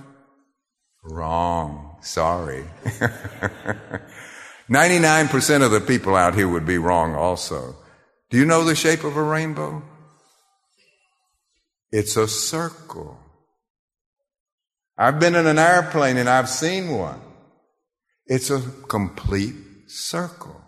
Wrong. 1.04 1.98
Sorry. 2.00 2.64
99% 4.70 5.62
of 5.62 5.70
the 5.70 5.80
people 5.82 6.16
out 6.16 6.34
here 6.34 6.48
would 6.48 6.64
be 6.64 6.78
wrong 6.78 7.14
also. 7.14 7.76
Do 8.30 8.38
you 8.38 8.46
know 8.46 8.64
the 8.64 8.74
shape 8.74 9.04
of 9.04 9.14
a 9.18 9.22
rainbow? 9.22 9.82
It's 11.90 12.16
a 12.16 12.26
circle. 12.26 13.18
I've 14.96 15.20
been 15.20 15.34
in 15.34 15.46
an 15.46 15.58
airplane 15.58 16.16
and 16.16 16.30
I've 16.30 16.48
seen 16.48 16.96
one. 16.96 17.20
It's 18.24 18.48
a 18.48 18.62
complete 18.88 19.54
circle. 19.86 20.58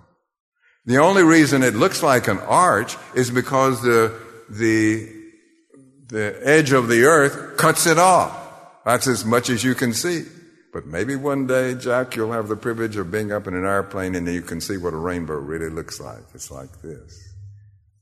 The 0.84 0.98
only 0.98 1.22
reason 1.22 1.62
it 1.62 1.74
looks 1.74 2.02
like 2.02 2.28
an 2.28 2.40
arch 2.40 2.98
is 3.14 3.30
because 3.30 3.80
the, 3.80 4.12
the 4.50 5.23
the 6.14 6.38
edge 6.44 6.70
of 6.70 6.86
the 6.86 7.02
earth 7.06 7.56
cuts 7.56 7.88
it 7.88 7.98
off. 7.98 8.38
That's 8.84 9.08
as 9.08 9.24
much 9.24 9.50
as 9.50 9.64
you 9.64 9.74
can 9.74 9.92
see. 9.92 10.22
But 10.72 10.86
maybe 10.86 11.16
one 11.16 11.48
day, 11.48 11.74
Jack, 11.74 12.14
you'll 12.14 12.30
have 12.30 12.46
the 12.46 12.54
privilege 12.54 12.96
of 12.96 13.10
being 13.10 13.32
up 13.32 13.48
in 13.48 13.54
an 13.54 13.64
airplane 13.64 14.14
and 14.14 14.26
you 14.28 14.40
can 14.40 14.60
see 14.60 14.76
what 14.76 14.94
a 14.94 14.96
rainbow 14.96 15.34
really 15.34 15.70
looks 15.70 15.98
like. 15.98 16.22
It's 16.32 16.52
like 16.52 16.82
this 16.82 17.34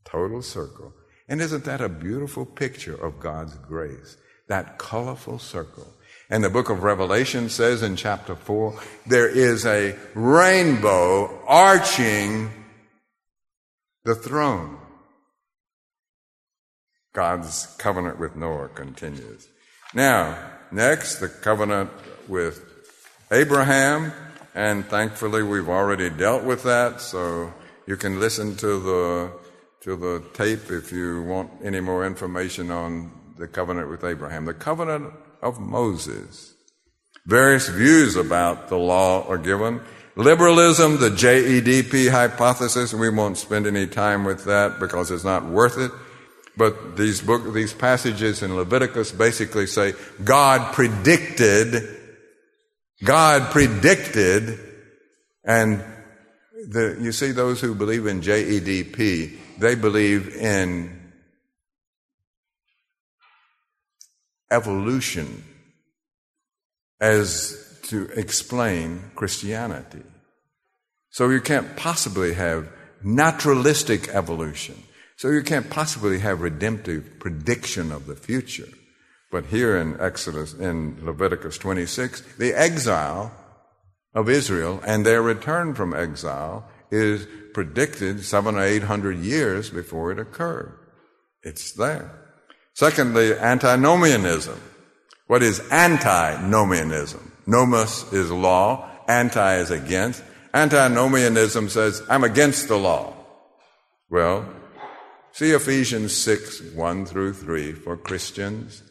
total 0.04 0.42
circle. 0.42 0.92
And 1.26 1.40
isn't 1.40 1.64
that 1.64 1.80
a 1.80 1.88
beautiful 1.88 2.44
picture 2.44 2.94
of 2.94 3.18
God's 3.18 3.56
grace? 3.56 4.18
That 4.48 4.76
colorful 4.76 5.38
circle. 5.38 5.86
And 6.28 6.44
the 6.44 6.50
book 6.50 6.68
of 6.68 6.82
Revelation 6.82 7.48
says 7.48 7.82
in 7.82 7.96
chapter 7.96 8.36
4 8.36 8.78
there 9.06 9.28
is 9.28 9.64
a 9.64 9.96
rainbow 10.14 11.42
arching 11.46 12.50
the 14.04 14.14
throne. 14.14 14.81
God's 17.12 17.66
covenant 17.78 18.18
with 18.18 18.36
Noah 18.36 18.68
continues. 18.68 19.48
Now, 19.94 20.38
next, 20.70 21.16
the 21.16 21.28
covenant 21.28 21.90
with 22.26 22.64
Abraham, 23.30 24.12
and 24.54 24.84
thankfully 24.86 25.42
we've 25.42 25.68
already 25.68 26.08
dealt 26.08 26.44
with 26.44 26.62
that, 26.62 27.00
so 27.00 27.52
you 27.86 27.96
can 27.96 28.20
listen 28.20 28.56
to 28.56 28.80
the 28.80 29.32
to 29.82 29.96
the 29.96 30.22
tape 30.32 30.70
if 30.70 30.92
you 30.92 31.22
want 31.22 31.50
any 31.64 31.80
more 31.80 32.06
information 32.06 32.70
on 32.70 33.10
the 33.36 33.48
covenant 33.48 33.90
with 33.90 34.04
Abraham. 34.04 34.44
The 34.44 34.54
covenant 34.54 35.12
of 35.42 35.58
Moses. 35.58 36.54
Various 37.26 37.68
views 37.68 38.14
about 38.14 38.68
the 38.68 38.78
law 38.78 39.26
are 39.26 39.38
given. 39.38 39.80
Liberalism, 40.14 40.98
the 40.98 41.10
JEDP 41.10 42.10
hypothesis, 42.10 42.94
we 42.94 43.08
won't 43.08 43.38
spend 43.38 43.66
any 43.66 43.88
time 43.88 44.24
with 44.24 44.44
that 44.44 44.78
because 44.78 45.10
it's 45.10 45.24
not 45.24 45.44
worth 45.44 45.78
it. 45.78 45.90
But 46.56 46.96
these 46.96 47.22
book, 47.22 47.54
these 47.54 47.72
passages 47.72 48.42
in 48.42 48.54
Leviticus 48.54 49.10
basically 49.12 49.66
say 49.66 49.94
God 50.22 50.74
predicted, 50.74 51.82
God 53.02 53.50
predicted, 53.50 54.58
and 55.44 55.82
the, 56.68 56.98
you 57.00 57.12
see 57.12 57.32
those 57.32 57.60
who 57.60 57.74
believe 57.74 58.06
in 58.06 58.20
JEDP, 58.20 59.38
they 59.58 59.74
believe 59.74 60.36
in 60.36 61.00
evolution 64.50 65.44
as 67.00 67.80
to 67.84 68.08
explain 68.14 69.10
Christianity. 69.16 70.02
So 71.10 71.28
you 71.30 71.40
can't 71.40 71.76
possibly 71.76 72.34
have 72.34 72.68
naturalistic 73.02 74.08
evolution. 74.08 74.80
So 75.22 75.30
you 75.30 75.44
can't 75.44 75.70
possibly 75.70 76.18
have 76.18 76.40
redemptive 76.40 77.20
prediction 77.20 77.92
of 77.92 78.06
the 78.06 78.16
future. 78.16 78.66
But 79.30 79.44
here 79.44 79.76
in 79.76 80.00
Exodus, 80.00 80.52
in 80.52 80.98
Leviticus 81.00 81.58
26, 81.58 82.38
the 82.38 82.52
exile 82.52 83.30
of 84.16 84.28
Israel 84.28 84.82
and 84.84 85.06
their 85.06 85.22
return 85.22 85.74
from 85.74 85.94
exile 85.94 86.68
is 86.90 87.28
predicted 87.54 88.24
seven 88.24 88.56
or 88.56 88.64
eight 88.64 88.82
hundred 88.82 89.18
years 89.18 89.70
before 89.70 90.10
it 90.10 90.18
occurred. 90.18 90.76
It's 91.44 91.72
there. 91.74 92.10
Secondly, 92.74 93.32
antinomianism. 93.32 94.60
What 95.28 95.44
is 95.44 95.60
antinomianism? 95.70 97.30
Nomos 97.46 98.12
is 98.12 98.32
law, 98.32 98.90
anti 99.06 99.58
is 99.58 99.70
against. 99.70 100.24
Antinomianism 100.52 101.68
says, 101.68 102.02
I'm 102.10 102.24
against 102.24 102.66
the 102.66 102.76
law. 102.76 103.14
Well, 104.10 104.52
See 105.34 105.52
Ephesians 105.52 106.14
6, 106.14 106.74
1 106.74 107.06
through 107.06 107.32
3 107.32 107.72
for 107.72 107.96
Christians. 107.96 108.82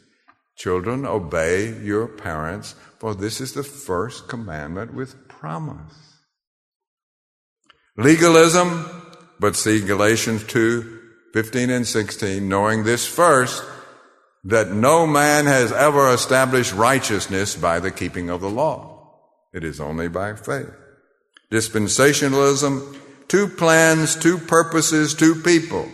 Children, 0.56 1.06
obey 1.06 1.72
your 1.84 2.08
parents, 2.08 2.74
for 2.98 3.14
this 3.14 3.39
is 3.39 3.54
the 3.54 3.64
first 3.64 4.28
commandment 4.28 4.92
with 4.96 5.28
promise. 5.28 6.18
Legalism, 7.96 8.89
but 9.39 9.56
see 9.56 9.86
Galatians 9.86 10.44
2, 10.46 11.00
15 11.34 11.70
and 11.70 11.86
16, 11.86 12.50
knowing 12.50 12.84
this 12.84 13.06
first, 13.06 13.64
that 14.44 14.72
no 14.72 15.06
man 15.06 15.46
has 15.46 15.72
ever 15.72 16.12
established 16.12 16.74
righteousness 16.74 17.56
by 17.56 17.80
the 17.80 17.92
keeping 17.92 18.32
of 18.32 18.42
the 18.42 18.50
law. 18.50 19.20
It 19.54 19.64
is 19.64 19.80
only 19.80 20.08
by 20.08 20.34
faith. 20.34 20.74
Dispensationalism, 21.52 22.98
two 23.28 23.48
plans, 23.48 24.16
two 24.16 24.39
purposes, 24.39 25.14
two 25.14 25.36
people 25.36 25.88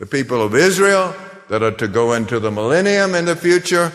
the 0.00 0.06
people 0.06 0.42
of 0.42 0.54
Israel 0.54 1.14
that 1.50 1.62
are 1.62 1.70
to 1.70 1.86
go 1.86 2.14
into 2.14 2.40
the 2.40 2.50
millennium 2.50 3.14
in 3.14 3.26
the 3.26 3.36
future, 3.36 3.92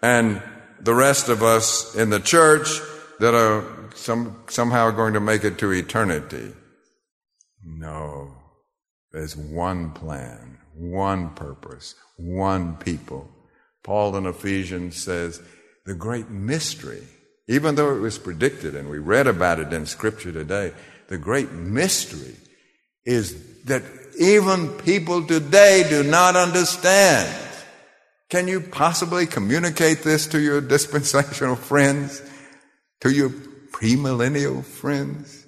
and 0.00 0.40
the 0.80 0.94
rest 0.94 1.28
of 1.28 1.42
us 1.42 1.94
in 1.94 2.10
the 2.10 2.20
church 2.20 2.80
that 3.18 3.34
are 3.34 3.64
some, 3.94 4.36
somehow 4.48 4.90
going 4.90 5.14
to 5.14 5.20
make 5.20 5.44
it 5.44 5.58
to 5.58 5.72
eternity. 5.72 6.52
No. 7.64 8.34
There's 9.10 9.36
one 9.36 9.90
plan, 9.90 10.58
one 10.74 11.30
purpose, 11.30 11.94
one 12.16 12.76
people. 12.76 13.28
Paul 13.82 14.16
in 14.16 14.26
Ephesians 14.26 14.96
says 14.96 15.42
the 15.84 15.94
great 15.94 16.30
mystery, 16.30 17.02
even 17.48 17.74
though 17.74 17.94
it 17.94 18.00
was 18.00 18.18
predicted 18.18 18.74
and 18.74 18.88
we 18.88 18.98
read 18.98 19.26
about 19.26 19.58
it 19.58 19.72
in 19.72 19.86
scripture 19.86 20.32
today, 20.32 20.72
the 21.08 21.18
great 21.18 21.52
mystery 21.52 22.36
is 23.04 23.62
that 23.64 23.82
even 24.18 24.68
people 24.68 25.26
today 25.26 25.84
do 25.88 26.02
not 26.02 26.36
understand. 26.36 27.38
Can 28.28 28.48
you 28.48 28.60
possibly 28.60 29.26
communicate 29.26 30.02
this 30.02 30.26
to 30.28 30.40
your 30.40 30.60
dispensational 30.76 31.56
friends, 31.56 32.22
to 33.00 33.10
your 33.10 33.30
premillennial 33.70 34.64
friends, 34.64 35.46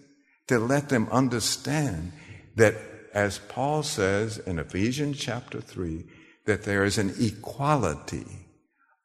to 0.48 0.58
let 0.58 0.88
them 0.88 1.08
understand 1.10 2.12
that, 2.56 2.74
as 3.12 3.38
Paul 3.38 3.82
says 3.82 4.38
in 4.38 4.58
Ephesians 4.58 5.18
chapter 5.18 5.60
3, 5.60 6.04
that 6.46 6.64
there 6.64 6.84
is 6.84 6.98
an 6.98 7.14
equality 7.18 8.48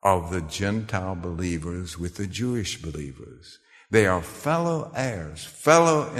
of 0.03 0.31
the 0.31 0.41
Gentile 0.41 1.15
believers 1.15 1.97
with 1.97 2.15
the 2.15 2.27
Jewish 2.27 2.81
believers. 2.81 3.59
They 3.91 4.05
are 4.07 4.21
fellow 4.21 4.91
heirs, 4.95 5.43
fellow 5.45 6.11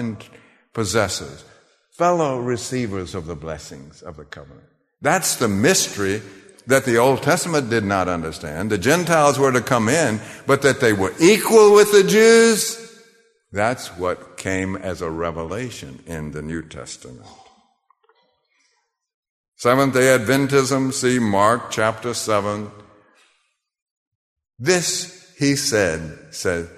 possessors 0.74 1.44
fellow 2.00 2.40
receivers 2.40 3.14
of 3.14 3.26
the 3.26 3.36
blessings 3.36 4.02
of 4.02 4.16
the 4.16 4.24
covenant. 4.24 4.70
That's 5.02 5.36
the 5.36 5.50
mystery 5.50 6.22
that 6.66 6.86
the 6.86 6.96
Old 6.96 7.22
Testament 7.22 7.70
did 7.70 7.84
not 7.84 8.08
understand. 8.08 8.70
The 8.70 8.78
Gentiles 8.78 9.38
were 9.38 9.52
to 9.52 9.60
come 9.60 9.90
in, 9.90 10.22
but 10.48 10.62
that 10.62 10.80
they 10.80 10.94
were 10.94 11.14
equal 11.20 11.76
with 11.76 11.92
the 11.92 12.06
Jews. 12.06 12.78
That's 13.52 13.90
what 13.98 14.38
came 14.38 14.78
as 14.78 15.02
a 15.02 15.12
revelation 15.12 16.02
in 16.06 16.32
the 16.32 16.42
New 16.42 16.62
Testament. 16.62 17.28
Seventh 19.58 19.94
day 19.94 20.18
Adventism, 20.18 20.94
see 20.94 21.20
Mark 21.20 21.70
chapter 21.70 22.14
7. 22.14 22.72
This, 24.58 25.34
he 25.38 25.58
said, 25.58 26.34
said, 26.34 26.70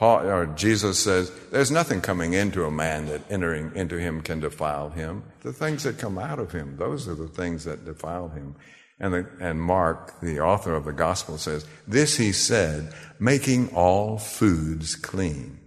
Paul, 0.00 0.26
or 0.26 0.46
Jesus 0.46 0.98
says, 0.98 1.30
there's 1.50 1.70
nothing 1.70 2.00
coming 2.00 2.32
into 2.32 2.64
a 2.64 2.70
man 2.70 3.04
that 3.08 3.20
entering 3.30 3.70
into 3.76 3.98
him 3.98 4.22
can 4.22 4.40
defile 4.40 4.88
him. 4.88 5.22
The 5.42 5.52
things 5.52 5.82
that 5.82 5.98
come 5.98 6.16
out 6.16 6.38
of 6.38 6.52
him, 6.52 6.78
those 6.78 7.06
are 7.06 7.14
the 7.14 7.28
things 7.28 7.64
that 7.64 7.84
defile 7.84 8.30
him. 8.30 8.56
And, 8.98 9.12
the, 9.12 9.28
and 9.40 9.60
Mark, 9.60 10.18
the 10.22 10.40
author 10.40 10.74
of 10.74 10.86
the 10.86 10.94
gospel, 10.94 11.36
says, 11.36 11.66
This 11.86 12.16
he 12.16 12.32
said, 12.32 12.94
making 13.18 13.74
all 13.74 14.16
foods 14.16 14.96
clean. 14.96 15.60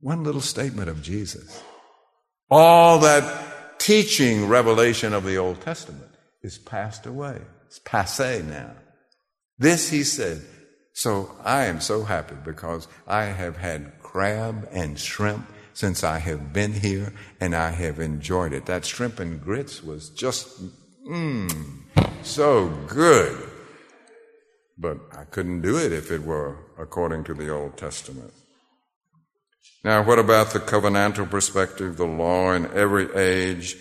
One 0.00 0.22
little 0.22 0.42
statement 0.42 0.90
of 0.90 1.02
Jesus. 1.02 1.62
All 2.50 2.98
that 2.98 3.78
teaching 3.78 4.48
revelation 4.48 5.14
of 5.14 5.24
the 5.24 5.38
Old 5.38 5.62
Testament 5.62 6.10
is 6.42 6.58
passed 6.58 7.06
away. 7.06 7.40
It's 7.68 7.78
passe 7.78 8.42
now. 8.42 8.72
This 9.56 9.88
he 9.88 10.04
said, 10.04 10.42
so 10.98 11.30
I 11.44 11.66
am 11.66 11.80
so 11.80 12.02
happy 12.02 12.34
because 12.44 12.88
I 13.06 13.26
have 13.26 13.56
had 13.56 14.00
crab 14.00 14.68
and 14.72 14.98
shrimp 14.98 15.46
since 15.72 16.02
I 16.02 16.18
have 16.18 16.52
been 16.52 16.72
here 16.72 17.12
and 17.40 17.54
I 17.54 17.70
have 17.70 18.00
enjoyed 18.00 18.52
it. 18.52 18.66
That 18.66 18.84
shrimp 18.84 19.20
and 19.20 19.40
grits 19.40 19.80
was 19.80 20.10
just, 20.10 20.60
mmm, 21.08 21.84
so 22.24 22.70
good. 22.88 23.48
But 24.76 24.98
I 25.16 25.22
couldn't 25.22 25.60
do 25.60 25.76
it 25.78 25.92
if 25.92 26.10
it 26.10 26.24
were 26.24 26.56
according 26.76 27.22
to 27.24 27.34
the 27.34 27.48
Old 27.48 27.76
Testament. 27.76 28.32
Now, 29.84 30.02
what 30.02 30.18
about 30.18 30.52
the 30.52 30.58
covenantal 30.58 31.30
perspective, 31.30 31.96
the 31.96 32.06
law 32.06 32.50
in 32.54 32.66
every 32.72 33.14
age, 33.14 33.76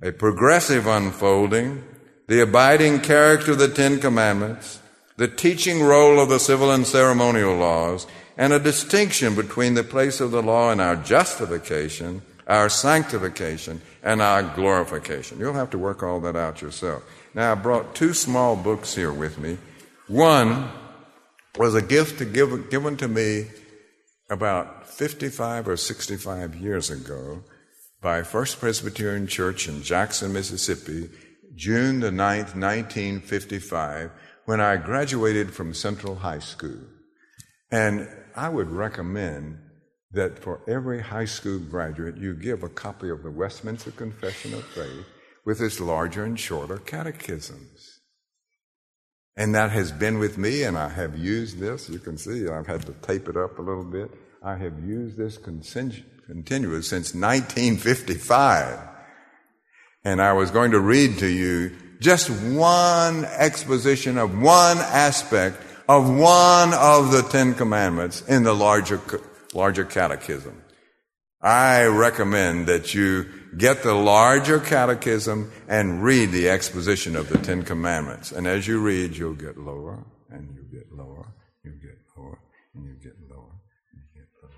a 0.00 0.12
progressive 0.12 0.86
unfolding, 0.86 1.82
the 2.28 2.40
abiding 2.40 3.00
character 3.00 3.50
of 3.50 3.58
the 3.58 3.66
Ten 3.66 3.98
Commandments, 3.98 4.78
the 5.22 5.28
teaching 5.28 5.80
role 5.80 6.18
of 6.18 6.28
the 6.28 6.40
civil 6.40 6.72
and 6.72 6.84
ceremonial 6.84 7.54
laws, 7.54 8.08
and 8.36 8.52
a 8.52 8.58
distinction 8.58 9.36
between 9.36 9.74
the 9.74 9.84
place 9.84 10.20
of 10.20 10.32
the 10.32 10.42
law 10.42 10.72
and 10.72 10.80
our 10.80 10.96
justification, 10.96 12.20
our 12.48 12.68
sanctification, 12.68 13.80
and 14.02 14.20
our 14.20 14.42
glorification. 14.42 15.38
You'll 15.38 15.52
have 15.52 15.70
to 15.70 15.78
work 15.78 16.02
all 16.02 16.18
that 16.22 16.34
out 16.34 16.60
yourself. 16.60 17.04
Now, 17.34 17.52
I 17.52 17.54
brought 17.54 17.94
two 17.94 18.14
small 18.14 18.56
books 18.56 18.96
here 18.96 19.12
with 19.12 19.38
me. 19.38 19.58
One 20.08 20.68
was 21.56 21.76
a 21.76 21.82
gift 21.82 22.18
to 22.18 22.24
give, 22.24 22.68
given 22.68 22.96
to 22.96 23.06
me 23.06 23.46
about 24.28 24.88
55 24.88 25.68
or 25.68 25.76
65 25.76 26.56
years 26.56 26.90
ago 26.90 27.44
by 28.00 28.24
First 28.24 28.58
Presbyterian 28.58 29.28
Church 29.28 29.68
in 29.68 29.84
Jackson, 29.84 30.32
Mississippi, 30.32 31.10
June 31.54 32.00
the 32.00 32.10
9th, 32.10 32.56
1955, 32.56 34.10
when 34.44 34.60
I 34.60 34.76
graduated 34.76 35.52
from 35.52 35.74
Central 35.74 36.16
High 36.16 36.40
School. 36.40 36.80
And 37.70 38.08
I 38.34 38.48
would 38.48 38.70
recommend 38.70 39.58
that 40.12 40.38
for 40.38 40.60
every 40.68 41.00
high 41.00 41.24
school 41.24 41.58
graduate, 41.58 42.16
you 42.18 42.34
give 42.34 42.62
a 42.62 42.68
copy 42.68 43.08
of 43.08 43.22
the 43.22 43.30
Westminster 43.30 43.92
Confession 43.92 44.52
of 44.54 44.64
Faith 44.66 45.06
with 45.44 45.60
its 45.60 45.80
larger 45.80 46.24
and 46.24 46.38
shorter 46.38 46.78
catechisms. 46.78 48.00
And 49.36 49.54
that 49.54 49.70
has 49.70 49.90
been 49.90 50.18
with 50.18 50.36
me, 50.36 50.64
and 50.64 50.76
I 50.76 50.90
have 50.90 51.16
used 51.16 51.58
this. 51.58 51.88
You 51.88 51.98
can 51.98 52.18
see 52.18 52.46
I've 52.48 52.66
had 52.66 52.82
to 52.82 52.92
tape 52.92 53.28
it 53.28 53.36
up 53.36 53.58
a 53.58 53.62
little 53.62 53.84
bit. 53.84 54.10
I 54.44 54.56
have 54.56 54.84
used 54.84 55.16
this 55.16 55.38
continuous 55.38 56.88
since 56.88 57.14
1955. 57.14 58.88
And 60.04 60.20
I 60.20 60.34
was 60.34 60.50
going 60.50 60.72
to 60.72 60.80
read 60.80 61.18
to 61.20 61.28
you 61.28 61.74
just 62.02 62.28
one 62.30 63.24
exposition 63.24 64.18
of 64.18 64.38
one 64.40 64.78
aspect 64.78 65.56
of 65.88 66.08
one 66.08 66.74
of 66.74 67.10
the 67.12 67.22
Ten 67.30 67.54
Commandments 67.54 68.22
in 68.28 68.42
the 68.42 68.54
larger, 68.54 69.00
larger 69.54 69.84
catechism. 69.84 70.62
I 71.40 71.84
recommend 71.84 72.66
that 72.68 72.94
you 72.94 73.26
get 73.56 73.82
the 73.82 73.94
larger 73.94 74.60
catechism 74.60 75.52
and 75.68 76.02
read 76.02 76.30
the 76.30 76.48
exposition 76.48 77.16
of 77.16 77.28
the 77.28 77.38
Ten 77.38 77.62
Commandments. 77.62 78.32
And 78.32 78.46
as 78.46 78.66
you 78.66 78.80
read, 78.80 79.16
you'll 79.16 79.34
get 79.34 79.58
lower 79.58 80.04
and 80.30 80.48
you 80.54 80.62
get 80.78 80.92
lower, 80.92 81.34
you 81.64 81.72
get 81.72 81.98
lower, 82.16 82.38
and 82.74 82.86
you 82.86 82.94
get 83.02 83.14
lower, 83.28 83.52
and 83.92 84.02
you 84.02 84.20
get 84.20 84.28
lower. 84.42 84.52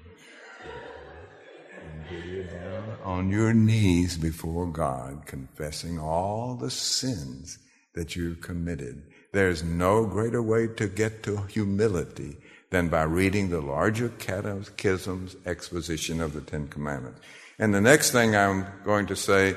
On 3.05 3.31
your 3.31 3.53
knees 3.53 4.17
before 4.17 4.67
God, 4.67 5.27
confessing 5.27 5.99
all 5.99 6.57
the 6.57 6.71
sins 6.71 7.59
that 7.95 8.17
you've 8.17 8.41
committed. 8.41 9.03
There's 9.33 9.63
no 9.63 10.07
greater 10.07 10.43
way 10.43 10.69
to 10.77 10.87
get 10.87 11.23
to 11.25 11.37
humility 11.49 12.37
than 12.71 12.89
by 12.89 13.03
reading 13.03 13.51
the 13.51 13.61
larger 13.61 14.09
catechism's 14.09 15.37
exposition 15.47 16.21
of 16.21 16.33
the 16.33 16.41
Ten 16.41 16.69
Commandments. 16.69 17.21
And 17.59 17.73
the 17.73 17.81
next 17.81 18.11
thing 18.11 18.35
I'm 18.35 18.67
going 18.85 19.07
to 19.07 19.17
say, 19.17 19.51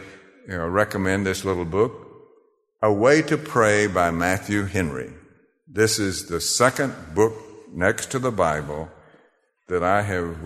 you 0.47 0.57
know, 0.57 0.67
recommend 0.67 1.25
this 1.25 1.43
little 1.43 1.65
book, 1.65 1.93
A 2.81 2.93
Way 2.93 3.21
to 3.23 3.37
Pray 3.37 3.87
by 3.87 4.11
Matthew 4.11 4.65
Henry. 4.65 5.11
This 5.67 5.99
is 5.99 6.27
the 6.27 6.39
second 6.39 6.93
book 7.15 7.33
next 7.73 8.11
to 8.11 8.19
the 8.19 8.31
Bible 8.31 8.89
that 9.67 9.83
I 9.83 10.03
have 10.03 10.37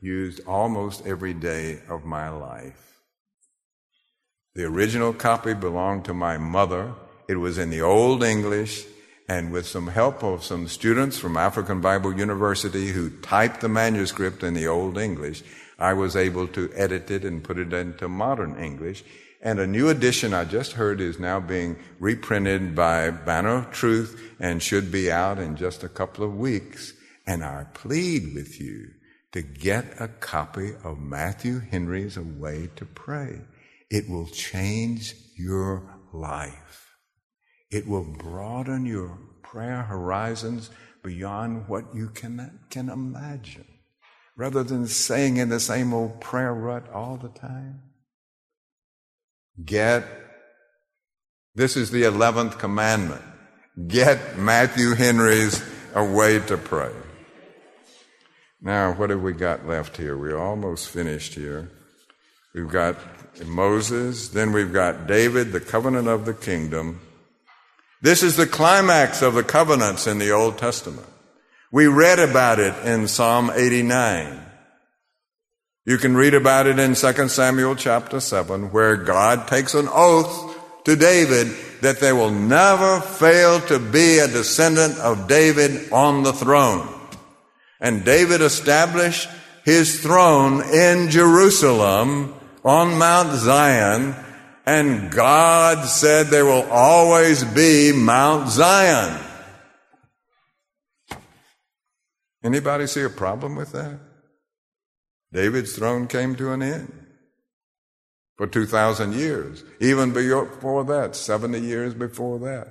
used 0.00 0.40
almost 0.46 1.06
every 1.06 1.34
day 1.34 1.80
of 1.88 2.04
my 2.04 2.28
life. 2.28 3.02
The 4.54 4.64
original 4.64 5.12
copy 5.12 5.54
belonged 5.54 6.04
to 6.06 6.14
my 6.14 6.38
mother. 6.38 6.92
It 7.28 7.36
was 7.36 7.58
in 7.58 7.70
the 7.70 7.82
Old 7.82 8.24
English 8.24 8.84
and 9.28 9.52
with 9.52 9.66
some 9.66 9.88
help 9.88 10.22
of 10.24 10.42
some 10.42 10.66
students 10.68 11.18
from 11.18 11.36
African 11.36 11.82
Bible 11.82 12.16
University 12.16 12.88
who 12.88 13.10
typed 13.10 13.60
the 13.60 13.68
manuscript 13.68 14.42
in 14.42 14.54
the 14.54 14.66
Old 14.66 14.96
English, 14.96 15.42
I 15.78 15.92
was 15.92 16.16
able 16.16 16.48
to 16.48 16.72
edit 16.74 17.10
it 17.10 17.24
and 17.24 17.44
put 17.44 17.58
it 17.58 17.72
into 17.72 18.08
modern 18.08 18.56
English. 18.56 19.04
And 19.42 19.60
a 19.60 19.66
new 19.66 19.90
edition 19.90 20.32
I 20.32 20.44
just 20.44 20.72
heard 20.72 21.00
is 21.00 21.20
now 21.20 21.40
being 21.40 21.76
reprinted 22.00 22.74
by 22.74 23.10
Banner 23.10 23.58
of 23.58 23.70
Truth 23.70 24.34
and 24.40 24.62
should 24.62 24.90
be 24.90 25.12
out 25.12 25.38
in 25.38 25.56
just 25.56 25.84
a 25.84 25.88
couple 25.88 26.24
of 26.24 26.36
weeks. 26.36 26.94
And 27.26 27.44
I 27.44 27.66
plead 27.74 28.34
with 28.34 28.58
you 28.60 28.88
to 29.32 29.42
get 29.42 30.00
a 30.00 30.08
copy 30.08 30.72
of 30.84 30.98
Matthew 30.98 31.60
Henry's 31.60 32.16
A 32.16 32.22
Way 32.22 32.70
to 32.76 32.86
Pray. 32.86 33.40
It 33.90 34.08
will 34.08 34.26
change 34.26 35.14
your 35.36 35.98
life. 36.12 36.96
It 37.70 37.86
will 37.86 38.04
broaden 38.04 38.86
your 38.86 39.18
prayer 39.42 39.82
horizons 39.82 40.70
beyond 41.02 41.68
what 41.68 41.94
you 41.94 42.08
can, 42.08 42.60
can 42.70 42.88
imagine. 42.88 43.66
Rather 44.36 44.62
than 44.62 44.86
saying 44.86 45.36
in 45.36 45.48
the 45.48 45.60
same 45.60 45.92
old 45.92 46.20
prayer 46.20 46.54
rut 46.54 46.88
all 46.92 47.16
the 47.16 47.28
time. 47.28 47.82
Get, 49.62 50.04
this 51.54 51.76
is 51.76 51.90
the 51.90 52.02
11th 52.02 52.58
commandment. 52.58 53.22
Get 53.86 54.38
Matthew 54.38 54.94
Henry's 54.94 55.62
A 55.94 56.04
Way 56.04 56.38
to 56.40 56.56
Pray. 56.56 56.92
Now, 58.60 58.92
what 58.92 59.10
have 59.10 59.22
we 59.22 59.32
got 59.32 59.66
left 59.66 59.96
here? 59.96 60.16
We're 60.16 60.38
almost 60.38 60.88
finished 60.88 61.34
here. 61.34 61.70
We've 62.54 62.68
got 62.68 62.96
Moses, 63.46 64.28
then 64.28 64.52
we've 64.52 64.72
got 64.72 65.06
David, 65.06 65.52
the 65.52 65.60
covenant 65.60 66.08
of 66.08 66.24
the 66.24 66.34
kingdom, 66.34 67.00
this 68.00 68.22
is 68.22 68.36
the 68.36 68.46
climax 68.46 69.22
of 69.22 69.34
the 69.34 69.42
covenants 69.42 70.06
in 70.06 70.20
the 70.20 70.30
Old 70.30 70.56
Testament. 70.56 71.06
We 71.72 71.88
read 71.88 72.20
about 72.20 72.60
it 72.60 72.74
in 72.86 73.08
Psalm 73.08 73.50
89. 73.52 74.40
You 75.84 75.98
can 75.98 76.16
read 76.16 76.34
about 76.34 76.68
it 76.68 76.78
in 76.78 76.94
2 76.94 77.28
Samuel 77.28 77.74
chapter 77.74 78.20
7, 78.20 78.70
where 78.70 78.96
God 78.96 79.48
takes 79.48 79.74
an 79.74 79.88
oath 79.90 80.56
to 80.84 80.94
David 80.94 81.48
that 81.80 81.98
there 81.98 82.14
will 82.14 82.30
never 82.30 83.00
fail 83.00 83.60
to 83.62 83.80
be 83.80 84.18
a 84.18 84.28
descendant 84.28 84.96
of 84.98 85.26
David 85.26 85.90
on 85.92 86.22
the 86.22 86.32
throne. 86.32 86.88
And 87.80 88.04
David 88.04 88.40
established 88.40 89.28
his 89.64 90.00
throne 90.00 90.62
in 90.62 91.10
Jerusalem 91.10 92.34
on 92.64 92.98
Mount 92.98 93.38
Zion 93.38 94.14
and 94.68 95.10
God 95.10 95.88
said 95.88 96.26
there 96.26 96.44
will 96.44 96.68
always 96.70 97.42
be 97.42 97.90
Mount 97.90 98.50
Zion. 98.50 99.18
Anybody 102.44 102.86
see 102.86 103.02
a 103.02 103.08
problem 103.08 103.56
with 103.56 103.72
that? 103.72 103.98
David's 105.32 105.74
throne 105.74 106.06
came 106.06 106.36
to 106.36 106.52
an 106.52 106.60
end 106.60 107.06
for 108.36 108.46
2,000 108.46 109.14
years. 109.14 109.64
Even 109.80 110.12
before 110.12 110.84
that, 110.84 111.16
70 111.16 111.60
years 111.60 111.94
before 111.94 112.38
that, 112.40 112.68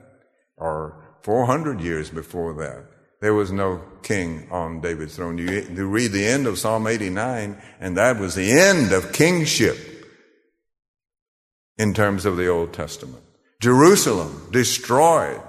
or 0.55 1.03
400 1.23 1.81
years 1.81 2.11
before 2.11 2.53
that, 2.53 2.85
there 3.19 3.33
was 3.33 3.51
no 3.51 3.81
king 4.03 4.47
on 4.51 4.81
David's 4.81 5.15
throne. 5.15 5.37
You, 5.37 5.67
you 5.73 5.87
read 5.87 6.11
the 6.11 6.25
end 6.25 6.47
of 6.47 6.59
Psalm 6.59 6.87
89, 6.87 7.61
and 7.79 7.97
that 7.97 8.19
was 8.19 8.35
the 8.35 8.51
end 8.51 8.91
of 8.91 9.11
kingship 9.11 9.77
in 11.77 11.93
terms 11.93 12.25
of 12.25 12.37
the 12.37 12.47
Old 12.47 12.73
Testament. 12.73 13.23
Jerusalem 13.59 14.49
destroyed. 14.51 15.41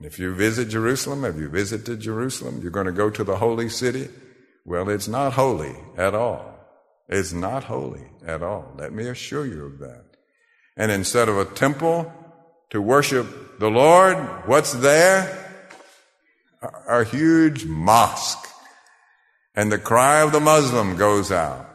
If 0.00 0.18
you 0.18 0.34
visit 0.34 0.68
Jerusalem, 0.68 1.22
have 1.22 1.38
you 1.38 1.48
visited 1.48 2.00
Jerusalem? 2.00 2.60
You're 2.60 2.70
going 2.70 2.86
to 2.86 2.92
go 2.92 3.08
to 3.08 3.24
the 3.24 3.36
holy 3.36 3.68
city? 3.68 4.08
Well, 4.64 4.90
it's 4.90 5.08
not 5.08 5.34
holy 5.34 5.74
at 5.96 6.14
all. 6.14 6.54
It's 7.08 7.32
not 7.32 7.64
holy 7.64 8.04
at 8.26 8.42
all. 8.42 8.72
Let 8.76 8.92
me 8.92 9.08
assure 9.08 9.46
you 9.46 9.64
of 9.64 9.78
that. 9.78 10.04
And 10.76 10.90
instead 10.90 11.28
of 11.28 11.38
a 11.38 11.44
temple 11.44 12.12
to 12.70 12.82
worship 12.82 13.58
the 13.58 13.70
Lord, 13.70 14.16
what's 14.46 14.72
there? 14.72 15.45
A, 16.62 17.04
huge 17.04 17.64
mosque. 17.64 18.48
And 19.54 19.70
the 19.70 19.78
cry 19.78 20.20
of 20.20 20.32
the 20.32 20.40
Muslim 20.40 20.96
goes 20.96 21.30
out. 21.32 21.68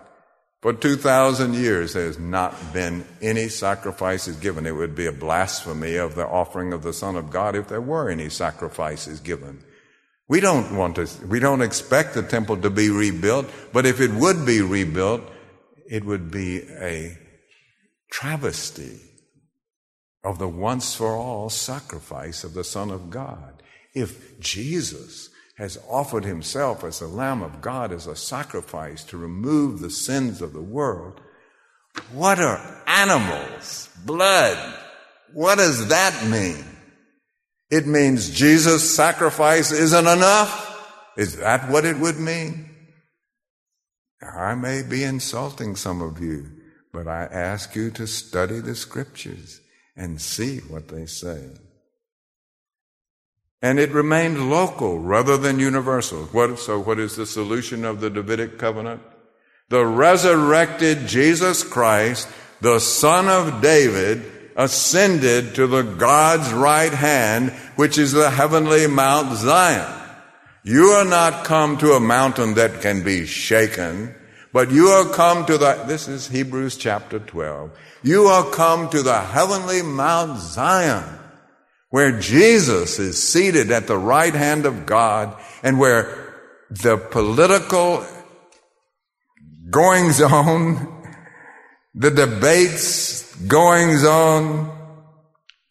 For 0.61 0.73
2,000 0.73 1.55
years, 1.55 1.93
there 1.93 2.05
has 2.05 2.19
not 2.19 2.73
been 2.73 3.03
any 3.21 3.47
sacrifices 3.49 4.36
given. 4.36 4.67
It 4.67 4.75
would 4.75 4.95
be 4.95 5.07
a 5.07 5.11
blasphemy 5.11 5.95
of 5.95 6.13
the 6.13 6.27
offering 6.27 6.71
of 6.71 6.84
the 6.84 6.93
Son 6.93 7.15
of 7.15 7.32
God 7.32 7.55
if 7.55 7.67
there 7.67 7.82
were 7.82 8.09
any 8.09 8.29
sacrifices 8.29 9.19
given. 9.19 9.63
We 10.27 10.39
don't 10.39 10.77
want 10.77 10.97
to, 10.97 11.09
we 11.25 11.39
don't 11.39 11.61
expect 11.61 12.13
the 12.13 12.21
temple 12.21 12.57
to 12.57 12.69
be 12.69 12.89
rebuilt, 12.89 13.47
but 13.73 13.86
if 13.86 13.99
it 13.99 14.11
would 14.11 14.45
be 14.45 14.61
rebuilt, 14.61 15.23
it 15.89 16.05
would 16.05 16.32
be 16.32 16.61
a 16.61 17.17
travesty 18.11 18.99
of 20.23 20.38
the 20.38 20.47
once 20.47 20.93
for 20.93 21.15
all 21.15 21.49
sacrifice 21.49 22.43
of 22.43 22.53
the 22.53 22.63
Son 22.63 22.91
of 22.91 23.09
God. 23.09 23.61
If 23.94 24.39
Jesus 24.39 25.30
has 25.62 25.78
offered 25.88 26.26
himself 26.26 26.84
as 26.84 27.00
the 27.00 27.08
Lamb 27.08 27.44
of 27.44 27.62
God 27.62 27.92
as 27.92 28.08
a 28.08 28.16
sacrifice 28.16 29.04
to 29.04 29.16
remove 29.16 29.80
the 29.80 29.92
sins 29.92 30.42
of 30.42 30.54
the 30.54 30.62
world. 30.62 31.22
What 32.14 32.39
are 32.39 32.84
animals? 32.88 33.88
Blood. 34.04 34.58
What 35.34 35.60
does 35.60 35.89
that 35.89 36.28
mean? 36.28 36.66
It 37.70 37.86
means 37.86 38.32
Jesus' 38.32 38.96
sacrifice 38.96 39.72
isn't 39.72 40.08
enough? 40.08 40.68
Is 41.16 41.38
that 41.38 41.70
what 41.70 41.86
it 41.86 42.00
would 42.00 42.20
mean? 42.20 42.70
I 44.22 44.56
may 44.56 44.82
be 44.82 45.04
insulting 45.04 45.76
some 45.76 46.02
of 46.02 46.20
you, 46.20 46.48
but 46.92 47.08
I 47.08 47.26
ask 47.26 47.76
you 47.76 47.92
to 47.92 48.08
study 48.08 48.62
the 48.62 48.76
scriptures 48.76 49.62
and 49.96 50.20
see 50.20 50.58
what 50.60 50.88
they 50.88 51.06
say. 51.06 51.50
And 53.62 53.80
it 53.80 53.91
remained 53.91 54.49
local 54.49 54.99
rather 54.99 55.38
than 55.38 55.59
universal. 55.59 56.24
What, 56.32 56.57
so 56.59 56.80
what 56.80 56.99
is 56.99 57.16
the 57.16 57.26
solution 57.26 57.86
of 57.86 58.01
the 58.01 58.09
Davidic 58.09 58.57
covenant? 58.57 59.01
The 59.70 59.86
resurrected 59.86 61.07
Jesus 61.07 61.64
Christ, 61.64 62.28
the 62.59 62.80
son 62.80 63.28
of 63.28 63.62
David, 63.62 64.24
ascended 64.55 65.55
to 65.55 65.68
the 65.68 65.84
God's 65.84 66.51
right 66.51 66.91
hand, 66.91 67.51
which 67.76 67.97
is 67.97 68.12
the 68.12 68.30
heavenly 68.30 68.88
Mount 68.88 69.38
Zion. 69.38 70.01
You 70.64 70.89
are 70.89 71.05
not 71.05 71.45
come 71.45 71.78
to 71.78 71.93
a 71.93 71.99
mountain 71.99 72.53
that 72.55 72.82
can 72.82 73.03
be 73.03 73.26
shaken, 73.26 74.14
but 74.53 74.70
you 74.72 74.88
are 74.88 75.05
come 75.05 75.45
to 75.45 75.57
the, 75.57 75.86
this 75.88 76.07
is 76.07 76.28
Hebrews 76.28 76.78
chapter 76.78 77.20
12. 77.20 77.72
You 78.03 78.26
are 78.26 78.43
come 78.51 78.89
to 78.89 79.01
the 79.01 79.22
heavenly 79.22 79.82
Mount 79.82 80.39
Zion, 80.39 81.03
where 81.92 82.20
Jesus 82.20 82.98
is 83.00 83.22
seated 83.22 83.70
at 83.70 83.86
the 83.86 83.98
right 83.98 84.34
hand 84.34 84.66
of 84.66 84.86
God 84.86 85.39
and 85.62 85.78
where 85.78 86.34
the 86.70 86.98
political 86.98 88.06
goings 89.70 90.22
on, 90.22 91.04
the 91.94 92.10
debates 92.10 93.36
goings 93.36 94.06
on 94.06 94.72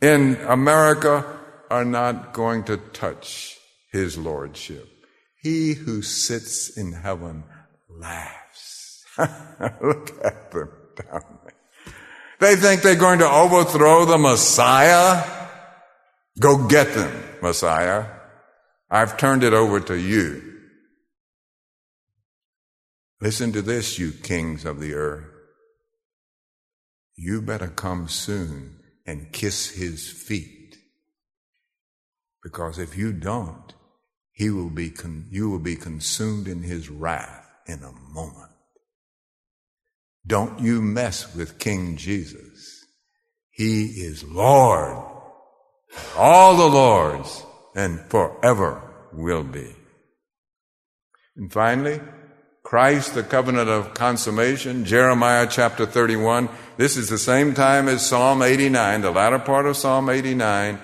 in 0.03 0.37
America 0.47 1.25
are 1.71 1.87
not 1.87 2.35
going 2.35 2.65
to 2.65 2.77
touch 2.77 3.59
his 3.91 4.19
lordship. 4.19 4.89
He 5.43 5.73
who 5.73 6.03
sits 6.03 6.77
in 6.77 6.93
heaven 6.93 7.45
laughs. 7.89 9.05
Look 9.19 10.11
at 10.23 10.51
them 10.51 10.71
down 10.97 11.39
there. 11.45 11.55
They 12.41 12.57
think 12.57 12.83
they're 12.83 12.95
going 12.95 13.21
to 13.21 13.31
overthrow 13.31 14.05
the 14.05 14.19
Messiah. 14.19 15.40
Go 16.41 16.67
get 16.67 16.95
them, 16.95 17.23
Messiah. 17.43 18.07
I've 18.91 19.19
turned 19.19 19.45
it 19.45 19.53
over 19.53 19.79
to 19.79 19.95
you. 19.95 20.43
Listen 23.21 23.53
to 23.53 23.61
this, 23.61 23.99
you 23.99 24.13
kings 24.13 24.65
of 24.65 24.81
the 24.81 24.95
earth. 24.95 25.27
You 27.15 27.43
better 27.43 27.69
come 27.69 28.09
soon 28.09 28.81
and 29.07 29.31
kiss 29.33 29.71
his 29.71 30.11
feet. 30.11 30.79
Because 32.43 32.79
if 32.79 32.97
you 32.97 33.13
don't, 33.13 33.75
he 34.33 34.49
will 34.49 34.71
be 34.71 34.89
con- 34.89 35.27
you 35.31 35.51
will 35.51 35.59
be 35.59 35.77
consumed 35.77 36.49
in 36.49 36.63
his 36.63 36.89
wrath 36.89 37.47
in 37.67 37.83
a 37.83 37.93
moment. 37.93 38.51
Don't 40.27 40.61
you 40.61 40.81
mess 40.81 41.35
with 41.35 41.59
King 41.59 41.99
Jesus. 41.99 42.87
He 43.51 43.85
is 44.03 44.25
Lord, 44.25 45.10
all 46.17 46.57
the 46.57 46.67
Lords, 46.67 47.45
and 47.75 48.01
forever 48.11 48.83
will 49.13 49.45
be. 49.45 49.75
And 51.37 51.53
finally, 51.53 52.01
Christ, 52.63 53.15
the 53.15 53.23
covenant 53.23 53.69
of 53.69 53.95
consummation, 53.95 54.85
Jeremiah 54.85 55.47
chapter 55.51 55.87
31. 55.87 56.49
This 56.77 56.97
is 56.97 57.09
the 57.09 57.19
same 57.19 57.55
time 57.55 57.89
as 57.89 58.07
Psalm 58.07 58.43
89, 58.43 59.01
the 59.01 59.11
latter 59.11 59.39
part 59.39 59.67
of 59.67 59.77
Psalm 59.77 60.09
89. 60.09 60.79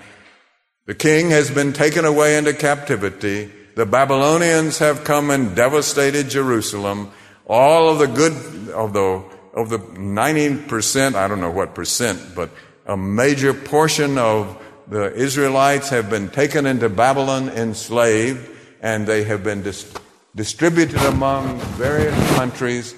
The 0.85 0.95
king 0.95 1.29
has 1.29 1.51
been 1.51 1.73
taken 1.73 2.05
away 2.05 2.37
into 2.37 2.53
captivity. 2.53 3.51
The 3.75 3.85
Babylonians 3.85 4.79
have 4.79 5.03
come 5.03 5.29
and 5.29 5.55
devastated 5.55 6.29
Jerusalem. 6.29 7.11
All 7.45 7.89
of 7.89 7.99
the 7.99 8.07
good, 8.07 8.69
of 8.71 8.93
the, 8.93 9.23
of 9.53 9.69
the 9.69 9.79
90%, 9.79 11.15
I 11.15 11.27
don't 11.27 11.39
know 11.39 11.51
what 11.51 11.75
percent, 11.75 12.35
but 12.35 12.49
a 12.85 12.97
major 12.97 13.53
portion 13.53 14.17
of 14.17 14.61
the 14.89 15.13
Israelites 15.13 15.89
have 15.89 16.09
been 16.09 16.29
taken 16.29 16.65
into 16.65 16.89
Babylon 16.89 17.49
enslaved 17.49 18.49
and 18.81 19.05
they 19.05 19.23
have 19.23 19.43
been 19.43 19.63
dis- 19.63 19.93
distributed 20.35 21.01
among 21.01 21.59
various 21.77 22.15
countries 22.35 22.95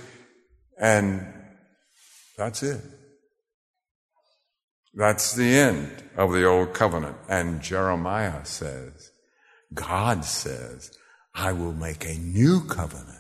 and 0.80 1.26
that's 2.38 2.64
it. 2.64 2.82
That's 4.94 5.34
the 5.34 5.58
end 5.58 6.04
of 6.16 6.32
the 6.32 6.46
old 6.46 6.74
covenant. 6.74 7.18
And 7.28 7.62
Jeremiah 7.62 8.46
says, 8.46 9.12
God 9.74 10.26
says, 10.26 10.92
I 11.36 11.54
will 11.54 11.74
make 11.74 12.06
a 12.06 12.16
new 12.16 12.62
covenant. 12.66 13.18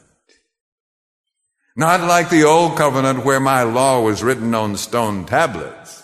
Not 1.75 2.01
like 2.01 2.29
the 2.29 2.43
old 2.43 2.77
covenant 2.77 3.23
where 3.23 3.39
my 3.39 3.63
law 3.63 4.01
was 4.01 4.23
written 4.23 4.53
on 4.55 4.75
stone 4.75 5.25
tablets. 5.25 5.98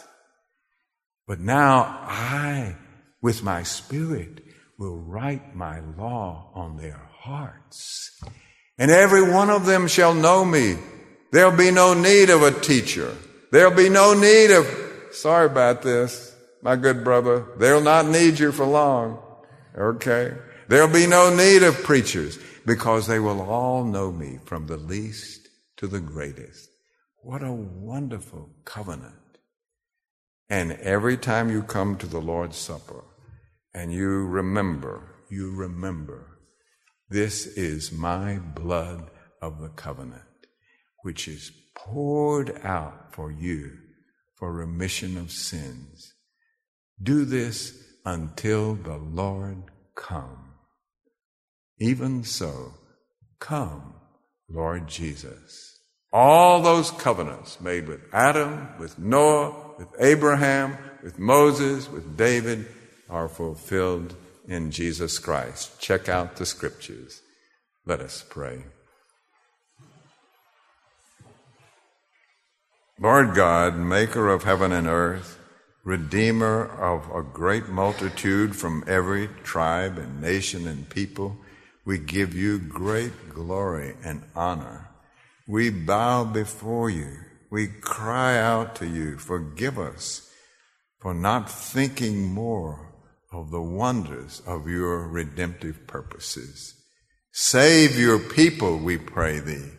But 1.28 1.40
now 1.40 1.82
I, 2.04 2.76
with 3.22 3.44
my 3.44 3.64
spirit, 3.64 4.44
will 4.78 4.98
write 4.98 5.56
my 5.56 5.80
law 5.80 6.52
on 6.54 6.78
their 6.78 7.10
hearts. 7.20 8.12
And 8.78 8.92
every 8.92 9.24
one 9.24 9.50
of 9.50 9.66
them 9.66 9.88
shall 9.88 10.14
know 10.14 10.46
me. 10.46 10.76
There'll 11.32 11.56
be 11.56 11.72
no 11.72 11.94
need 11.94 12.30
of 12.30 12.44
a 12.44 12.52
teacher. 12.52 13.16
There'll 13.52 13.76
be 13.76 13.90
no 13.90 14.14
need 14.14 14.52
of, 14.52 14.68
sorry 15.12 15.46
about 15.48 15.82
this, 15.82 16.36
my 16.62 16.76
good 16.76 17.04
brother. 17.04 17.46
They'll 17.58 17.82
not 17.82 18.06
need 18.06 18.38
you 18.40 18.52
for 18.52 18.66
long. 18.66 19.22
Okay? 19.78 20.34
There'll 20.68 20.88
be 20.88 21.08
no 21.08 21.36
need 21.36 21.64
of 21.64 21.84
preachers 21.84 22.38
because 22.66 23.08
they 23.08 23.20
will 23.20 23.42
all 23.42 23.84
know 23.84 24.12
me 24.12 24.40
from 24.46 24.68
the 24.68 24.78
least 24.78 25.48
to 25.78 25.88
the 25.88 26.00
greatest. 26.00 26.70
What 27.22 27.44
a 27.44 27.52
wonderful 27.52 28.50
covenant. 28.66 29.16
And 30.50 30.74
every 30.74 31.18
time 31.18 31.50
you 31.50 31.64
come 31.64 31.98
to 31.98 32.06
the 32.06 32.22
Lord's 32.22 32.58
Supper 32.58 33.04
and 33.74 33.92
you 33.92 34.26
remember, 34.26 35.02
you 35.30 35.52
remember, 35.56 36.38
this 37.10 37.46
is 37.46 37.92
my 37.92 38.38
blood 38.38 39.10
of 39.42 39.60
the 39.60 39.70
covenant, 39.70 40.22
which 41.02 41.28
is 41.28 41.52
poured 41.76 42.60
out 42.64 43.14
for 43.14 43.32
you 43.32 43.72
for 44.36 44.54
remission 44.54 45.18
of 45.18 45.32
sins. 45.32 46.14
Do 47.02 47.26
this 47.26 47.84
until 48.06 48.76
the 48.76 48.98
Lord 48.98 49.64
come. 49.96 50.54
Even 51.80 52.24
so, 52.24 52.74
come, 53.40 53.96
Lord 54.50 54.88
Jesus. 54.88 55.80
All 56.14 56.62
those 56.62 56.92
covenants 56.92 57.60
made 57.60 57.88
with 57.88 58.02
Adam, 58.14 58.70
with 58.80 58.98
Noah, 59.00 59.65
with 59.78 59.90
Abraham, 60.00 60.78
with 61.04 61.20
Moses, 61.20 61.90
with 61.90 62.18
David 62.18 62.66
are 63.10 63.28
fulfilled 63.28 64.16
in 64.48 64.72
Jesus 64.72 65.20
Christ. 65.20 65.80
Check 65.80 66.10
out 66.10 66.38
the 66.38 66.46
scriptures. 66.46 67.22
Let 67.86 68.00
us 68.00 68.24
pray. 68.28 68.64
Lord 73.00 73.36
God, 73.36 73.78
maker 73.78 74.30
of 74.30 74.44
heaven 74.44 74.72
and 74.72 74.88
earth, 74.88 75.40
Redeemer 75.86 76.66
of 76.82 77.12
a 77.16 77.22
great 77.22 77.70
multitude 77.70 78.56
from 78.56 78.84
every 78.88 79.30
tribe 79.44 80.00
and 80.00 80.20
nation 80.20 80.68
and 80.68 80.90
people, 80.90 81.38
we 81.86 82.00
give 82.00 82.34
you 82.34 82.58
great 82.58 83.30
glory 83.30 83.96
and 84.04 84.24
honor. 84.36 84.90
We 85.48 85.70
bow 85.70 86.24
before 86.24 86.90
you. 86.90 87.25
We 87.50 87.68
cry 87.68 88.38
out 88.38 88.76
to 88.78 88.88
you, 88.88 89.18
forgive 89.18 89.78
us 89.78 90.30
for 91.00 91.14
not 91.14 91.52
thinking 91.52 92.34
more 92.34 92.94
of 93.32 93.52
the 93.52 93.62
wonders 93.62 94.42
of 94.48 94.68
your 94.68 95.08
redemptive 95.08 95.86
purposes. 95.88 96.74
Save 97.32 98.00
your 98.00 98.18
people, 98.18 98.78
we 98.78 98.98
pray 98.98 99.40
thee, 99.40 99.70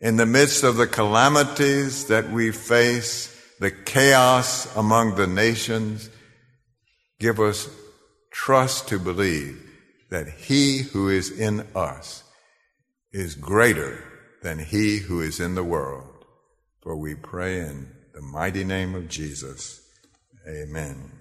in 0.00 0.16
the 0.16 0.26
midst 0.26 0.62
of 0.62 0.76
the 0.76 0.86
calamities 0.86 2.06
that 2.06 2.30
we 2.30 2.52
face 2.52 3.34
the 3.58 3.70
chaos 3.70 4.74
among 4.76 5.14
the 5.14 5.26
nations, 5.26 6.10
give 7.18 7.40
us 7.40 7.68
trust 8.30 8.88
to 8.88 8.98
believe 8.98 9.62
that 10.10 10.28
he 10.28 10.78
who 10.78 11.08
is 11.08 11.30
in 11.30 11.66
us 11.74 12.22
is 13.12 13.34
greater 13.34 14.04
than 14.42 14.58
he 14.58 14.98
who 14.98 15.20
is 15.20 15.40
in 15.40 15.54
the 15.54 15.64
world. 15.64 16.05
For 16.86 16.94
we 16.94 17.16
pray 17.16 17.58
in 17.58 17.88
the 18.14 18.22
mighty 18.22 18.62
name 18.62 18.94
of 18.94 19.08
Jesus. 19.08 19.80
Amen. 20.48 21.15